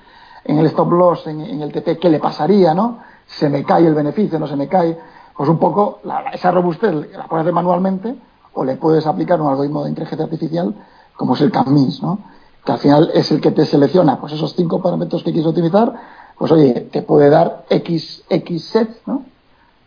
en 0.45 0.59
el 0.59 0.66
stop 0.66 0.93
loss, 0.93 1.26
en, 1.26 1.40
el 1.40 1.72
TP, 1.72 1.99
¿qué 1.99 2.09
le 2.09 2.18
pasaría, 2.18 2.74
no? 2.74 2.99
¿Se 3.27 3.49
me 3.49 3.64
cae 3.64 3.87
el 3.87 3.95
beneficio, 3.95 4.39
no 4.39 4.47
se 4.47 4.57
me 4.57 4.68
cae? 4.68 4.99
Pues 5.37 5.49
un 5.49 5.59
poco, 5.59 6.01
esa 6.33 6.51
robustez 6.51 6.93
la 6.93 7.27
puedes 7.27 7.43
hacer 7.43 7.53
manualmente 7.53 8.14
o 8.55 8.64
le 8.64 8.77
puedes 8.77 9.07
aplicar 9.07 9.41
un 9.41 9.49
algoritmo 9.49 9.85
de 9.85 9.91
inteligencia 9.91 10.25
artificial 10.25 10.75
como 11.16 11.35
es 11.35 11.41
el 11.41 11.51
CAMINS, 11.51 12.03
¿no? 12.03 12.18
Que 12.64 12.73
al 12.73 12.79
final 12.79 13.11
es 13.14 13.31
el 13.33 13.41
que 13.41 13.51
te 13.51 13.64
selecciona, 13.64 14.20
pues 14.20 14.33
esos 14.33 14.55
cinco 14.55 14.81
parámetros 14.81 15.23
que 15.23 15.33
quieres 15.33 15.51
utilizar, 15.51 15.93
pues 16.39 16.53
oye, 16.53 16.89
te 16.93 17.03
puede 17.03 17.31
dar 17.31 17.64
X, 17.70 18.25
X 18.29 18.64
sets, 18.64 19.03
¿no? 19.07 19.25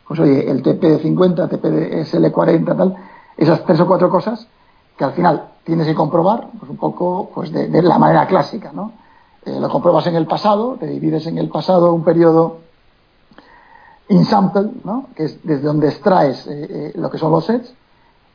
Pues 0.08 0.20
oye, 0.20 0.50
el 0.50 0.62
TP 0.62 0.82
de 0.82 1.00
50, 1.00 1.48
TP 1.48 1.64
de 1.70 2.02
SL40, 2.06 2.78
tal, 2.78 2.96
esas 3.38 3.64
tres 3.66 3.80
o 3.80 3.88
cuatro 3.88 4.10
cosas 4.10 4.48
que 4.98 5.04
al 5.04 5.14
final 5.14 5.50
tienes 5.64 5.88
que 5.88 5.96
comprobar 5.96 6.48
pues 6.58 6.70
un 6.70 6.78
poco 6.78 7.30
pues 7.34 7.52
de, 7.52 7.82
la 7.82 7.98
manera 7.98 8.28
clásica, 8.28 8.72
¿no? 8.74 8.94
Eh, 9.46 9.60
lo 9.60 9.70
compruebas 9.70 10.08
en 10.08 10.16
el 10.16 10.26
pasado, 10.26 10.78
te 10.80 10.88
divides 10.88 11.28
en 11.28 11.38
el 11.38 11.50
pasado 11.50 11.94
un 11.94 12.04
periodo 12.04 12.60
in 14.10 14.26
sample, 14.26 14.70
¿no? 14.84 15.08
que 15.16 15.26
es 15.26 15.40
desde 15.44 15.64
donde 15.64 15.90
extraes 15.90 16.46
eh, 16.48 16.68
eh, 16.70 16.92
lo 16.96 17.10
que 17.10 17.18
son 17.18 17.32
los 17.32 17.46
sets, 17.46 17.74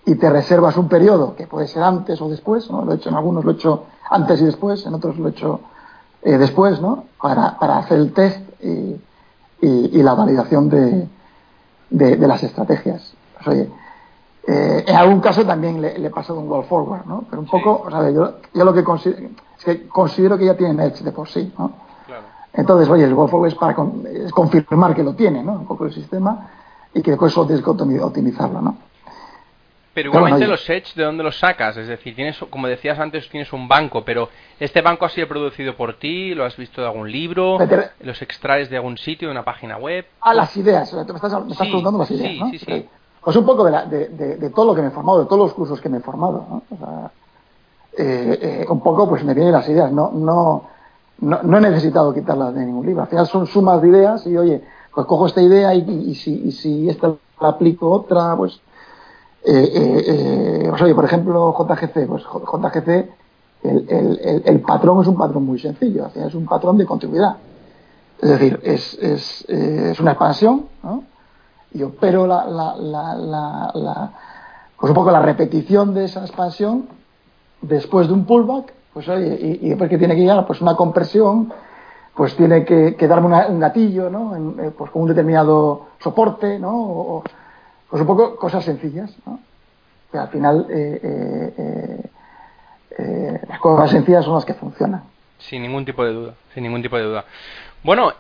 y 0.07 0.15
te 0.15 0.31
reservas 0.31 0.77
un 0.77 0.89
periodo 0.89 1.37
que 1.37 1.47
puede 1.47 1.69
ser 1.69 1.83
antes 1.83 2.21
o 2.21 2.29
después, 2.29 2.71
¿no? 2.71 2.85
lo 2.85 2.93
he 2.93 2.97
hecho 2.97 3.11
en 3.11 3.17
algunos, 3.17 3.45
lo 3.45 3.53
he 3.53 3.55
hecho 3.55 3.85
antes 4.11 4.41
y 4.41 4.45
después, 4.45 4.85
en 4.87 4.95
otros 4.95 5.19
lo 5.19 5.29
he 5.29 5.31
hecho 5.31 5.61
después, 6.23 6.81
¿no? 6.81 7.05
para, 7.21 7.59
para 7.59 7.79
hacer 7.79 7.99
el 7.99 8.13
test 8.13 8.41
y, 8.63 9.01
y, 9.61 10.03
la 10.03 10.15
validación 10.15 10.69
de, 10.69 11.09
de, 11.91 12.17
de 12.17 12.27
las 12.27 12.43
estrategias. 12.43 13.15
Pues, 13.35 13.49
oye, 13.49 13.71
eh, 14.47 14.85
en 14.87 14.97
algún 14.97 15.21
caso 15.21 15.45
también 15.45 15.81
le, 15.81 16.05
he 16.05 16.11
pasado 16.11 16.41
un 16.41 16.49
wall 16.51 16.65
forward, 16.65 17.05
¿no? 17.07 17.25
Pero 17.29 17.43
un 17.43 17.49
poco, 17.49 17.83
o 17.87 17.91
sea, 17.91 18.11
yo, 18.11 18.39
yo, 18.53 18.65
lo 18.65 18.73
que 18.73 18.83
considero, 18.83 19.29
es 19.59 19.65
que 19.65 19.87
considero 19.87 20.39
que 20.39 20.47
ya 20.47 20.57
tiene 20.57 20.85
edge 20.85 21.05
de 21.05 21.13
por 21.13 21.29
sí, 21.29 21.53
¿no? 21.59 21.73
Entonces, 22.53 22.89
oye, 22.89 23.05
el 23.05 23.15
forward 23.15 23.49
es 23.49 23.55
para 23.55 23.75
confirmar 23.75 24.95
que 24.95 25.03
lo 25.03 25.15
tiene, 25.15 25.43
¿no? 25.43 25.53
Un 25.53 25.67
poco 25.67 25.87
el 25.87 25.93
sistema 25.93 26.51
y 26.93 27.03
que 27.03 27.13
después 27.13 27.33
solo 27.33 27.47
tienes 27.47 27.65
que 27.65 27.71
optimizarlo, 27.71 28.61
¿no? 28.61 28.77
Pero 29.93 30.11
igualmente 30.11 30.47
los 30.47 30.69
edge, 30.71 30.95
¿de 30.95 31.03
dónde 31.03 31.25
los 31.25 31.39
sacas? 31.39 31.77
Es 31.77 31.89
decir, 31.89 32.15
tienes, 32.15 32.39
como 32.49 32.69
decías 32.69 32.99
antes, 32.99 33.29
tienes 33.29 33.53
un 33.53 33.67
banco, 33.67 34.05
pero 34.05 34.29
¿este 34.61 34.83
banco 34.83 35.05
ha 35.05 35.09
sido 35.09 35.27
producido 35.27 35.77
por 35.77 35.99
ti? 35.99 36.33
¿Lo 36.35 36.45
has 36.45 36.57
visto 36.57 36.81
de 36.81 36.87
algún 36.87 37.11
libro? 37.11 37.59
¿Los 38.01 38.23
extraes 38.23 38.71
de 38.71 38.77
algún 38.77 38.97
sitio, 38.99 39.29
de 39.29 39.33
una 39.33 39.45
página 39.45 39.79
web? 39.79 40.07
Ah, 40.21 40.33
las 40.33 40.57
ideas. 40.57 40.93
Me 40.93 41.01
estás, 41.01 41.45
me 41.45 41.53
estás 41.53 41.67
preguntando 41.67 41.99
las 41.99 42.11
ideas, 42.11 42.51
sí, 42.51 42.59
Sí, 42.59 42.65
sí, 42.65 42.89
pues 43.23 43.37
un 43.37 43.45
poco 43.45 43.65
de, 43.65 44.51
todo 44.55 44.67
lo 44.67 44.75
que 44.75 44.83
me 44.83 44.89
he 44.89 44.93
formado, 44.93 45.21
de 45.21 45.27
todos 45.27 45.39
los 45.39 45.55
cursos 45.55 45.81
que 45.81 45.89
me 45.89 45.99
he 45.99 46.01
formado. 46.01 46.47
¿no? 46.49 46.63
O 46.71 46.79
sea, 46.79 47.11
eh, 47.99 48.39
eh, 48.41 48.67
un 48.69 48.81
poco 48.81 49.09
pues 49.09 49.25
me 49.25 49.35
vienen 49.35 49.53
las 49.53 49.69
ideas. 49.69 49.91
No, 49.91 50.13
no, 50.13 50.69
no, 51.21 51.59
he 51.59 51.61
necesitado 51.61 52.15
quitarlas 52.15 52.55
de 52.55 52.65
ningún 52.65 52.87
libro. 52.87 53.03
Al 53.03 53.09
final 53.09 53.27
son 53.27 53.47
sumas 53.47 53.83
de 53.83 53.89
ideas 53.89 54.27
y 54.27 54.37
oye, 54.37 54.63
pues 54.95 55.07
cojo 55.07 55.27
esta 55.27 55.43
idea 55.43 55.75
y, 55.75 56.15
si, 56.15 56.33
y 56.47 56.53
si 56.53 56.89
esta 56.89 57.13
la 57.41 57.49
aplico 57.49 57.91
otra, 57.91 58.37
pues, 58.37 58.61
eh, 59.45 60.67
pues 60.69 60.83
oye, 60.83 60.95
por 60.95 61.05
ejemplo, 61.05 61.53
JGC, 61.53 62.07
pues 62.07 62.25
JGC, 62.25 62.89
el, 63.63 64.43
el, 64.45 64.61
patrón 64.61 65.03
es 65.03 65.09
un 65.09 65.17
patrón 65.17 65.45
muy 65.45 65.59
sencillo, 65.59 66.07
es 66.15 66.35
un 66.35 66.47
patrón 66.47 66.79
de 66.79 66.87
continuidad. 66.87 67.37
Es 68.21 68.29
decir, 68.29 68.61
es, 68.63 68.95
es, 69.49 70.01
una 70.01 70.13
expansión, 70.13 70.67
¿no? 70.83 71.05
y 71.73 71.83
opero 71.83 72.27
la, 72.27 72.47
la, 72.47 72.75
la, 72.77 73.71
la, 73.75 74.13
pues 74.79 74.91
un 74.91 74.95
poco 74.95 75.11
la 75.11 75.21
repetición 75.21 75.95
de 75.95 76.05
esa 76.05 76.21
expansión 76.21 76.89
después 77.63 78.09
de 78.09 78.15
un 78.15 78.25
pullback, 78.25 78.73
pues 78.93 79.09
oye, 79.09 79.59
y, 79.61 79.69
después 79.69 79.89
que 79.89 79.99
tiene 79.99 80.15
que 80.15 80.21
llegar 80.23 80.47
pues 80.47 80.61
una 80.61 80.75
compresión, 80.75 81.53
pues 82.15 82.37
tiene 82.37 82.65
que, 82.65 83.09
darme 83.09 83.47
un 83.49 83.61
gatillo, 83.61 84.11
¿no? 84.11 84.37
Eh, 84.63 84.73
pues 84.77 84.91
con 84.91 85.03
un 85.03 85.09
determinado 85.09 85.89
soporte, 86.01 86.59
¿no? 86.59 86.73
O, 86.75 87.25
pues 87.89 88.01
un 88.01 88.07
poco 88.07 88.37
cosas 88.37 88.65
sencillas, 88.65 89.15
¿no? 89.27 89.41
Que 90.11 90.19
al 90.19 90.29
final 90.29 90.67
eh, 90.71 92.03
eh, 92.99 93.41
las 93.49 93.59
cosas 93.61 93.91
sencillas 93.91 94.25
son 94.25 94.35
las 94.35 94.45
que 94.45 94.55
funcionan. 94.55 95.05
Sin 95.39 95.63
ningún 95.63 95.85
tipo 95.85 96.05
de 96.05 96.13
duda, 96.13 96.35
sin 96.53 96.65
ningún 96.65 96.83
tipo 96.83 96.97
de 96.97 97.05
duda. 97.05 97.25
Bueno, 97.83 98.13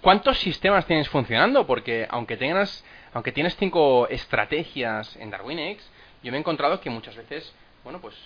¿cuántos 0.00 0.40
sistemas 0.40 0.84
tienes 0.86 1.08
funcionando? 1.08 1.66
Porque 1.66 2.08
aunque 2.10 2.36
tengas, 2.36 2.82
aunque 3.14 3.30
tienes 3.30 3.54
cinco 3.56 4.08
estrategias 4.08 5.14
en 5.16 5.30
DarwinX, 5.30 5.88
yo 6.24 6.32
me 6.32 6.38
he 6.38 6.40
encontrado 6.40 6.80
que 6.80 6.90
muchas 6.90 7.14
veces, 7.14 7.52
bueno, 7.84 8.00
pues 8.00 8.16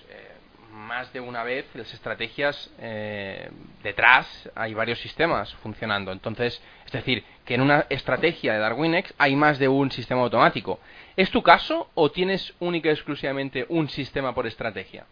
más 0.75 1.11
de 1.13 1.19
una 1.19 1.43
vez 1.43 1.65
las 1.73 1.93
estrategias 1.93 2.69
eh, 2.79 3.49
detrás 3.83 4.27
hay 4.55 4.73
varios 4.73 4.99
sistemas 4.99 5.53
funcionando. 5.55 6.11
Entonces, 6.11 6.61
es 6.85 6.91
decir, 6.91 7.23
que 7.45 7.55
en 7.55 7.61
una 7.61 7.85
estrategia 7.89 8.53
de 8.53 8.59
DarwinX 8.59 9.13
hay 9.17 9.35
más 9.35 9.57
de 9.57 9.67
un 9.67 9.91
sistema 9.91 10.21
automático. 10.21 10.79
¿Es 11.15 11.31
tu 11.31 11.41
caso 11.41 11.87
o 11.95 12.11
tienes 12.11 12.53
única 12.59 12.89
y 12.89 12.91
exclusivamente 12.91 13.65
un 13.69 13.89
sistema 13.89 14.35
por 14.35 14.47
estrategia? 14.47 15.05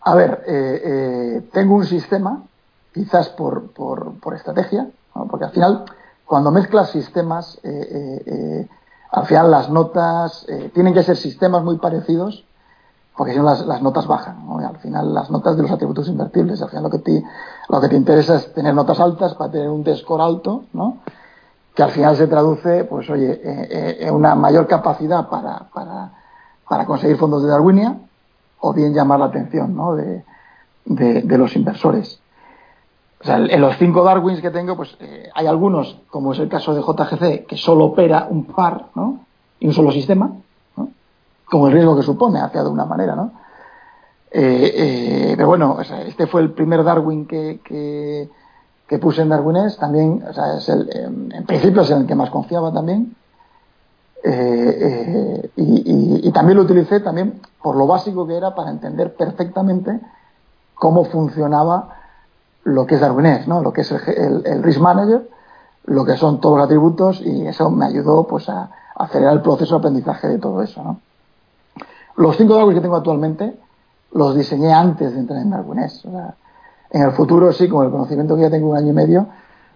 A 0.00 0.14
ver, 0.14 0.42
tengo 1.52 1.74
un 1.74 1.84
sistema 1.84 2.44
quizás 2.98 3.28
por, 3.30 3.70
por, 3.72 4.34
estrategia, 4.34 4.88
porque 5.30 5.44
al 5.46 5.50
final, 5.52 5.84
cuando 6.24 6.50
mezclas 6.50 6.90
sistemas, 6.90 7.58
eh, 7.62 7.68
eh, 7.70 8.22
eh, 8.26 8.68
al 9.10 9.26
final 9.26 9.50
las 9.50 9.70
notas 9.70 10.46
tienen 10.74 10.92
que 10.92 11.02
ser 11.02 11.16
sistemas 11.16 11.62
muy 11.64 11.78
parecidos, 11.78 12.44
porque 13.18 13.32
si 13.32 13.38
no 13.38 13.44
las, 13.44 13.82
notas 13.82 14.06
bajan. 14.06 14.46
Al 14.64 14.78
final, 14.78 15.12
las 15.12 15.28
notas 15.28 15.56
de 15.56 15.62
los 15.62 15.72
atributos 15.72 16.08
invertibles, 16.08 16.62
al 16.62 16.68
final 16.68 16.84
lo 16.84 16.90
que, 16.90 17.00
te, 17.00 17.24
lo 17.68 17.80
que 17.80 17.88
te 17.88 17.96
interesa 17.96 18.36
es 18.36 18.54
tener 18.54 18.72
notas 18.72 19.00
altas 19.00 19.34
para 19.34 19.50
tener 19.50 19.68
un 19.68 19.82
descore 19.82 20.22
alto, 20.22 20.64
¿no? 20.72 20.98
que 21.74 21.82
al 21.82 21.90
final 21.90 22.16
se 22.16 22.28
traduce, 22.28 22.84
pues 22.84 23.10
oye, 23.10 23.40
en 24.06 24.14
una 24.14 24.34
mayor 24.34 24.66
capacidad 24.66 25.28
para, 25.28 25.68
para, 25.74 26.12
para 26.68 26.86
conseguir 26.86 27.16
fondos 27.16 27.42
de 27.42 27.48
Darwinia 27.48 27.98
o 28.60 28.72
bien 28.72 28.94
llamar 28.94 29.18
la 29.18 29.26
atención 29.26 29.76
¿no? 29.76 29.96
de, 29.96 30.24
de 30.84 31.38
los 31.38 31.56
inversores. 31.56 32.20
O 33.20 33.24
sea, 33.24 33.38
en 33.38 33.60
los 33.60 33.76
cinco 33.78 34.04
Darwins 34.04 34.40
que 34.40 34.50
tengo, 34.50 34.76
pues 34.76 34.96
eh, 35.00 35.28
hay 35.34 35.46
algunos, 35.46 35.98
como 36.08 36.32
es 36.32 36.38
el 36.38 36.48
caso 36.48 36.72
de 36.72 36.82
JGC, 36.82 37.46
que 37.46 37.56
solo 37.56 37.86
opera 37.86 38.28
un 38.30 38.44
par, 38.44 38.86
¿no? 38.94 39.24
Y 39.58 39.66
un 39.66 39.72
solo 39.72 39.90
sistema, 39.90 40.30
Como 41.50 41.68
el 41.68 41.72
riesgo 41.72 41.96
que 41.96 42.02
supone, 42.02 42.40
hacia 42.40 42.62
de 42.62 42.68
una 42.68 42.84
manera, 42.84 43.14
¿no? 43.14 43.32
Eh, 44.30 44.72
eh, 44.74 45.34
pero 45.36 45.48
bueno, 45.48 45.78
este 45.80 46.26
fue 46.26 46.42
el 46.42 46.52
primer 46.52 46.84
Darwin 46.84 47.26
que, 47.26 47.60
que, 47.64 48.98
puse 48.98 49.22
en 49.22 49.30
Darwines, 49.30 49.78
también, 49.78 50.22
o 50.28 50.32
sea, 50.32 50.58
es 50.58 50.68
el, 50.68 50.88
en 51.32 51.46
principio 51.46 51.82
es 51.82 51.90
el 51.90 52.06
que 52.06 52.14
más 52.14 52.30
confiaba 52.30 52.72
también. 52.72 53.14
y, 55.56 56.28
y 56.28 56.32
también 56.32 56.58
lo 56.58 56.64
utilicé 56.64 57.00
también 57.00 57.40
por 57.62 57.76
lo 57.76 57.86
básico 57.86 58.26
que 58.26 58.36
era 58.36 58.54
para 58.54 58.70
entender 58.70 59.14
perfectamente 59.14 60.00
cómo 60.74 61.04
funcionaba 61.04 61.96
lo 62.64 62.86
que 62.86 62.96
es 62.96 63.00
Darwinés, 63.00 63.48
¿no? 63.48 63.62
lo 63.62 63.72
que 63.72 63.80
es 63.82 63.92
el, 63.92 64.62
Risk 64.62 64.80
Manager, 64.80 65.28
lo 65.84 66.04
que 66.04 66.16
son 66.16 66.40
todos 66.40 66.58
los 66.58 66.66
atributos 66.66 67.20
y 67.20 67.46
eso 67.46 67.70
me 67.70 67.86
ayudó 67.86 68.26
pues 68.26 68.48
a, 68.48 68.70
acelerar 68.94 69.34
el 69.34 69.42
proceso 69.42 69.76
de 69.76 69.78
aprendizaje 69.78 70.28
de 70.28 70.38
todo 70.38 70.62
eso. 70.62 70.82
¿no? 70.82 71.00
Los 72.18 72.36
cinco 72.36 72.54
Darwins 72.54 72.76
que 72.76 72.82
tengo 72.82 72.96
actualmente 72.96 73.56
los 74.12 74.36
diseñé 74.36 74.72
antes 74.72 75.12
de 75.12 75.20
entrar 75.20 75.40
en 75.40 75.50
Darwinés. 75.50 76.04
O 76.04 76.10
sea, 76.10 76.34
en 76.90 77.02
el 77.02 77.12
futuro 77.12 77.52
sí, 77.52 77.68
con 77.68 77.84
el 77.84 77.90
conocimiento 77.90 78.36
que 78.36 78.42
ya 78.42 78.50
tengo 78.50 78.70
un 78.70 78.76
año 78.76 78.90
y 78.90 78.94
medio, 78.94 79.26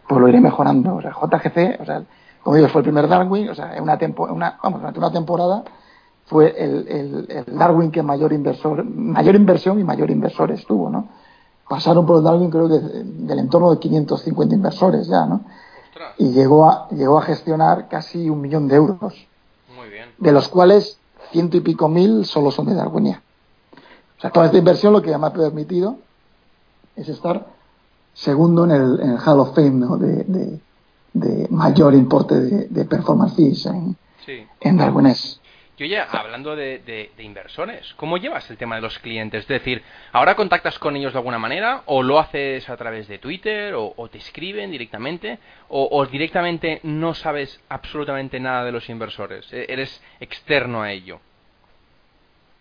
pues 0.08 0.20
lo 0.20 0.28
iré 0.28 0.40
mejorando. 0.40 0.96
O 0.96 1.02
sea, 1.02 1.12
JGC, 1.12 1.80
o 1.80 1.84
sea, 1.84 2.02
como 2.42 2.56
digo, 2.56 2.68
fue 2.68 2.80
el 2.80 2.84
primer 2.84 3.08
Darwin, 3.08 3.48
o 3.48 3.54
sea, 3.54 3.76
en 3.76 3.82
una, 3.82 3.98
una 4.30 4.58
vamos, 4.62 4.80
durante 4.80 4.98
una 4.98 5.12
temporada 5.12 5.64
fue 6.26 6.54
el, 6.56 6.88
el, 6.88 7.26
el, 7.28 7.58
Darwin 7.58 7.90
que 7.90 8.02
mayor 8.02 8.32
inversor, 8.32 8.84
mayor 8.84 9.34
inversión 9.34 9.78
y 9.80 9.84
mayor 9.84 10.10
inversores 10.10 10.64
tuvo, 10.66 10.88
¿no? 10.88 11.08
pasaron 11.72 12.04
por 12.04 12.22
Darwin 12.22 12.50
creo 12.50 12.68
que 12.68 12.78
del 12.80 13.38
entorno 13.38 13.70
de 13.70 13.78
550 13.78 14.54
inversores 14.54 15.06
ya, 15.06 15.24
¿no? 15.24 15.40
Y 16.18 16.32
llegó 16.32 16.68
a, 16.68 16.88
llegó 16.90 17.18
a 17.18 17.22
gestionar 17.22 17.88
casi 17.88 18.28
un 18.28 18.42
millón 18.42 18.68
de 18.68 18.76
euros. 18.76 19.26
Muy 19.74 19.88
bien. 19.88 20.10
De 20.18 20.32
los 20.32 20.48
cuales 20.48 20.98
ciento 21.32 21.56
y 21.56 21.60
pico 21.60 21.88
mil 21.88 22.24
solo 22.24 22.50
son 22.50 22.66
de 22.66 22.74
Darwinia. 22.74 23.22
O 24.18 24.20
sea, 24.20 24.30
toda 24.30 24.46
esta 24.46 24.58
inversión 24.58 24.92
lo 24.92 25.02
que 25.02 25.16
me 25.18 25.26
ha 25.26 25.32
permitido 25.32 25.96
es 26.94 27.08
estar 27.08 27.46
segundo 28.14 28.64
en 28.64 28.70
el, 28.70 29.00
en 29.00 29.10
el 29.10 29.18
Hall 29.18 29.40
of 29.40 29.54
Fame 29.54 29.70
¿no? 29.70 29.96
de, 29.96 30.60
de 31.12 31.48
mayor 31.50 31.94
importe 31.94 32.40
de, 32.40 32.84
performance 32.84 33.34
fees 33.34 33.66
en, 33.66 33.96
sí. 34.24 34.44
en 34.60 34.78
oye, 35.82 36.00
hablando 36.00 36.56
de, 36.56 37.10
inversores, 37.18 37.94
¿cómo 37.94 38.16
llevas 38.16 38.48
el 38.50 38.56
tema 38.56 38.76
de 38.76 38.82
los 38.82 38.98
clientes? 38.98 39.42
Es 39.42 39.48
decir, 39.48 39.82
¿ahora 40.12 40.34
contactas 40.34 40.78
con 40.78 40.96
ellos 40.96 41.12
de 41.12 41.18
alguna 41.18 41.38
manera? 41.38 41.82
¿O 41.86 42.02
lo 42.02 42.18
haces 42.18 42.68
a 42.68 42.76
través 42.76 43.08
de 43.08 43.18
Twitter? 43.18 43.74
¿O, 43.76 44.08
te 44.10 44.18
escriben 44.18 44.70
directamente? 44.70 45.38
O, 45.68 46.04
directamente 46.06 46.80
no 46.82 47.14
sabes 47.14 47.60
absolutamente 47.68 48.40
nada 48.40 48.64
de 48.64 48.72
los 48.72 48.88
inversores? 48.88 49.52
E, 49.52 49.66
¿Eres 49.68 50.02
externo 50.20 50.82
a 50.82 50.92
ello? 50.92 51.20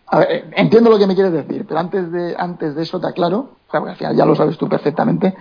A 0.06 0.18
ver, 0.18 0.28
eh, 0.30 0.44
entiendo 0.56 0.90
lo 0.90 0.98
que 0.98 1.06
me 1.06 1.14
quieres 1.14 1.32
decir, 1.32 1.64
pero 1.66 1.80
antes 1.80 2.12
de, 2.12 2.34
antes 2.36 2.74
de 2.74 2.82
eso 2.82 3.00
te 3.00 3.06
aclaro, 3.06 3.56
o 3.66 3.70
sea, 3.70 3.80
al 3.80 3.96
final 3.96 4.14
ya 4.14 4.26
lo 4.26 4.34
sabes 4.34 4.58
tú 4.58 4.68
perfectamente, 4.68 5.34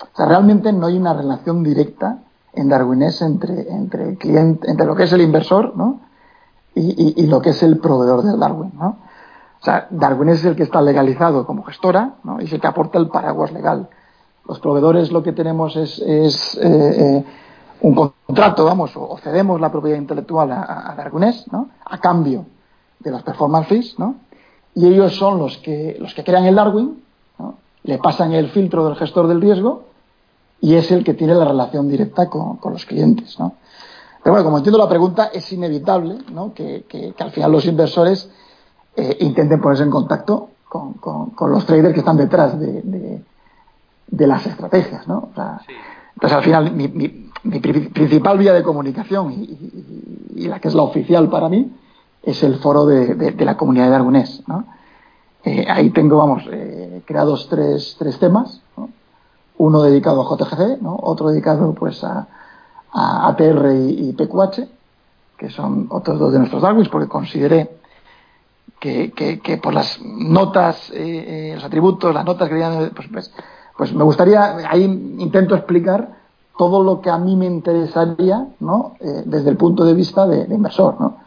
o 0.00 0.16
sea, 0.16 0.26
realmente 0.26 0.72
no 0.72 0.86
hay 0.86 0.96
una 0.96 1.14
relación 1.14 1.62
directa 1.64 2.18
en 2.52 2.68
Darwinés 2.68 3.22
entre, 3.22 3.68
entre, 3.70 4.16
cliente, 4.16 4.70
entre 4.70 4.86
lo 4.86 4.94
que 4.96 5.04
es 5.04 5.12
el 5.12 5.22
inversor, 5.22 5.76
¿no? 5.76 6.07
Y, 6.78 7.26
lo 7.26 7.40
que 7.40 7.50
es 7.50 7.62
el 7.62 7.78
proveedor 7.78 8.22
de 8.22 8.36
Darwin. 8.36 8.72
¿no? 8.74 8.98
O 9.60 9.64
sea, 9.64 9.86
Darwin 9.90 10.30
es 10.30 10.44
el 10.44 10.56
que 10.56 10.62
está 10.62 10.80
legalizado 10.80 11.46
como 11.46 11.64
gestora 11.64 12.14
¿no? 12.24 12.40
y 12.40 12.44
es 12.44 12.52
el 12.52 12.60
que 12.60 12.66
aporta 12.66 12.98
el 12.98 13.08
paraguas 13.08 13.52
legal. 13.52 13.88
Los 14.46 14.60
proveedores 14.60 15.12
lo 15.12 15.22
que 15.22 15.32
tenemos 15.32 15.76
es, 15.76 15.98
es 15.98 16.54
eh, 16.56 16.62
eh, 16.62 17.24
un 17.82 17.94
contrato, 17.94 18.64
vamos, 18.64 18.92
o 18.96 19.18
cedemos 19.18 19.60
la 19.60 19.70
propiedad 19.70 19.98
intelectual 19.98 20.52
a, 20.52 20.90
a 20.90 20.94
Darwinés, 20.94 21.46
¿no? 21.52 21.68
A 21.84 21.98
cambio 21.98 22.46
de 22.98 23.10
las 23.10 23.22
performance 23.22 23.68
fees, 23.68 23.98
¿no? 23.98 24.14
Y 24.74 24.86
ellos 24.86 25.16
son 25.16 25.38
los 25.38 25.58
que, 25.58 25.96
los 26.00 26.14
que 26.14 26.24
crean 26.24 26.44
el 26.44 26.54
Darwin, 26.54 27.02
¿no? 27.38 27.56
le 27.82 27.98
pasan 27.98 28.32
el 28.32 28.48
filtro 28.50 28.86
del 28.86 28.96
gestor 28.96 29.26
del 29.26 29.40
riesgo 29.40 29.84
y 30.60 30.74
es 30.74 30.90
el 30.90 31.04
que 31.04 31.14
tiene 31.14 31.34
la 31.34 31.44
relación 31.44 31.88
directa 31.88 32.28
con, 32.30 32.56
con 32.56 32.72
los 32.72 32.84
clientes, 32.86 33.38
¿no? 33.38 33.54
Pero 34.28 34.34
bueno, 34.34 34.44
como 34.44 34.58
entiendo 34.58 34.78
la 34.78 34.90
pregunta, 34.90 35.30
es 35.32 35.50
inevitable 35.54 36.18
¿no? 36.34 36.52
que, 36.52 36.84
que, 36.86 37.14
al 37.18 37.30
final 37.30 37.50
los 37.50 37.64
inversores 37.64 38.30
eh, 38.94 39.16
intenten 39.20 39.58
ponerse 39.58 39.84
en 39.84 39.90
contacto 39.90 40.50
con, 40.68 40.92
con, 40.92 41.50
los 41.50 41.64
traders 41.64 41.94
que 41.94 42.00
están 42.00 42.18
detrás 42.18 42.60
de, 42.60 43.22
de, 44.06 44.26
las 44.26 44.46
estrategias. 44.46 45.08
¿no? 45.08 45.30
O 45.30 45.34
sea, 45.34 45.62
Entonces, 46.12 46.36
al 46.36 46.44
final, 46.44 46.72
mi, 46.72 46.88
mi, 46.88 47.08
principal 47.88 48.36
vía 48.36 48.52
de 48.52 48.62
comunicación 48.62 49.32
y, 49.32 50.34
y, 50.36 50.46
la 50.46 50.60
que 50.60 50.68
es 50.68 50.74
la 50.74 50.82
oficial 50.82 51.30
para 51.30 51.48
mí 51.48 51.72
es 52.22 52.42
el 52.42 52.56
foro 52.56 52.84
de, 52.84 53.34
la 53.42 53.56
comunidad 53.56 53.88
de 53.88 53.94
Aragonés. 53.94 54.42
¿no? 54.46 54.66
Eh, 55.42 55.64
ahí 55.70 55.88
tengo, 55.88 56.18
vamos, 56.18 56.42
eh, 56.52 57.00
creados 57.06 57.48
tres, 57.48 57.96
tres 57.98 58.18
temas. 58.18 58.60
¿no? 58.76 58.90
Uno 59.56 59.80
dedicado 59.84 60.20
a 60.20 60.36
JGC, 60.36 60.82
¿no? 60.82 60.98
otro 61.00 61.30
dedicado 61.30 61.72
pues 61.72 62.04
a 62.04 62.28
a 62.92 63.28
ATR 63.28 63.72
y, 63.88 64.12
PQH, 64.12 64.68
que 65.36 65.50
son 65.50 65.86
otros 65.90 66.18
dos 66.18 66.32
de 66.32 66.38
nuestros 66.38 66.62
Darwins, 66.62 66.88
porque 66.88 67.08
consideré 67.08 67.70
que, 68.80 69.12
que, 69.12 69.56
por 69.58 69.74
las 69.74 70.00
notas, 70.02 70.90
eh, 70.90 71.50
eh, 71.50 71.52
los 71.54 71.64
atributos, 71.64 72.14
las 72.14 72.24
notas 72.24 72.48
que 72.48 72.90
pues, 72.94 73.08
pues, 73.12 73.32
pues, 73.76 73.92
me 73.92 74.04
gustaría, 74.04 74.56
ahí 74.68 74.84
intento 74.84 75.54
explicar 75.54 76.16
todo 76.56 76.82
lo 76.82 77.00
que 77.00 77.10
a 77.10 77.18
mí 77.18 77.36
me 77.36 77.46
interesaría, 77.46 78.48
¿no? 78.60 78.94
Eh, 79.00 79.22
desde 79.26 79.50
el 79.50 79.56
punto 79.56 79.84
de 79.84 79.94
vista 79.94 80.26
de, 80.26 80.52
inversor, 80.52 81.00
¿no? 81.00 81.18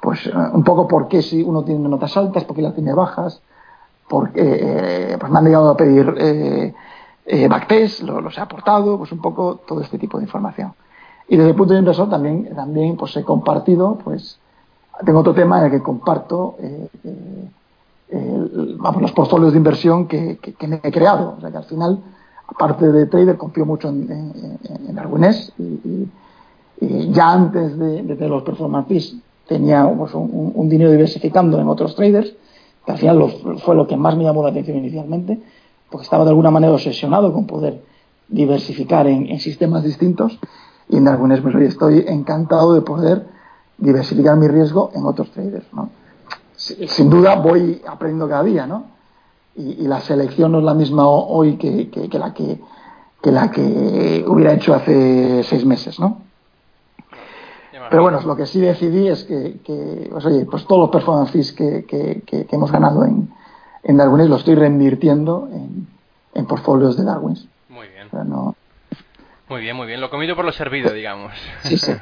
Pues 0.00 0.26
un 0.26 0.62
poco 0.64 0.86
por 0.86 1.08
qué 1.08 1.22
si 1.22 1.42
uno 1.42 1.62
tiene 1.64 1.88
notas 1.88 2.14
altas, 2.16 2.44
por 2.44 2.54
qué 2.54 2.62
las 2.62 2.74
tiene 2.74 2.92
bajas, 2.92 3.40
porque 4.06 5.16
pues 5.18 5.32
me 5.32 5.38
han 5.38 5.44
llegado 5.46 5.70
a 5.70 5.76
pedir 5.78 6.14
eh, 7.26 7.48
backtest, 7.48 8.02
los 8.02 8.36
he 8.36 8.40
aportado, 8.40 8.98
pues 8.98 9.12
un 9.12 9.20
poco 9.20 9.60
todo 9.66 9.80
este 9.80 9.98
tipo 9.98 10.18
de 10.18 10.24
información. 10.24 10.74
Y 11.28 11.36
desde 11.36 11.50
el 11.50 11.56
punto 11.56 11.72
de 11.72 11.80
inversor 11.80 12.08
también, 12.10 12.54
también 12.54 12.96
pues 12.96 13.16
he 13.16 13.24
compartido, 13.24 13.98
pues 14.04 14.38
tengo 15.04 15.20
otro 15.20 15.34
tema 15.34 15.58
en 15.58 15.66
el 15.66 15.70
que 15.70 15.82
comparto 15.82 16.56
eh, 16.60 16.88
eh, 18.10 18.76
vamos, 18.78 19.02
los 19.02 19.12
portfolios 19.12 19.52
de 19.52 19.58
inversión 19.58 20.06
que, 20.06 20.38
que, 20.38 20.68
me 20.68 20.80
he 20.82 20.92
creado. 20.92 21.34
O 21.36 21.40
sea 21.40 21.50
que 21.50 21.56
al 21.56 21.64
final, 21.64 21.98
aparte 22.46 22.90
de 22.92 23.06
trader, 23.06 23.36
confío 23.36 23.66
mucho 23.66 23.88
en, 23.88 24.10
en, 24.10 24.98
en 24.98 26.08
y, 26.80 27.10
ya 27.12 27.32
antes 27.32 27.78
de, 27.78 28.02
de, 28.02 28.28
los 28.28 28.42
performance 28.42 28.88
fees 28.88 29.16
tenía 29.48 29.88
pues, 29.96 30.12
un, 30.14 30.52
un, 30.54 30.68
dinero 30.68 30.90
diversificando 30.90 31.58
en 31.58 31.68
otros 31.68 31.94
traders, 31.94 32.34
que 32.84 32.92
al 32.92 32.98
final 32.98 33.32
fue 33.64 33.74
lo 33.74 33.86
que 33.86 33.96
más 33.96 34.16
me 34.16 34.24
llamó 34.24 34.42
la 34.42 34.50
atención 34.50 34.76
inicialmente, 34.76 35.40
porque 35.88 36.04
estaba 36.04 36.24
de 36.24 36.30
alguna 36.30 36.50
manera 36.50 36.72
obsesionado 36.72 37.32
con 37.32 37.46
poder 37.46 37.80
diversificar 38.28 39.06
en, 39.06 39.28
en 39.28 39.38
sistemas 39.38 39.84
distintos 39.84 40.38
y 40.88 40.96
en 40.96 41.08
algunos 41.08 41.40
pues 41.40 41.54
hoy 41.54 41.64
estoy 41.64 42.04
encantado 42.06 42.74
de 42.74 42.82
poder 42.82 43.26
diversificar 43.78 44.36
mi 44.36 44.48
riesgo 44.48 44.90
en 44.94 45.04
otros 45.04 45.30
traders, 45.30 45.66
¿no? 45.72 45.90
Sin 46.56 47.10
duda 47.10 47.34
voy 47.36 47.82
aprendiendo 47.86 48.28
cada 48.28 48.44
día, 48.44 48.66
¿no? 48.66 48.84
Y, 49.56 49.86
la 49.86 50.00
selección 50.00 50.52
no 50.52 50.58
es 50.58 50.64
la 50.64 50.74
misma 50.74 51.06
hoy 51.06 51.56
que, 51.56 51.88
que, 51.88 52.18
la 52.18 52.34
que, 52.34 52.60
que 53.22 53.30
la 53.30 53.50
que 53.50 54.24
hubiera 54.26 54.52
hecho 54.52 54.74
hace 54.74 55.42
seis 55.44 55.64
meses, 55.64 56.00
¿no? 56.00 56.22
Pero 57.90 58.02
bueno, 58.02 58.20
lo 58.22 58.34
que 58.34 58.46
sí 58.46 58.60
decidí 58.60 59.08
es 59.08 59.24
que, 59.24 59.60
que 59.62 60.08
pues 60.10 60.24
oye, 60.24 60.46
pues 60.46 60.66
todos 60.66 60.80
los 60.82 60.90
performance 60.90 61.30
fees 61.30 61.52
que, 61.52 61.84
que, 61.84 62.46
hemos 62.50 62.72
ganado 62.72 63.04
en, 63.04 63.28
en 63.82 63.96
Darwin 63.96 64.28
lo 64.28 64.36
estoy 64.36 64.54
reinvirtiendo 64.54 65.48
en, 65.52 65.86
en 66.34 66.46
portfolios 66.46 66.96
de 66.96 67.04
Darwin. 67.04 67.36
Muy 67.68 67.86
bien. 67.88 68.08
no, 68.28 68.56
muy 69.48 69.60
bien, 69.60 69.76
muy 69.76 69.86
bien. 69.86 70.00
Lo 70.00 70.10
comido 70.10 70.36
por 70.36 70.44
lo 70.44 70.52
servido, 70.52 70.92
digamos. 70.92 71.32
Sí, 71.62 71.76
sí. 71.78 71.92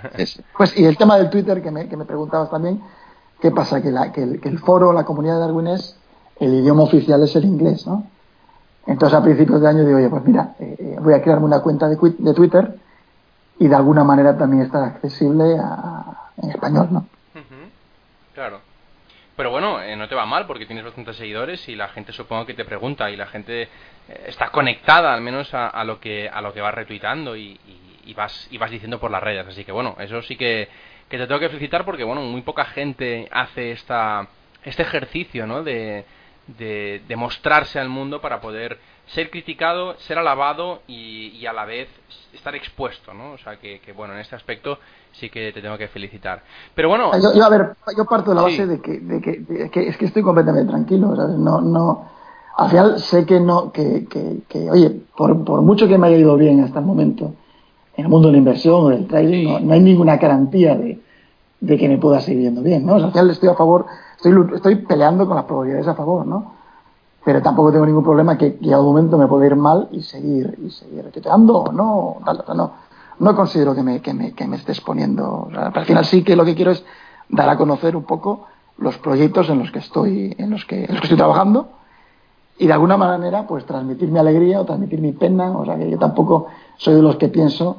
Pues, 0.57 0.77
y 0.79 0.85
el 0.85 0.97
tema 0.97 1.17
del 1.19 1.31
Twitter 1.31 1.63
que 1.63 1.71
me, 1.71 1.89
que 1.89 1.97
me 1.97 2.05
preguntabas 2.05 2.51
también, 2.51 2.81
¿qué 3.41 3.51
pasa? 3.51 3.83
Que, 3.83 3.91
la, 3.91 4.13
que, 4.13 4.23
el, 4.23 4.41
que 4.41 4.49
el 4.49 4.59
foro, 4.59 4.93
la 4.93 5.05
comunidad 5.05 5.35
de 5.35 5.41
Darwin 5.41 5.67
es, 5.69 5.97
el 6.41 6.55
idioma 6.55 6.83
oficial 6.85 7.23
es 7.23 7.35
el 7.37 7.45
inglés, 7.45 7.87
¿no? 7.87 8.07
Entonces 8.87 9.19
a 9.19 9.23
principios 9.23 9.61
de 9.61 9.69
año 9.69 9.85
digo, 9.85 9.99
oye, 9.99 10.09
pues 10.09 10.25
mira, 10.25 10.55
eh, 10.59 10.77
eh, 10.79 10.97
voy 11.01 11.15
a 11.15 11.23
crearme 11.23 11.47
una 11.47 11.61
cuenta 11.61 11.89
de, 11.89 11.97
de, 11.97 12.35
Twitter 12.35 12.77
y 13.59 13.69
de 13.69 13.75
alguna 13.75 14.03
manera 14.03 14.37
también 14.37 14.63
estar 14.63 14.83
accesible 14.83 15.57
a, 15.59 16.31
en 16.43 16.51
español, 16.51 16.89
¿no? 16.91 17.07
Claro. 18.35 18.61
Pero 19.43 19.51
bueno, 19.51 19.83
eh, 19.83 19.97
no 19.97 20.07
te 20.07 20.15
va 20.15 20.25
mal 20.25 20.47
porque 20.47 20.67
tienes 20.67 20.85
bastantes 20.85 21.17
seguidores 21.17 21.69
y 21.69 21.75
la 21.75 21.89
gente 21.89 22.13
supongo 22.13 22.47
que 22.47 22.55
te 22.55 22.65
pregunta 22.65 23.11
y 23.11 23.17
la 23.17 23.27
gente 23.27 23.63
eh, 23.63 23.69
está 24.29 24.51
conectada 24.51 25.13
al 25.13 25.21
menos 25.21 25.53
a, 25.53 25.83
lo 25.83 25.99
que 25.99 26.29
a 26.29 26.41
lo 26.41 26.55
que 26.55 26.61
vas 26.61 26.73
retuitando 26.73 27.37
y, 27.37 27.59
vas 28.15 28.47
y 28.53 28.59
vas 28.59 28.71
diciendo 28.71 29.01
por 29.01 29.11
las 29.11 29.21
redes. 29.21 29.45
Así 29.45 29.65
que 29.65 29.73
bueno 29.73 29.97
eso 29.99 30.23
sí 30.23 30.37
que, 30.37 30.69
que 31.09 31.19
te 31.19 31.27
tengo 31.27 31.41
que 31.41 31.49
felicitar 31.49 31.85
porque 31.85 32.05
bueno 32.05 32.23
muy 32.23 32.43
poca 32.43 32.67
gente 32.67 33.29
hace 33.33 33.73
esta 33.73 34.29
este 34.63 34.85
ejercicio 34.85 35.45
no 35.45 35.65
de, 35.65 36.05
de, 36.47 37.17
mostrarse 37.17 37.81
al 37.81 37.89
mundo 37.89 38.21
para 38.21 38.41
poder 38.41 38.79
ser 39.07 39.31
criticado 39.31 39.97
ser 39.99 40.19
alabado 40.19 40.81
y, 40.87 41.45
a 41.47 41.53
la 41.53 41.65
vez 41.65 41.89
estar 42.33 42.55
expuesto 42.55 43.13
no 43.13 43.33
o 43.33 43.39
sea 43.39 43.57
que, 43.59 43.81
bueno 43.97 44.15
en 44.15 44.21
este 44.21 44.37
aspecto 44.37 44.79
sí 45.13 45.29
que 45.29 45.53
te 45.53 45.61
tengo 45.61 45.77
que 45.77 45.89
felicitar 45.89 46.43
pero 46.75 46.89
bueno 46.89 47.11
yo, 47.19 47.45
a 47.45 47.49
ver 47.49 47.77
yo 47.97 48.05
parto 48.07 48.31
de 48.31 48.37
la 48.37 48.43
base 48.43 48.67
de, 48.67 48.81
que, 48.81 49.01
de, 49.01 49.21
que, 49.71 49.89
es 49.89 49.97
que 49.97 50.05
estoy 50.07 50.23
completamente 50.23 50.71
tranquilo 50.71 51.09
no 51.09 51.61
no 51.61 52.13
al 52.57 52.69
final 52.69 53.01
sé 53.01 53.25
que 53.25 53.41
no, 53.41 53.73
que, 53.73 54.07
que, 54.49 54.71
oye, 54.71 54.91
por, 55.17 55.45
por, 55.45 55.63
mucho 55.63 55.89
que 55.89 55.97
me 55.97 56.09
haya 56.09 56.19
ido 56.19 56.37
bien 56.37 56.61
hasta 56.61 56.81
el 56.81 56.85
momento 56.85 57.33
en 57.97 58.05
el 58.05 58.11
mundo 58.11 58.29
de 58.29 58.33
la 58.33 58.39
inversión 58.39 58.75
o 58.75 58.89
del 58.89 59.07
trading, 59.07 59.67
no, 59.67 59.73
hay 59.73 59.81
ninguna 59.81 60.17
garantía 60.17 60.75
de, 60.75 61.01
de, 61.61 61.79
que 61.79 61.89
me 61.89 61.99
pueda 61.99 62.21
seguir 62.21 62.43
yendo 62.43 62.63
bien, 62.63 62.87
¿no? 62.87 62.95
O 62.95 62.99
sea, 62.99 63.07
al 63.07 63.13
final 63.13 63.31
estoy 63.31 63.49
a 63.49 63.55
favor, 63.55 63.87
estoy, 64.17 64.35
estoy 64.55 64.77
peleando 64.77 65.27
con 65.27 65.37
las 65.37 65.45
probabilidades 65.45 65.89
a 65.89 65.95
favor, 65.95 66.27
¿no? 66.27 66.55
Pero 67.25 67.41
tampoco 67.41 67.71
tengo 67.71 67.87
ningún 67.87 68.03
problema 68.03 68.37
que, 68.37 68.57
que 68.57 68.73
a 68.73 68.81
un 68.81 68.87
momento 68.87 69.17
me 69.17 69.27
pueda 69.27 69.47
ir 69.47 69.57
mal 69.57 69.89
y 69.93 70.03
seguir, 70.03 70.59
y 70.65 70.71
seguir 70.71 71.05
retuiteando 71.05 71.71
no, 71.73 72.17
tal, 72.25 72.45
no. 72.57 72.73
No 73.19 73.37
considero 73.37 73.75
que 73.75 73.83
me, 73.83 74.01
que 74.01 74.13
me, 74.15 74.33
que 74.33 74.47
me 74.47 74.57
esté 74.57 74.73
exponiendo. 74.73 75.47
O 75.49 75.51
sea, 75.51 75.69
al 75.69 75.85
final 75.85 76.05
sí 76.05 76.25
que 76.25 76.35
lo 76.35 76.45
que 76.45 76.57
quiero 76.57 76.73
es 76.73 76.85
dar 77.29 77.49
a 77.49 77.57
conocer 77.57 77.95
un 77.95 78.03
poco 78.03 78.47
los 78.79 78.99
proyectos 78.99 79.49
en 79.51 79.61
los 79.61 79.71
que 79.71 79.79
estoy, 79.79 80.35
en 80.39 80.51
los 80.51 80.65
que, 80.65 80.85
en 80.85 80.91
los 80.91 81.01
que 81.01 81.07
estoy 81.07 81.19
trabajando 81.19 81.69
y 82.59 82.67
de 82.67 82.73
alguna 82.73 82.97
manera 82.97 83.47
pues 83.47 83.65
transmitir 83.65 84.11
mi 84.11 84.19
alegría 84.19 84.61
o 84.61 84.65
transmitir 84.65 85.01
mi 85.01 85.13
pena, 85.13 85.51
o 85.51 85.65
sea 85.65 85.77
que 85.77 85.91
yo 85.91 85.99
tampoco 85.99 86.47
soy 86.77 86.95
de 86.95 87.03
los 87.03 87.17
que 87.17 87.29
pienso 87.29 87.77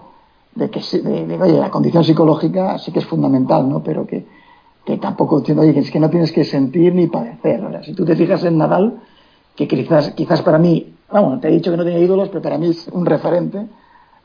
de 0.55 0.69
que 0.69 0.81
de, 0.99 1.41
oye, 1.41 1.59
la 1.59 1.69
condición 1.69 2.03
psicológica 2.03 2.77
sí 2.77 2.91
que 2.91 2.99
es 2.99 3.05
fundamental, 3.05 3.67
¿no? 3.67 3.81
Pero 3.81 4.05
que, 4.05 4.25
que 4.85 4.97
tampoco 4.97 5.37
entiendo, 5.37 5.63
oye, 5.63 5.73
que 5.73 5.79
es 5.79 5.91
que 5.91 5.99
no 5.99 6.09
tienes 6.09 6.31
que 6.31 6.43
sentir 6.43 6.93
ni 6.93 7.07
padecer. 7.07 7.63
O 7.63 7.71
sea, 7.71 7.83
si 7.83 7.93
tú 7.93 8.05
te 8.05 8.15
fijas 8.15 8.43
en 8.43 8.57
Nadal, 8.57 8.99
que 9.55 9.67
quizás, 9.67 10.11
quizás 10.11 10.41
para 10.41 10.57
mí, 10.57 10.95
vamos, 11.11 11.41
te 11.41 11.47
he 11.47 11.51
dicho 11.51 11.71
que 11.71 11.77
no 11.77 11.83
tenía 11.83 11.99
ídolos, 11.99 12.29
pero 12.29 12.41
para 12.41 12.57
mí 12.57 12.69
es 12.69 12.87
un 12.89 13.05
referente, 13.05 13.67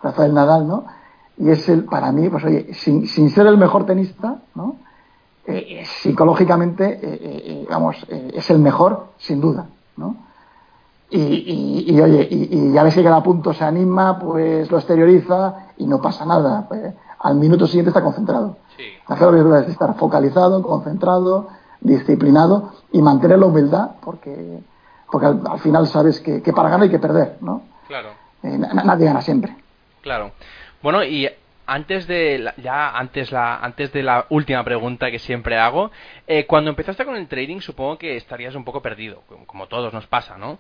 Rafael 0.02 0.32
Nadal, 0.32 0.66
¿no? 0.66 0.84
Y 1.36 1.50
es 1.50 1.68
el, 1.68 1.84
para 1.84 2.10
mí, 2.12 2.28
pues 2.28 2.44
oye, 2.44 2.74
sin, 2.74 3.06
sin 3.06 3.30
ser 3.30 3.46
el 3.46 3.58
mejor 3.58 3.86
tenista, 3.86 4.38
¿no? 4.54 4.76
Eh, 5.46 5.82
psicológicamente, 5.84 6.84
eh, 6.84 7.00
eh, 7.02 7.66
vamos, 7.70 7.96
es 8.08 8.50
el 8.50 8.58
mejor, 8.58 9.08
sin 9.18 9.40
duda, 9.40 9.66
¿no? 9.96 10.28
y, 11.10 11.94
y, 11.94 12.00
oye, 12.00 12.28
y, 12.30 12.72
ya 12.72 12.82
ves 12.82 12.94
que 12.94 13.02
cada 13.02 13.22
punto 13.22 13.54
se 13.54 13.64
anima, 13.64 14.18
pues 14.18 14.70
lo 14.70 14.76
exterioriza 14.76 15.68
y 15.78 15.86
no 15.86 16.02
pasa 16.02 16.26
nada. 16.26 16.66
Pues, 16.68 16.92
al 17.20 17.36
minuto 17.36 17.66
siguiente 17.66 17.90
está 17.90 18.02
concentrado. 18.02 18.56
Sí. 18.76 18.84
La 19.08 19.16
clave 19.16 19.62
es 19.62 19.68
estar 19.68 19.96
focalizado, 19.96 20.62
concentrado, 20.62 21.48
disciplinado 21.80 22.72
y 22.92 23.00
mantener 23.02 23.38
la 23.38 23.46
humildad 23.46 23.92
porque, 24.02 24.62
porque 25.10 25.26
al, 25.26 25.60
final 25.60 25.86
sabes 25.86 26.20
que, 26.20 26.40
para 26.52 26.68
ganar 26.68 26.84
hay 26.84 26.90
que 26.90 26.98
perder, 26.98 27.36
¿no? 27.40 27.62
Claro. 27.86 28.10
Eh, 28.42 28.58
nadie 28.58 29.06
gana 29.06 29.20
siempre. 29.22 29.56
Claro. 30.02 30.32
Bueno, 30.82 31.02
y 31.02 31.28
antes 31.68 32.06
de 32.06 32.38
la, 32.38 32.54
ya 32.56 32.90
antes 32.90 33.30
la 33.30 33.58
antes 33.58 33.92
de 33.92 34.02
la 34.02 34.26
última 34.30 34.64
pregunta 34.64 35.10
que 35.10 35.18
siempre 35.18 35.58
hago 35.58 35.90
eh, 36.26 36.46
cuando 36.46 36.70
empezaste 36.70 37.04
con 37.04 37.14
el 37.14 37.28
trading 37.28 37.60
supongo 37.60 37.98
que 37.98 38.16
estarías 38.16 38.54
un 38.54 38.64
poco 38.64 38.80
perdido 38.80 39.22
como 39.46 39.66
todos 39.66 39.92
nos 39.92 40.06
pasa 40.06 40.38
no 40.38 40.58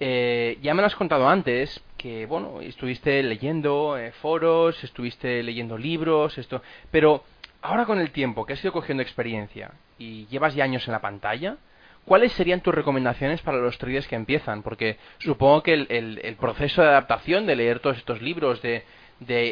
eh, 0.00 0.58
ya 0.62 0.72
me 0.72 0.80
lo 0.80 0.86
has 0.86 0.96
contado 0.96 1.28
antes 1.28 1.82
que 1.98 2.24
bueno 2.24 2.62
estuviste 2.62 3.22
leyendo 3.22 3.98
eh, 3.98 4.12
foros 4.12 4.82
estuviste 4.82 5.42
leyendo 5.42 5.76
libros 5.76 6.38
esto 6.38 6.62
pero 6.90 7.22
ahora 7.60 7.84
con 7.84 8.00
el 8.00 8.10
tiempo 8.10 8.46
que 8.46 8.54
has 8.54 8.64
ido 8.64 8.72
cogiendo 8.72 9.02
experiencia 9.02 9.72
y 9.98 10.26
llevas 10.28 10.54
ya 10.54 10.64
años 10.64 10.88
en 10.88 10.92
la 10.92 11.00
pantalla 11.02 11.58
¿cuáles 12.06 12.32
serían 12.32 12.62
tus 12.62 12.74
recomendaciones 12.74 13.42
para 13.42 13.58
los 13.58 13.76
traders 13.76 14.08
que 14.08 14.16
empiezan? 14.16 14.62
Porque 14.62 14.96
supongo 15.18 15.62
que 15.62 15.74
el, 15.74 16.36
proceso 16.40 16.80
de 16.80 16.88
adaptación 16.88 17.46
de 17.46 17.56
leer 17.56 17.80
todos 17.80 17.98
estos 17.98 18.22
libros, 18.22 18.62
de, 18.62 18.84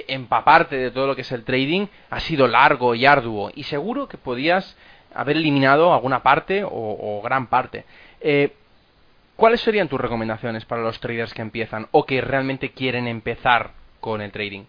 empaparte 0.09 0.77
de 0.77 0.91
todo 0.91 1.07
lo 1.07 1.15
que 1.15 1.23
es 1.23 1.33
el 1.33 1.45
trading 1.45 1.87
ha 2.11 2.21
sido 2.21 2.49
largo 2.49 2.95
y 2.95 3.05
arduo 3.05 3.51
y 3.55 3.65
seguro 3.65 4.09
que 4.09 4.19
podías 4.19 4.77
haber 5.15 5.37
eliminado 5.37 5.93
alguna 5.93 6.23
parte 6.23 6.65
o, 6.65 7.21
gran 7.23 7.49
parte. 7.49 7.85
Eh, 8.21 8.55
¿Cuáles 9.37 9.61
serían 9.61 9.89
tus 9.89 10.01
recomendaciones 10.01 10.65
para 10.65 10.83
los 10.83 11.01
traders 11.01 11.35
que 11.35 11.43
empiezan 11.43 11.89
o 11.91 12.07
que 12.07 12.21
realmente 12.21 12.71
quieren 12.71 13.09
empezar 13.09 13.73
con 14.01 14.21
el 14.23 14.31
trading? 14.31 14.65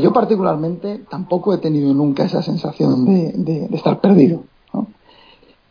yo 0.00 0.12
particularmente 0.12 1.02
tampoco 1.08 1.54
he 1.54 1.58
tenido 1.58 1.94
nunca 1.94 2.24
esa 2.24 2.42
sensación 2.42 3.04
de, 3.44 3.68
estar 3.72 4.00
perdido. 4.00 4.42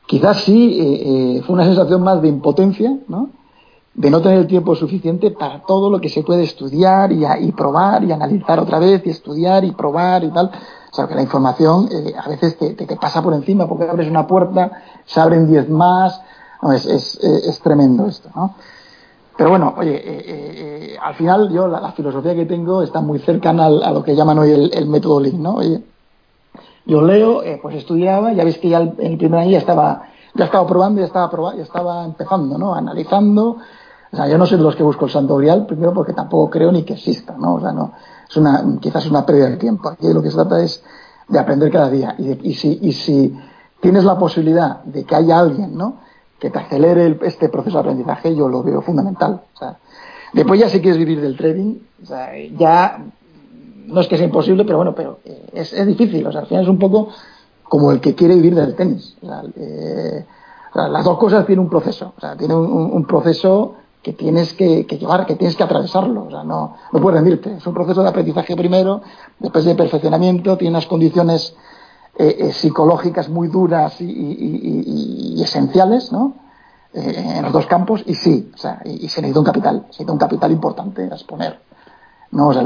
Quizás 0.07 0.41
sí 0.41 0.79
eh, 0.79 1.37
eh, 1.37 1.41
fue 1.43 1.55
una 1.55 1.65
sensación 1.65 2.03
más 2.03 2.21
de 2.21 2.27
impotencia, 2.27 2.97
¿no? 3.07 3.29
de 3.93 4.09
no 4.09 4.21
tener 4.21 4.39
el 4.39 4.47
tiempo 4.47 4.75
suficiente 4.75 5.31
para 5.31 5.61
todo 5.61 5.89
lo 5.89 6.01
que 6.01 6.09
se 6.09 6.21
puede 6.21 6.43
estudiar 6.43 7.13
y, 7.13 7.51
probar 7.53 8.03
y 8.03 8.11
analizar 8.11 8.59
otra 8.59 8.77
vez 8.77 9.01
y 9.05 9.09
estudiar 9.09 9.63
y 9.63 9.71
probar 9.71 10.23
y 10.25 10.31
tal. 10.31 10.51
O 10.91 10.95
sea, 10.95 11.07
que 11.07 11.15
la 11.15 11.21
información 11.21 11.87
eh, 11.89 12.13
a 12.21 12.27
veces 12.27 12.57
te, 12.57 12.75
pasa 12.97 13.21
por 13.21 13.33
encima 13.33 13.67
porque 13.67 13.85
abres 13.85 14.09
una 14.09 14.27
puerta, 14.27 14.83
se 15.05 15.19
abren 15.19 15.47
diez 15.47 15.69
más. 15.69 16.21
es, 16.73 16.85
es, 16.85 17.59
tremendo 17.61 18.05
esto, 18.07 18.29
¿no? 18.35 18.53
Pero 19.37 19.49
bueno, 19.49 19.73
oye, 19.77 19.95
eh, 19.95 20.23
eh, 20.27 20.97
al 21.01 21.15
final 21.15 21.51
yo 21.51 21.67
la, 21.67 21.91
filosofía 21.91 22.35
que 22.35 22.45
tengo 22.45 22.81
está 22.81 23.01
muy 23.01 23.19
cercana 23.19 23.65
a 23.65 23.91
lo 23.91 24.03
que 24.03 24.15
llaman 24.15 24.39
hoy 24.39 24.51
el, 24.51 24.87
método 24.87 25.19
Lean, 25.19 25.43
¿no? 25.43 25.55
Oye, 25.55 25.81
yo 26.85 27.01
leo, 27.01 27.41
pues 27.61 27.75
estudiaba, 27.75 28.33
ya 28.33 28.43
ves 28.43 28.57
que 28.57 28.69
ya 28.69 28.79
en 28.79 28.95
el 28.99 29.17
primer 29.17 29.41
año 29.41 29.51
ya 29.51 29.57
estaba, 29.57 30.03
ya 30.33 30.45
estaba 30.45 30.67
probando, 30.67 31.01
ya 31.01 31.07
estaba, 31.07 31.29
probando, 31.29 31.57
ya 31.57 31.63
estaba 31.63 32.05
empezando, 32.05 32.57
¿no? 32.57 32.75
Analizando, 32.75 33.57
o 34.15 34.15
sea, 34.15 34.29
yo 34.29 34.37
no 34.37 34.45
soy 34.45 34.57
de 34.57 34.63
los 34.63 34.77
que 34.77 34.83
busco 34.83 35.05
el 35.05 35.11
santo 35.11 35.35
grial, 35.35 35.65
primero 35.65 35.93
porque 35.93 36.13
tampoco 36.13 36.49
creo 36.49 36.71
ni 36.71 36.83
que 36.83 36.93
exista, 36.93 37.35
¿no? 37.37 37.55
O 37.55 37.59
sea, 37.59 37.73
no, 37.73 37.91
es 38.29 38.37
una, 38.37 38.63
quizás 38.79 39.03
es 39.03 39.11
una 39.11 39.25
pérdida 39.25 39.49
de 39.49 39.57
tiempo. 39.57 39.89
Aquí 39.89 40.07
lo 40.13 40.21
que 40.21 40.29
se 40.29 40.35
trata 40.35 40.61
es 40.63 40.81
de 41.27 41.37
aprender 41.37 41.69
cada 41.69 41.89
día. 41.89 42.15
Y, 42.17 42.53
si, 42.53 42.79
y 42.81 42.93
si 42.93 43.37
tienes 43.81 44.05
la 44.05 44.17
posibilidad 44.17 44.83
de 44.83 45.03
que 45.03 45.15
haya 45.15 45.37
alguien, 45.37 45.75
¿no? 45.75 45.97
Que 46.39 46.49
te 46.49 46.59
acelere 46.59 47.19
este 47.23 47.49
proceso 47.49 47.77
de 47.77 47.81
aprendizaje, 47.81 48.33
yo 48.33 48.47
lo 48.47 48.63
veo 48.63 48.81
fundamental. 48.81 49.41
O 49.53 49.57
sea, 49.57 49.79
después 50.31 50.61
ya 50.61 50.69
si 50.69 50.79
quieres 50.79 50.97
vivir 50.97 51.19
del 51.19 51.35
trading, 51.35 51.79
o 52.01 52.05
sea, 52.05 52.29
ya 52.57 53.03
no 53.87 54.01
es 54.01 54.07
que 54.07 54.17
sea 54.17 54.25
imposible, 54.25 54.65
pero 54.65 54.77
bueno, 54.77 54.93
pero 54.95 55.19
eh, 55.25 55.49
es, 55.53 55.73
es, 55.73 55.87
difícil. 55.87 56.25
O 56.27 56.31
sea, 56.31 56.41
al 56.41 56.47
final 56.47 56.63
es 56.63 56.69
un 56.69 56.79
poco 56.79 57.09
como 57.63 57.91
el 57.91 57.99
que 57.99 58.15
quiere 58.15 58.35
vivir 58.35 58.55
del 58.55 58.75
tenis. 58.75 59.17
Eh, 59.57 60.25
las 60.73 61.03
dos 61.03 61.17
cosas 61.17 61.45
tienen 61.45 61.63
un 61.63 61.69
proceso. 61.69 62.13
O 62.17 62.21
sea, 62.21 62.35
tiene 62.35 62.55
un, 62.55 63.05
proceso 63.05 63.75
que 64.01 64.13
tienes 64.13 64.53
que, 64.53 64.83
llevar, 64.83 65.25
que 65.25 65.35
tienes 65.35 65.55
que 65.55 65.63
atravesarlo. 65.63 66.25
O 66.25 66.29
sea, 66.29 66.43
no, 66.43 66.75
no 66.91 67.01
puedes 67.01 67.19
rendirte. 67.19 67.55
Es 67.55 67.65
un 67.65 67.73
proceso 67.73 68.03
de 68.03 68.09
aprendizaje 68.09 68.55
primero, 68.55 69.01
después 69.39 69.65
de 69.65 69.75
perfeccionamiento, 69.75 70.57
tiene 70.57 70.71
unas 70.71 70.85
condiciones 70.85 71.55
eh, 72.17 72.35
eh, 72.39 72.53
psicológicas 72.53 73.29
muy 73.29 73.47
duras 73.47 73.99
y, 73.99 75.41
esenciales, 75.41 76.11
¿no? 76.11 76.33
En 76.93 77.43
los 77.43 77.51
dos 77.51 77.65
campos, 77.65 78.03
y 78.05 78.15
sí, 78.15 78.49
o 78.55 78.57
sea, 78.57 78.81
y, 78.85 79.09
se 79.09 79.19
necesita 79.19 79.39
un 79.39 79.45
capital, 79.45 79.79
se 79.81 79.87
necesita 79.87 80.13
un 80.13 80.17
capital 80.17 80.51
importante 80.53 81.03
a 81.03 81.07
exponer. 81.07 81.59
¿No? 82.31 82.53
Sea, 82.53 82.63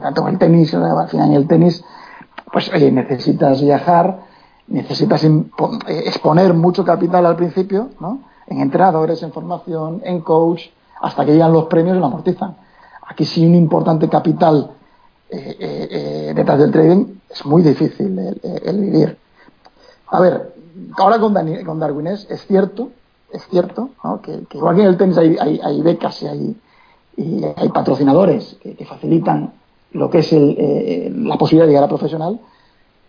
tanto 0.00 0.22
en 0.22 0.28
el 0.28 0.38
tenis, 0.38 0.74
al 0.74 1.08
final 1.08 1.34
el 1.34 1.46
tenis, 1.46 1.84
pues 2.52 2.72
oye, 2.72 2.90
necesitas 2.90 3.60
viajar, 3.62 4.20
necesitas 4.68 5.24
exponer 5.86 6.54
mucho 6.54 6.84
capital 6.84 7.26
al 7.26 7.36
principio, 7.36 7.90
¿no? 8.00 8.20
en 8.50 8.60
entrenadores, 8.60 9.22
en 9.22 9.32
formación, 9.32 10.02
en 10.04 10.20
coach, 10.20 10.62
hasta 11.00 11.24
que 11.24 11.32
llegan 11.32 11.52
los 11.52 11.66
premios 11.66 11.96
y 11.96 12.00
lo 12.00 12.06
amortizan. 12.06 12.56
Aquí 13.06 13.24
sí 13.24 13.46
un 13.46 13.54
importante 13.54 14.08
capital 14.08 14.72
eh, 15.30 15.56
eh, 15.58 15.88
eh, 15.90 16.32
detrás 16.34 16.58
del 16.58 16.72
trading 16.72 17.06
es 17.28 17.46
muy 17.46 17.62
difícil 17.62 18.18
el, 18.18 18.80
vivir. 18.80 19.16
A 20.08 20.20
ver, 20.20 20.54
ahora 20.98 21.18
con, 21.20 21.34
con 21.64 21.78
Darwinés 21.78 22.26
es 22.28 22.44
cierto, 22.46 22.90
es 23.32 23.46
cierto, 23.48 23.90
que, 24.22 24.44
igual 24.52 24.74
que 24.74 24.82
en 24.82 24.88
el 24.88 24.96
tenis 24.96 25.16
hay, 25.16 25.82
becas 25.82 26.22
y 26.22 26.26
hay, 26.26 26.56
y 27.20 27.44
hay 27.56 27.68
patrocinadores 27.68 28.56
que, 28.62 28.84
facilitan 28.84 29.52
lo 29.92 30.08
que 30.08 30.18
es 30.18 30.32
la 30.32 31.36
posibilidad 31.36 31.66
de 31.66 31.72
llegar 31.72 31.84
a 31.84 31.88
profesional, 31.88 32.40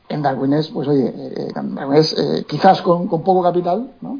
en 0.10 0.22
Darwinés, 0.22 0.70
pues 0.70 0.88
oye, 0.88 1.14
Darwinés, 1.54 2.16
quizás 2.48 2.82
con, 2.82 3.08
con, 3.08 3.24
poco 3.24 3.42
capital, 3.44 3.92
¿no? 4.02 4.20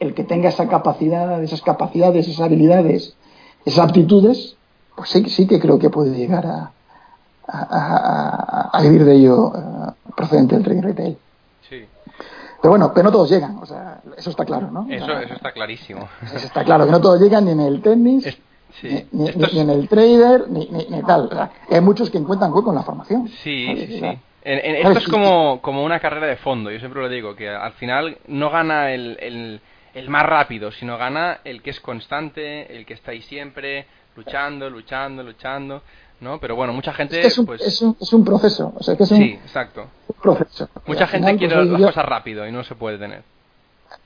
el 0.00 0.14
que 0.14 0.24
tenga 0.24 0.48
esa 0.48 0.68
capacidad, 0.68 1.42
esas 1.42 1.62
capacidades, 1.62 2.28
esas 2.28 2.40
habilidades, 2.40 3.14
esas 3.64 3.88
aptitudes, 3.88 4.56
pues 4.94 5.10
sí, 5.10 5.28
sí 5.28 5.46
que 5.46 5.58
creo 5.58 5.78
que 5.78 5.90
puede 5.90 6.16
llegar 6.16 6.46
a, 6.46 6.72
a, 7.48 8.82
vivir 8.82 9.04
de 9.04 9.14
ello 9.14 9.52
eh, 9.54 9.92
procedente 10.16 10.54
del 10.54 10.64
trading 10.64 10.82
retail. 10.82 11.18
Sí. 11.68 11.84
Pero 12.60 12.70
bueno, 12.70 12.92
pero 12.92 13.04
no 13.04 13.12
todos 13.12 13.30
llegan, 13.30 13.58
o 13.58 13.66
sea, 13.66 14.00
eso 14.16 14.30
está 14.30 14.44
claro, 14.44 14.70
¿no? 14.70 14.86
Eso, 14.88 15.18
eso 15.18 15.34
está 15.34 15.52
clarísimo. 15.52 16.08
Eso 16.22 16.46
está 16.46 16.64
claro, 16.64 16.86
que 16.86 16.92
no 16.92 17.00
todos 17.00 17.20
llegan 17.20 17.44
ni 17.44 17.52
en 17.52 17.60
el 17.60 17.82
tenis, 17.82 18.38
ni, 18.82 19.60
en 19.60 19.70
el 19.70 19.88
trader, 19.88 20.48
ni, 20.48 20.66
ni, 20.66 21.02
tal. 21.02 21.50
hay 21.70 21.80
muchos 21.80 22.10
que 22.10 22.18
encuentran 22.18 22.52
hueco 22.52 22.70
en 22.70 22.76
la 22.76 22.82
formación. 22.82 23.28
Sí, 23.28 23.66
sí, 23.76 24.00
sí. 24.00 24.18
esto 24.42 24.98
es 24.98 25.08
como, 25.08 25.60
como 25.60 25.84
una 25.84 26.00
carrera 26.00 26.26
de 26.26 26.36
fondo, 26.36 26.70
yo 26.70 26.78
siempre 26.78 27.02
lo 27.02 27.08
digo, 27.08 27.34
que 27.34 27.48
al 27.48 27.72
final 27.72 28.18
no 28.26 28.50
gana 28.50 28.92
el 28.92 29.60
el 29.98 30.08
más 30.08 30.24
rápido, 30.24 30.70
sino 30.72 30.96
gana 30.96 31.40
el 31.44 31.62
que 31.62 31.70
es 31.70 31.80
constante, 31.80 32.76
el 32.76 32.86
que 32.86 32.94
está 32.94 33.10
ahí 33.12 33.22
siempre, 33.22 33.86
luchando, 34.16 34.70
luchando, 34.70 35.22
luchando, 35.22 35.82
¿no? 36.20 36.38
Pero 36.38 36.56
bueno, 36.56 36.72
mucha 36.72 36.92
gente... 36.92 37.24
Es, 37.26 37.38
un, 37.38 37.46
pues... 37.46 37.60
es, 37.62 37.82
un, 37.82 37.96
es 38.00 38.12
un 38.12 38.24
proceso, 38.24 38.72
o 38.76 38.82
sea, 38.82 38.96
que 38.96 39.02
es 39.02 39.10
un, 39.10 39.18
sí, 39.18 39.30
exacto. 39.32 39.86
proceso. 40.22 40.68
Mucha 40.86 41.06
gente 41.06 41.36
quiere 41.36 41.56
pues, 41.56 41.68
las 41.68 41.82
cosas 41.82 42.04
rápido 42.04 42.46
y 42.46 42.52
no 42.52 42.64
se 42.64 42.74
puede 42.74 42.98
tener. 42.98 43.22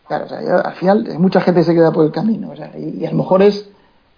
Claro, 0.07 0.27
o 0.27 0.29
sea, 0.29 0.39
al 0.39 0.75
final 0.75 1.19
mucha 1.19 1.41
gente 1.41 1.63
se 1.63 1.75
queda 1.75 1.93
por 1.93 2.05
el 2.05 2.13
camino, 2.13 2.51
o 2.51 2.57
sea, 2.57 2.73
y, 2.77 3.05
a 3.05 3.11
lo 3.11 3.17
mejor 3.17 3.43
es 3.43 3.71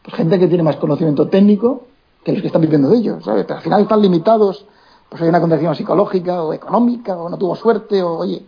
pues, 0.05 0.17
gente 0.17 0.39
que 0.39 0.47
tiene 0.49 0.63
más 0.63 0.77
conocimiento 0.77 1.29
técnico 1.29 1.87
que 2.23 2.33
los 2.33 2.41
que 2.43 2.49
están 2.49 2.63
viviendo 2.63 2.89
de 2.91 2.99
ello, 2.99 3.21
¿sabes? 3.23 3.45
Pero 3.45 3.57
al 3.57 3.63
final 3.63 3.83
están 3.83 4.03
limitados, 4.03 4.67
pues 5.09 5.23
hay 5.23 5.29
una 5.29 5.41
condición 5.41 5.75
psicológica 5.75 6.43
o 6.43 6.53
económica, 6.53 7.17
o 7.17 7.29
no 7.29 7.39
tuvo 7.39 7.57
suerte, 7.57 8.03
o 8.03 8.19
oye, 8.19 8.45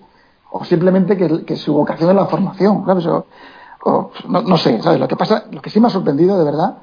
o 0.50 0.64
simplemente 0.64 1.16
que, 1.16 1.57
su 1.57 1.74
vocación 1.74 2.11
es 2.11 2.16
la 2.16 2.26
formación, 2.26 2.84
¿sabes? 2.86 3.07
O, 3.07 4.11
no, 4.28 4.57
sé, 4.57 4.82
¿sabes? 4.82 4.98
Lo 4.98 5.09
que 5.09 5.16
pasa, 5.16 5.44
lo 5.50 5.62
que 5.62 5.70
sí 5.70 5.80
me 5.80 5.86
ha 5.86 5.90
sorprendido 5.90 6.38
de 6.38 6.44
verdad, 6.44 6.78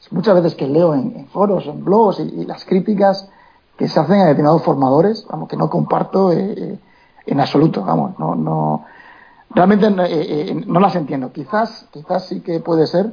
es 0.00 0.12
muchas 0.12 0.34
veces 0.34 0.54
que 0.54 0.66
leo 0.66 0.94
en, 0.94 1.26
foros, 1.28 1.66
en 1.66 1.84
blogs 1.84 2.20
y, 2.20 2.44
las 2.44 2.64
críticas 2.64 3.28
que 3.76 3.88
se 3.88 4.00
hacen 4.00 4.20
a 4.20 4.24
determinados 4.24 4.62
formadores, 4.62 5.26
vamos, 5.30 5.48
que 5.48 5.56
no 5.56 5.70
comparto 5.70 6.32
eh, 6.32 6.54
eh, 6.56 6.78
en 7.26 7.40
absoluto, 7.40 7.82
vamos, 7.84 8.18
no, 8.18 8.34
no, 8.34 8.84
realmente 9.50 9.86
eh, 9.86 10.64
no 10.66 10.80
las 10.80 10.96
entiendo. 10.96 11.32
Quizás, 11.32 11.86
quizás 11.92 12.26
sí 12.26 12.40
que 12.40 12.60
puede 12.60 12.86
ser, 12.86 13.12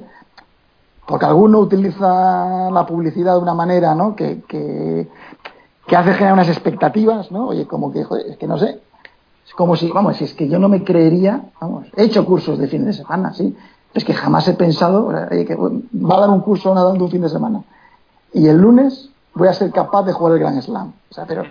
porque 1.08 1.26
alguno 1.26 1.60
utiliza 1.60 2.70
la 2.70 2.86
publicidad 2.86 3.36
de 3.36 3.39
una 3.39 3.53
manera, 3.53 3.95
¿no? 3.95 4.16
Que, 4.16 4.41
que, 4.47 5.08
que 5.88 5.95
hace 5.95 6.14
generar 6.14 6.34
unas 6.34 6.49
expectativas, 6.49 7.32
¿no? 7.32 7.47
Oye, 7.47 7.66
como 7.66 7.91
que, 7.91 8.03
joder, 8.03 8.28
es 8.28 8.38
que 8.38 8.45
no 8.45 8.58
sé, 8.58 8.82
es 9.47 9.53
como 9.53 9.78
si, 9.78 9.89
vamos, 9.89 10.18
si 10.18 10.26
es 10.26 10.34
que 10.34 10.49
yo 10.49 10.60
no 10.60 10.68
me 10.68 10.84
creería, 10.84 11.43
vamos, 11.62 11.88
he 11.95 12.03
hecho 12.03 12.26
cursos 12.26 12.60
de 12.60 12.68
fin 12.68 12.86
de 12.86 12.91
semana, 12.91 13.34
sí, 13.34 13.55
es 13.93 14.03
que 14.03 14.14
jamás 14.14 14.47
he 14.49 14.53
pensado, 14.53 15.10
que 15.30 15.55
va 15.55 16.18
a 16.18 16.20
dar 16.20 16.30
un 16.30 16.41
curso 16.41 16.76
nadando 16.76 17.05
un 17.05 17.12
fin 17.12 17.22
de 17.22 17.30
semana. 17.30 17.64
Y 18.34 18.47
el 18.47 18.58
lunes 18.58 19.10
voy 19.34 19.47
a 19.47 19.53
ser 19.53 19.72
capaz 19.72 20.03
de 20.03 20.12
jugar 20.12 20.34
el 20.34 20.39
Gran 20.39 20.62
Slam. 20.62 20.93
O 21.10 21.14
sea, 21.14 21.26
pero, 21.26 21.45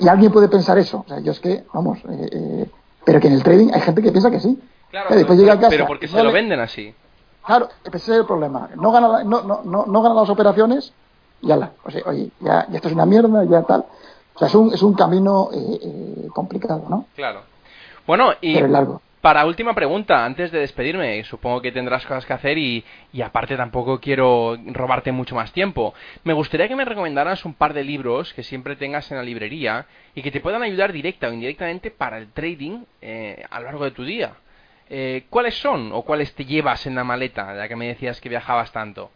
y 0.00 0.08
alguien 0.08 0.30
puede 0.30 0.48
pensar 0.48 0.78
eso. 0.78 1.04
O 1.04 1.08
sea, 1.08 1.18
yo 1.18 1.32
es 1.32 1.40
que, 1.40 1.64
vamos, 1.74 1.98
eh, 2.08 2.28
eh, 2.32 2.70
pero 3.04 3.20
que 3.20 3.26
en 3.26 3.34
el 3.34 3.42
trading 3.42 3.70
hay 3.72 3.80
gente 3.80 4.00
que 4.00 4.12
piensa 4.12 4.30
que 4.30 4.40
sí. 4.40 4.58
Claro, 4.90 5.14
después 5.14 5.38
llega 5.38 5.54
a 5.54 5.56
casa, 5.56 5.70
pero 5.70 5.86
porque 5.86 6.08
se 6.08 6.22
lo 6.22 6.32
venden 6.32 6.60
así. 6.60 6.94
Claro, 7.48 7.70
ese 7.82 7.96
es 7.96 8.08
el 8.10 8.26
problema. 8.26 8.68
No 8.76 8.92
gana, 8.92 9.24
no, 9.24 9.42
no, 9.42 9.62
no, 9.64 9.86
no 9.86 10.02
gana 10.02 10.14
las 10.14 10.28
operaciones 10.28 10.92
ya 11.40 11.56
la, 11.56 11.72
oye, 12.04 12.30
ya, 12.40 12.66
esto 12.74 12.88
es 12.88 12.94
una 12.94 13.06
mierda, 13.06 13.42
ya 13.44 13.62
tal. 13.62 13.86
O 14.34 14.38
sea, 14.38 14.48
es 14.48 14.54
un, 14.54 14.74
es 14.74 14.82
un 14.82 14.92
camino 14.92 15.48
eh, 15.54 15.78
eh, 15.82 16.28
complicado, 16.34 16.84
¿no? 16.90 17.06
Claro. 17.16 17.40
Bueno, 18.06 18.32
y 18.42 18.52
Pero 18.52 18.66
es 18.66 18.72
largo. 18.72 19.02
para 19.22 19.46
última 19.46 19.74
pregunta, 19.74 20.26
antes 20.26 20.52
de 20.52 20.58
despedirme, 20.60 21.24
supongo 21.24 21.62
que 21.62 21.72
tendrás 21.72 22.04
cosas 22.04 22.26
que 22.26 22.34
hacer 22.34 22.58
y, 22.58 22.84
y 23.14 23.22
aparte 23.22 23.56
tampoco 23.56 23.98
quiero 23.98 24.58
robarte 24.66 25.10
mucho 25.10 25.34
más 25.34 25.50
tiempo. 25.52 25.94
Me 26.24 26.34
gustaría 26.34 26.68
que 26.68 26.76
me 26.76 26.84
recomendaras 26.84 27.46
un 27.46 27.54
par 27.54 27.72
de 27.72 27.82
libros 27.82 28.34
que 28.34 28.42
siempre 28.42 28.76
tengas 28.76 29.10
en 29.10 29.16
la 29.16 29.22
librería 29.22 29.86
y 30.14 30.20
que 30.20 30.30
te 30.30 30.40
puedan 30.40 30.62
ayudar 30.62 30.92
directa 30.92 31.28
o 31.28 31.32
indirectamente 31.32 31.90
para 31.90 32.18
el 32.18 32.30
trading 32.32 32.84
eh, 33.00 33.42
a 33.48 33.58
lo 33.60 33.66
largo 33.66 33.84
de 33.84 33.92
tu 33.92 34.04
día. 34.04 34.34
Eh, 34.90 35.26
¿Cuáles 35.28 35.60
son 35.60 35.92
o 35.92 36.02
cuáles 36.02 36.34
te 36.34 36.46
llevas 36.46 36.86
en 36.86 36.94
la 36.94 37.04
maleta, 37.04 37.54
ya 37.54 37.68
que 37.68 37.76
me 37.76 37.88
decías 37.88 38.20
que 38.20 38.30
viajabas 38.30 38.72
tanto? 38.72 39.10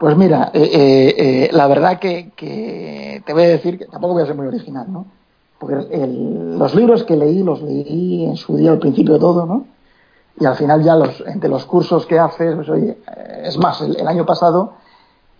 Pues 0.00 0.16
mira, 0.16 0.50
eh, 0.52 1.14
eh, 1.16 1.50
la 1.52 1.68
verdad 1.68 2.00
que, 2.00 2.32
que, 2.34 3.22
te 3.24 3.32
voy 3.32 3.44
a 3.44 3.48
decir 3.48 3.78
que 3.78 3.84
tampoco 3.84 4.14
voy 4.14 4.24
a 4.24 4.26
ser 4.26 4.34
muy 4.34 4.48
original, 4.48 4.86
¿no? 4.90 5.06
Porque 5.60 5.76
los 5.86 6.74
libros 6.74 7.04
que 7.04 7.16
leí, 7.16 7.44
los 7.44 7.62
leí 7.62 8.24
en 8.24 8.36
su 8.36 8.56
día 8.56 8.72
al 8.72 8.80
principio 8.80 9.14
de 9.14 9.20
todo, 9.20 9.46
¿no? 9.46 9.66
Y 10.40 10.46
al 10.46 10.56
final 10.56 10.82
ya 10.82 10.96
los, 10.96 11.22
entre 11.24 11.48
los 11.48 11.64
cursos 11.66 12.04
que 12.06 12.18
haces, 12.18 12.56
pues 12.56 12.68
es 13.44 13.56
más, 13.58 13.80
el, 13.82 14.00
el 14.00 14.08
año 14.08 14.26
pasado, 14.26 14.72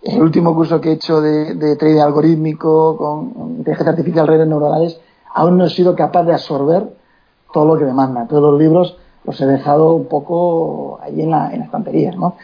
el 0.01 0.21
último 0.21 0.55
curso 0.55 0.79
que 0.79 0.91
he 0.91 0.93
hecho 0.93 1.19
de, 1.19 1.55
de 1.55 1.75
trading 1.75 1.99
algorítmico 1.99 2.95
con 2.95 3.57
inteligencia 3.57 3.91
artificial, 3.91 4.27
redes 4.27 4.47
neuronales, 4.47 4.97
aún 5.33 5.57
no 5.57 5.65
he 5.65 5.69
sido 5.69 5.93
capaz 5.97 6.23
de 6.23 6.33
absorber 6.33 7.02
todo 7.53 7.65
lo 7.65 7.77
que 7.77 7.85
demanda. 7.85 8.27
Todos 8.27 8.51
los 8.51 8.59
libros 8.59 8.97
los 9.23 9.39
he 9.39 9.45
dejado 9.45 9.93
un 9.93 10.07
poco 10.07 10.99
ahí 11.01 11.21
en 11.21 11.31
la, 11.31 11.53
en 11.53 11.59
la 11.59 11.65
estantería, 11.65 12.11
¿no? 12.11 12.35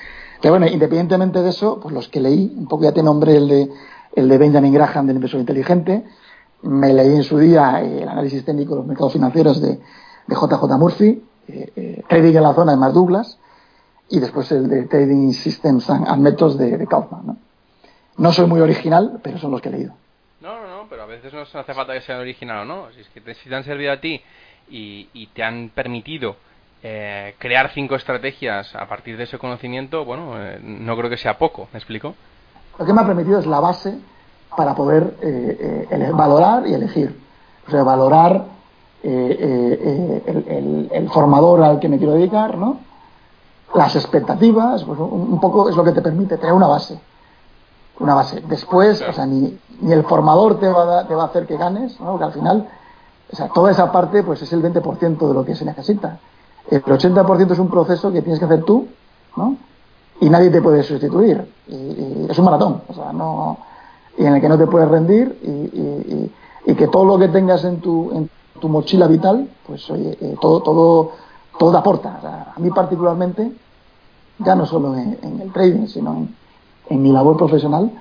Pero 0.41 0.53
bueno, 0.53 0.67
independientemente 0.67 1.41
de 1.41 1.49
eso, 1.49 1.79
pues 1.81 1.93
los 1.93 2.07
que 2.07 2.21
leí, 2.21 2.53
un 2.57 2.67
poco 2.67 2.83
ya 2.83 2.93
te 2.93 3.03
nombré 3.03 3.35
el 3.35 3.47
de, 3.49 3.69
el 4.15 4.29
de 4.29 4.37
Benjamin 4.37 4.73
Graham 4.73 5.07
del 5.07 5.17
inversor 5.17 5.41
inteligente, 5.41 6.05
me 6.61 6.93
leí 6.93 7.15
en 7.15 7.23
su 7.23 7.37
día 7.37 7.81
eh, 7.81 8.03
el 8.03 8.07
análisis 8.07 8.45
técnico 8.45 8.71
de 8.71 8.77
los 8.77 8.87
mercados 8.87 9.13
financieros 9.13 9.61
de, 9.61 9.79
de 10.27 10.35
JJ 10.35 10.63
Murphy, 10.77 11.23
eh, 11.47 11.71
eh, 11.75 12.03
Trading 12.07 12.35
en 12.35 12.43
la 12.43 12.53
zona 12.53 12.71
de 12.71 12.77
Mark 12.77 12.93
Douglas, 12.93 13.37
y 14.07 14.19
después 14.19 14.49
el 14.51 14.69
de 14.69 14.83
Trading 14.83 15.33
Systems 15.33 15.89
and, 15.89 16.07
and 16.07 16.21
Methods 16.21 16.57
de, 16.57 16.77
de 16.77 16.87
Kaufman. 16.87 17.25
¿no? 17.25 17.37
no 18.17 18.33
soy 18.33 18.47
muy 18.47 18.61
original, 18.61 19.19
pero 19.23 19.37
son 19.39 19.51
los 19.51 19.61
que 19.61 19.69
he 19.69 19.71
leído. 19.71 19.93
No, 20.41 20.61
no, 20.61 20.67
no, 20.67 20.89
pero 20.89 21.03
a 21.03 21.05
veces 21.05 21.33
no 21.33 21.41
hace 21.41 21.73
falta 21.73 21.93
que 21.93 22.01
sean 22.01 22.19
original 22.19 22.59
o 22.59 22.65
no. 22.65 22.91
Si 22.93 23.01
es 23.01 23.09
que 23.09 23.19
te, 23.19 23.33
si 23.33 23.49
te 23.49 23.55
han 23.55 23.63
servido 23.63 23.91
a 23.91 23.99
ti 23.99 24.21
y, 24.69 25.09
y 25.13 25.27
te 25.27 25.43
han 25.43 25.71
permitido 25.73 26.35
eh, 26.81 27.35
crear 27.37 27.71
cinco 27.73 27.95
estrategias 27.95 28.73
a 28.75 28.87
partir 28.87 29.17
de 29.17 29.25
ese 29.25 29.37
conocimiento, 29.37 30.05
bueno, 30.05 30.33
eh, 30.37 30.59
no 30.61 30.95
creo 30.95 31.09
que 31.09 31.17
sea 31.17 31.37
poco, 31.37 31.67
¿me 31.73 31.79
explico? 31.79 32.15
Lo 32.77 32.85
que 32.85 32.93
me 32.93 33.01
ha 33.01 33.05
permitido 33.05 33.39
es 33.39 33.45
la 33.45 33.59
base 33.59 33.99
para 34.55 34.73
poder 34.75 35.15
eh, 35.21 35.87
eh, 35.89 36.11
valorar 36.13 36.65
y 36.67 36.73
elegir. 36.73 37.19
O 37.67 37.71
sea, 37.71 37.83
valorar 37.83 38.45
eh, 39.03 40.21
el, 40.25 40.45
el, 40.47 40.89
el, 40.91 41.09
formador 41.09 41.63
al 41.63 41.79
que 41.79 41.89
me 41.89 41.97
quiero 41.97 42.13
dedicar, 42.13 42.57
¿no? 42.57 42.77
Las 43.75 43.95
expectativas, 43.95 44.83
pues 44.83 44.99
un, 44.99 45.33
un, 45.33 45.39
poco 45.39 45.69
es 45.69 45.75
lo 45.75 45.83
que 45.83 45.91
te 45.91 46.01
permite 46.01 46.37
tener 46.37 46.53
una 46.53 46.67
base. 46.67 46.99
Una 47.99 48.15
base. 48.15 48.41
Después, 48.47 48.97
claro. 48.97 49.11
o 49.11 49.15
sea, 49.15 49.25
ni, 49.25 49.57
ni, 49.81 49.91
el 49.91 50.03
formador 50.05 50.59
te 50.59 50.67
va, 50.67 51.01
a, 51.01 51.07
te 51.07 51.13
va 51.13 51.23
a 51.23 51.25
hacer 51.27 51.45
que 51.45 51.57
ganes, 51.57 51.99
¿no? 51.99 52.11
Porque 52.11 52.25
al 52.25 52.33
final, 52.33 52.67
o 53.31 53.53
toda 53.53 53.71
esa 53.71 53.91
parte, 53.91 54.23
pues 54.23 54.41
es 54.41 54.51
el 54.53 54.61
20% 54.61 55.27
de 55.27 55.33
lo 55.33 55.45
que 55.45 55.55
se 55.55 55.65
necesita. 55.65 56.19
El 56.69 56.83
80% 56.83 57.51
es 57.51 57.59
un 57.59 57.69
proceso 57.69 58.11
que 58.11 58.21
tienes 58.21 58.39
que 58.39 58.45
hacer 58.45 58.63
tú, 58.63 58.87
¿no? 59.35 59.57
Y 60.21 60.29
nadie 60.29 60.49
te 60.49 60.61
puede 60.61 60.83
sustituir. 60.83 61.45
Es 61.67 62.37
un 62.37 62.45
maratón, 62.45 62.81
o 62.87 62.93
sea, 62.93 63.13
no, 63.13 63.57
y 64.17 64.25
en 64.25 64.35
el 64.35 64.41
que 64.41 64.49
no 64.49 64.57
te 64.57 64.67
puedes 64.67 64.89
rendir 64.89 65.39
y, 66.65 66.75
que 66.75 66.87
todo 66.87 67.03
lo 67.03 67.17
que 67.17 67.27
tengas 67.27 67.65
en 67.65 67.81
tu, 67.81 68.11
en 68.13 68.29
tu 68.61 68.69
mochila 68.69 69.07
vital, 69.07 69.49
pues 69.67 69.89
oye, 69.89 70.17
eh, 70.21 70.35
todo, 70.39 70.61
todo, 70.61 71.11
todo 71.57 71.77
aporta. 71.77 72.19
O 72.23 72.27
a 72.27 72.59
mí 72.59 72.69
particularmente, 72.69 73.51
ya 74.37 74.55
no 74.55 74.65
solo 74.65 74.95
en, 74.95 75.41
el 75.41 75.51
trading, 75.51 75.87
sino 75.87 76.13
en, 76.13 76.35
en, 76.89 77.01
mi 77.01 77.11
labor 77.11 77.35
profesional, 77.35 77.91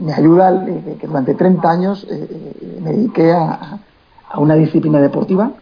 me 0.00 0.12
ayuda 0.12 0.64
eh, 0.66 0.96
que 0.98 1.06
durante 1.06 1.34
30 1.34 1.70
años 1.70 2.06
eh, 2.10 2.80
me 2.82 2.92
dediqué 2.92 3.32
a, 3.32 3.78
a 4.34 4.40
una 4.40 4.54
disciplina 4.54 5.00
deportiva 5.00 5.52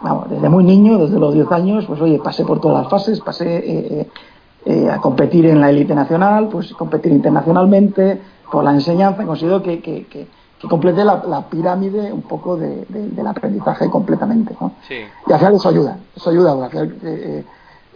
vamos, 0.00 0.28
desde 0.30 0.48
muy 0.48 0.64
niño, 0.64 0.98
desde 0.98 1.18
los 1.18 1.32
10 1.32 1.50
años, 1.52 1.84
pues 1.86 2.00
oye, 2.00 2.18
pasé 2.22 2.44
por 2.44 2.60
todas 2.60 2.82
las 2.82 2.90
fases, 2.90 3.20
pasé 3.20 3.56
eh, 3.56 4.08
eh, 4.66 4.90
a 4.90 4.98
competir 4.98 5.46
en 5.46 5.60
la 5.60 5.70
élite 5.70 5.94
nacional, 5.94 6.48
pues 6.50 6.72
competir 6.74 7.12
internacionalmente, 7.12 8.20
por 8.50 8.62
la 8.62 8.72
enseñanza, 8.72 9.24
conseguido 9.24 9.62
que, 9.62 9.80
que, 9.80 10.04
que, 10.06 10.26
que 10.60 10.68
complete 10.68 11.04
la, 11.04 11.24
la, 11.26 11.48
pirámide 11.48 12.12
un 12.12 12.22
poco 12.22 12.56
de, 12.56 12.84
de, 12.88 13.08
del 13.08 13.26
aprendizaje 13.26 13.88
completamente, 13.88 14.54
¿no? 14.60 14.72
Sí. 14.86 14.96
Y 15.26 15.32
al 15.32 15.38
final 15.38 15.54
eso 15.54 15.68
ayuda, 15.68 15.98
eso 16.14 16.30
ayuda, 16.30 16.54
porque 16.54 16.78
al 16.78 16.90
final, 16.90 16.98
eh, 17.02 17.44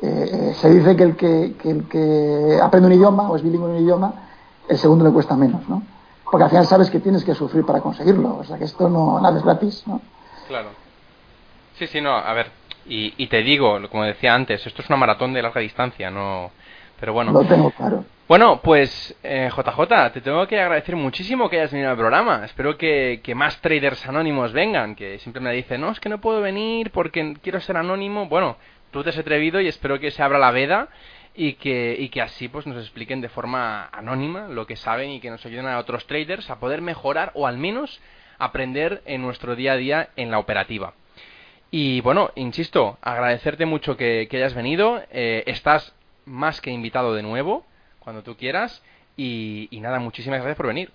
eh, 0.02 0.52
se 0.58 0.70
dice 0.70 0.96
que 0.96 1.02
el 1.02 1.16
que, 1.16 1.54
que 1.60 1.70
el 1.70 1.84
que 1.84 2.58
aprende 2.62 2.86
un 2.86 2.94
idioma 2.94 3.30
o 3.30 3.36
es 3.36 3.42
bilingüe 3.42 3.68
en 3.68 3.76
un 3.76 3.82
idioma, 3.82 4.14
el 4.66 4.78
segundo 4.78 5.04
le 5.04 5.12
cuesta 5.12 5.36
menos, 5.36 5.68
¿no? 5.68 5.82
Porque 6.30 6.44
al 6.44 6.50
final 6.50 6.66
sabes 6.66 6.90
que 6.90 7.00
tienes 7.00 7.24
que 7.24 7.34
sufrir 7.34 7.64
para 7.64 7.80
conseguirlo, 7.80 8.36
o 8.36 8.44
sea 8.44 8.56
que 8.58 8.64
esto 8.64 8.88
no, 8.88 9.20
nada 9.20 9.38
es 9.38 9.44
gratis, 9.44 9.82
¿no? 9.86 10.00
Claro. 10.48 10.70
Sí, 11.74 11.86
sí, 11.86 12.00
no, 12.00 12.14
a 12.14 12.32
ver, 12.32 12.50
y, 12.86 13.14
y, 13.16 13.26
te 13.26 13.42
digo, 13.42 13.78
como 13.90 14.04
decía 14.04 14.34
antes, 14.34 14.66
esto 14.66 14.82
es 14.82 14.88
una 14.88 14.96
maratón 14.96 15.32
de 15.32 15.42
larga 15.42 15.60
distancia, 15.60 16.10
no... 16.10 16.50
Pero 16.98 17.14
bueno. 17.14 17.32
Lo 17.32 17.44
tengo 17.44 17.70
claro. 17.70 18.04
Bueno, 18.28 18.60
pues 18.62 19.16
eh, 19.24 19.50
JJ, 19.50 20.12
te 20.12 20.20
tengo 20.20 20.46
que 20.46 20.60
agradecer 20.60 20.94
muchísimo 20.94 21.48
que 21.48 21.58
hayas 21.58 21.72
venido 21.72 21.90
al 21.90 21.96
programa. 21.96 22.44
Espero 22.44 22.78
que, 22.78 23.20
que, 23.24 23.34
más 23.34 23.60
traders 23.60 24.06
anónimos 24.06 24.52
vengan, 24.52 24.94
que 24.94 25.18
siempre 25.18 25.42
me 25.42 25.50
dicen, 25.52 25.80
no, 25.80 25.90
es 25.90 25.98
que 25.98 26.08
no 26.08 26.20
puedo 26.20 26.40
venir 26.40 26.92
porque 26.92 27.34
quiero 27.42 27.58
ser 27.60 27.76
anónimo. 27.76 28.26
Bueno, 28.26 28.56
tú 28.92 29.02
te 29.02 29.10
has 29.10 29.18
atrevido 29.18 29.60
y 29.60 29.66
espero 29.66 29.98
que 29.98 30.12
se 30.12 30.22
abra 30.22 30.38
la 30.38 30.52
veda 30.52 30.90
y 31.34 31.54
que, 31.54 31.96
y 31.98 32.08
que 32.08 32.22
así 32.22 32.48
pues 32.48 32.66
nos 32.66 32.78
expliquen 32.82 33.20
de 33.20 33.28
forma 33.28 33.88
anónima 33.92 34.48
lo 34.48 34.66
que 34.66 34.76
saben 34.76 35.10
y 35.10 35.20
que 35.20 35.30
nos 35.30 35.44
ayuden 35.46 35.66
a 35.66 35.78
otros 35.78 36.06
traders 36.06 36.50
a 36.50 36.58
poder 36.58 36.82
mejorar 36.82 37.32
o 37.34 37.46
al 37.46 37.58
menos 37.58 38.00
aprender 38.38 39.02
en 39.04 39.22
nuestro 39.22 39.54
día 39.54 39.72
a 39.72 39.76
día 39.76 40.08
en 40.16 40.30
la 40.30 40.38
operativa. 40.38 40.94
Y 41.70 42.00
bueno, 42.00 42.30
insisto, 42.34 42.98
agradecerte 43.00 43.64
mucho 43.64 43.96
que, 43.96 44.28
hayas 44.32 44.54
venido. 44.54 45.00
Eh, 45.12 45.44
estás 45.46 45.92
más 46.24 46.60
que 46.60 46.70
invitado 46.70 47.14
de 47.14 47.22
nuevo, 47.22 47.64
cuando 48.00 48.22
tú 48.22 48.36
quieras. 48.36 48.82
Y, 49.16 49.68
y, 49.70 49.80
nada, 49.80 50.00
muchísimas 50.00 50.40
gracias 50.40 50.56
por 50.56 50.66
venir. 50.66 50.90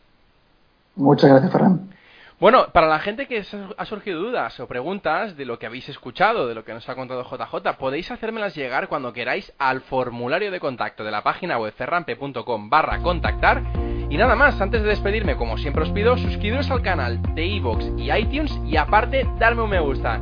Muchas 0.96 1.30
gracias, 1.30 1.52
Ferran. 1.52 1.95
Bueno, 2.38 2.68
para 2.74 2.88
la 2.88 3.00
gente 3.00 3.28
que 3.28 3.44
ha 3.78 3.86
surgido 3.86 4.20
dudas 4.20 4.60
o 4.60 4.68
preguntas 4.68 5.38
de 5.38 5.46
lo 5.46 5.58
que 5.58 5.68
habéis 5.68 5.88
escuchado, 5.88 6.48
de 6.48 6.54
lo 6.54 6.66
que 6.66 6.74
nos 6.74 6.88
ha 6.90 6.96
contado 6.96 7.24
JJ, 7.24 7.78
podéis 7.80 8.12
hacérmelas 8.12 8.56
llegar 8.56 8.90
cuando 8.90 9.14
queráis 9.14 9.54
al 9.58 9.80
formulario 9.80 10.52
de 10.52 10.60
contacto 10.60 11.06
de 11.06 11.12
la 11.12 11.24
página 11.24 11.58
web 11.58 11.74
ferrampe.com 11.74 12.70
barra 12.70 13.00
contactar. 13.00 13.64
Y 14.10 14.18
nada 14.18 14.36
más, 14.36 14.60
antes 14.60 14.84
de 14.84 14.90
despedirme, 14.90 15.38
como 15.38 15.58
siempre 15.58 15.84
os 15.84 15.92
pido, 15.92 16.18
suscribiros 16.18 16.70
al 16.72 16.82
canal 16.82 17.22
de 17.36 17.46
iVoox 17.46 17.98
y 17.98 18.12
iTunes 18.12 18.60
y 18.66 18.76
aparte 18.76 19.26
darme 19.40 19.62
un 19.62 19.70
me 19.70 19.80
gusta 19.80 20.20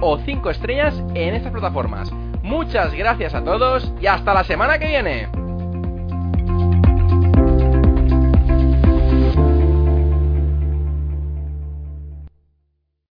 o 0.00 0.18
5 0.18 0.50
estrellas 0.50 1.00
en 1.14 1.36
estas 1.36 1.52
plataformas. 1.52 2.10
Muchas 2.42 2.92
gracias 2.92 3.34
a 3.34 3.44
todos 3.44 3.92
y 4.00 4.08
hasta 4.08 4.34
la 4.34 4.42
semana 4.42 4.78
que 4.80 4.88
viene. 4.88 5.28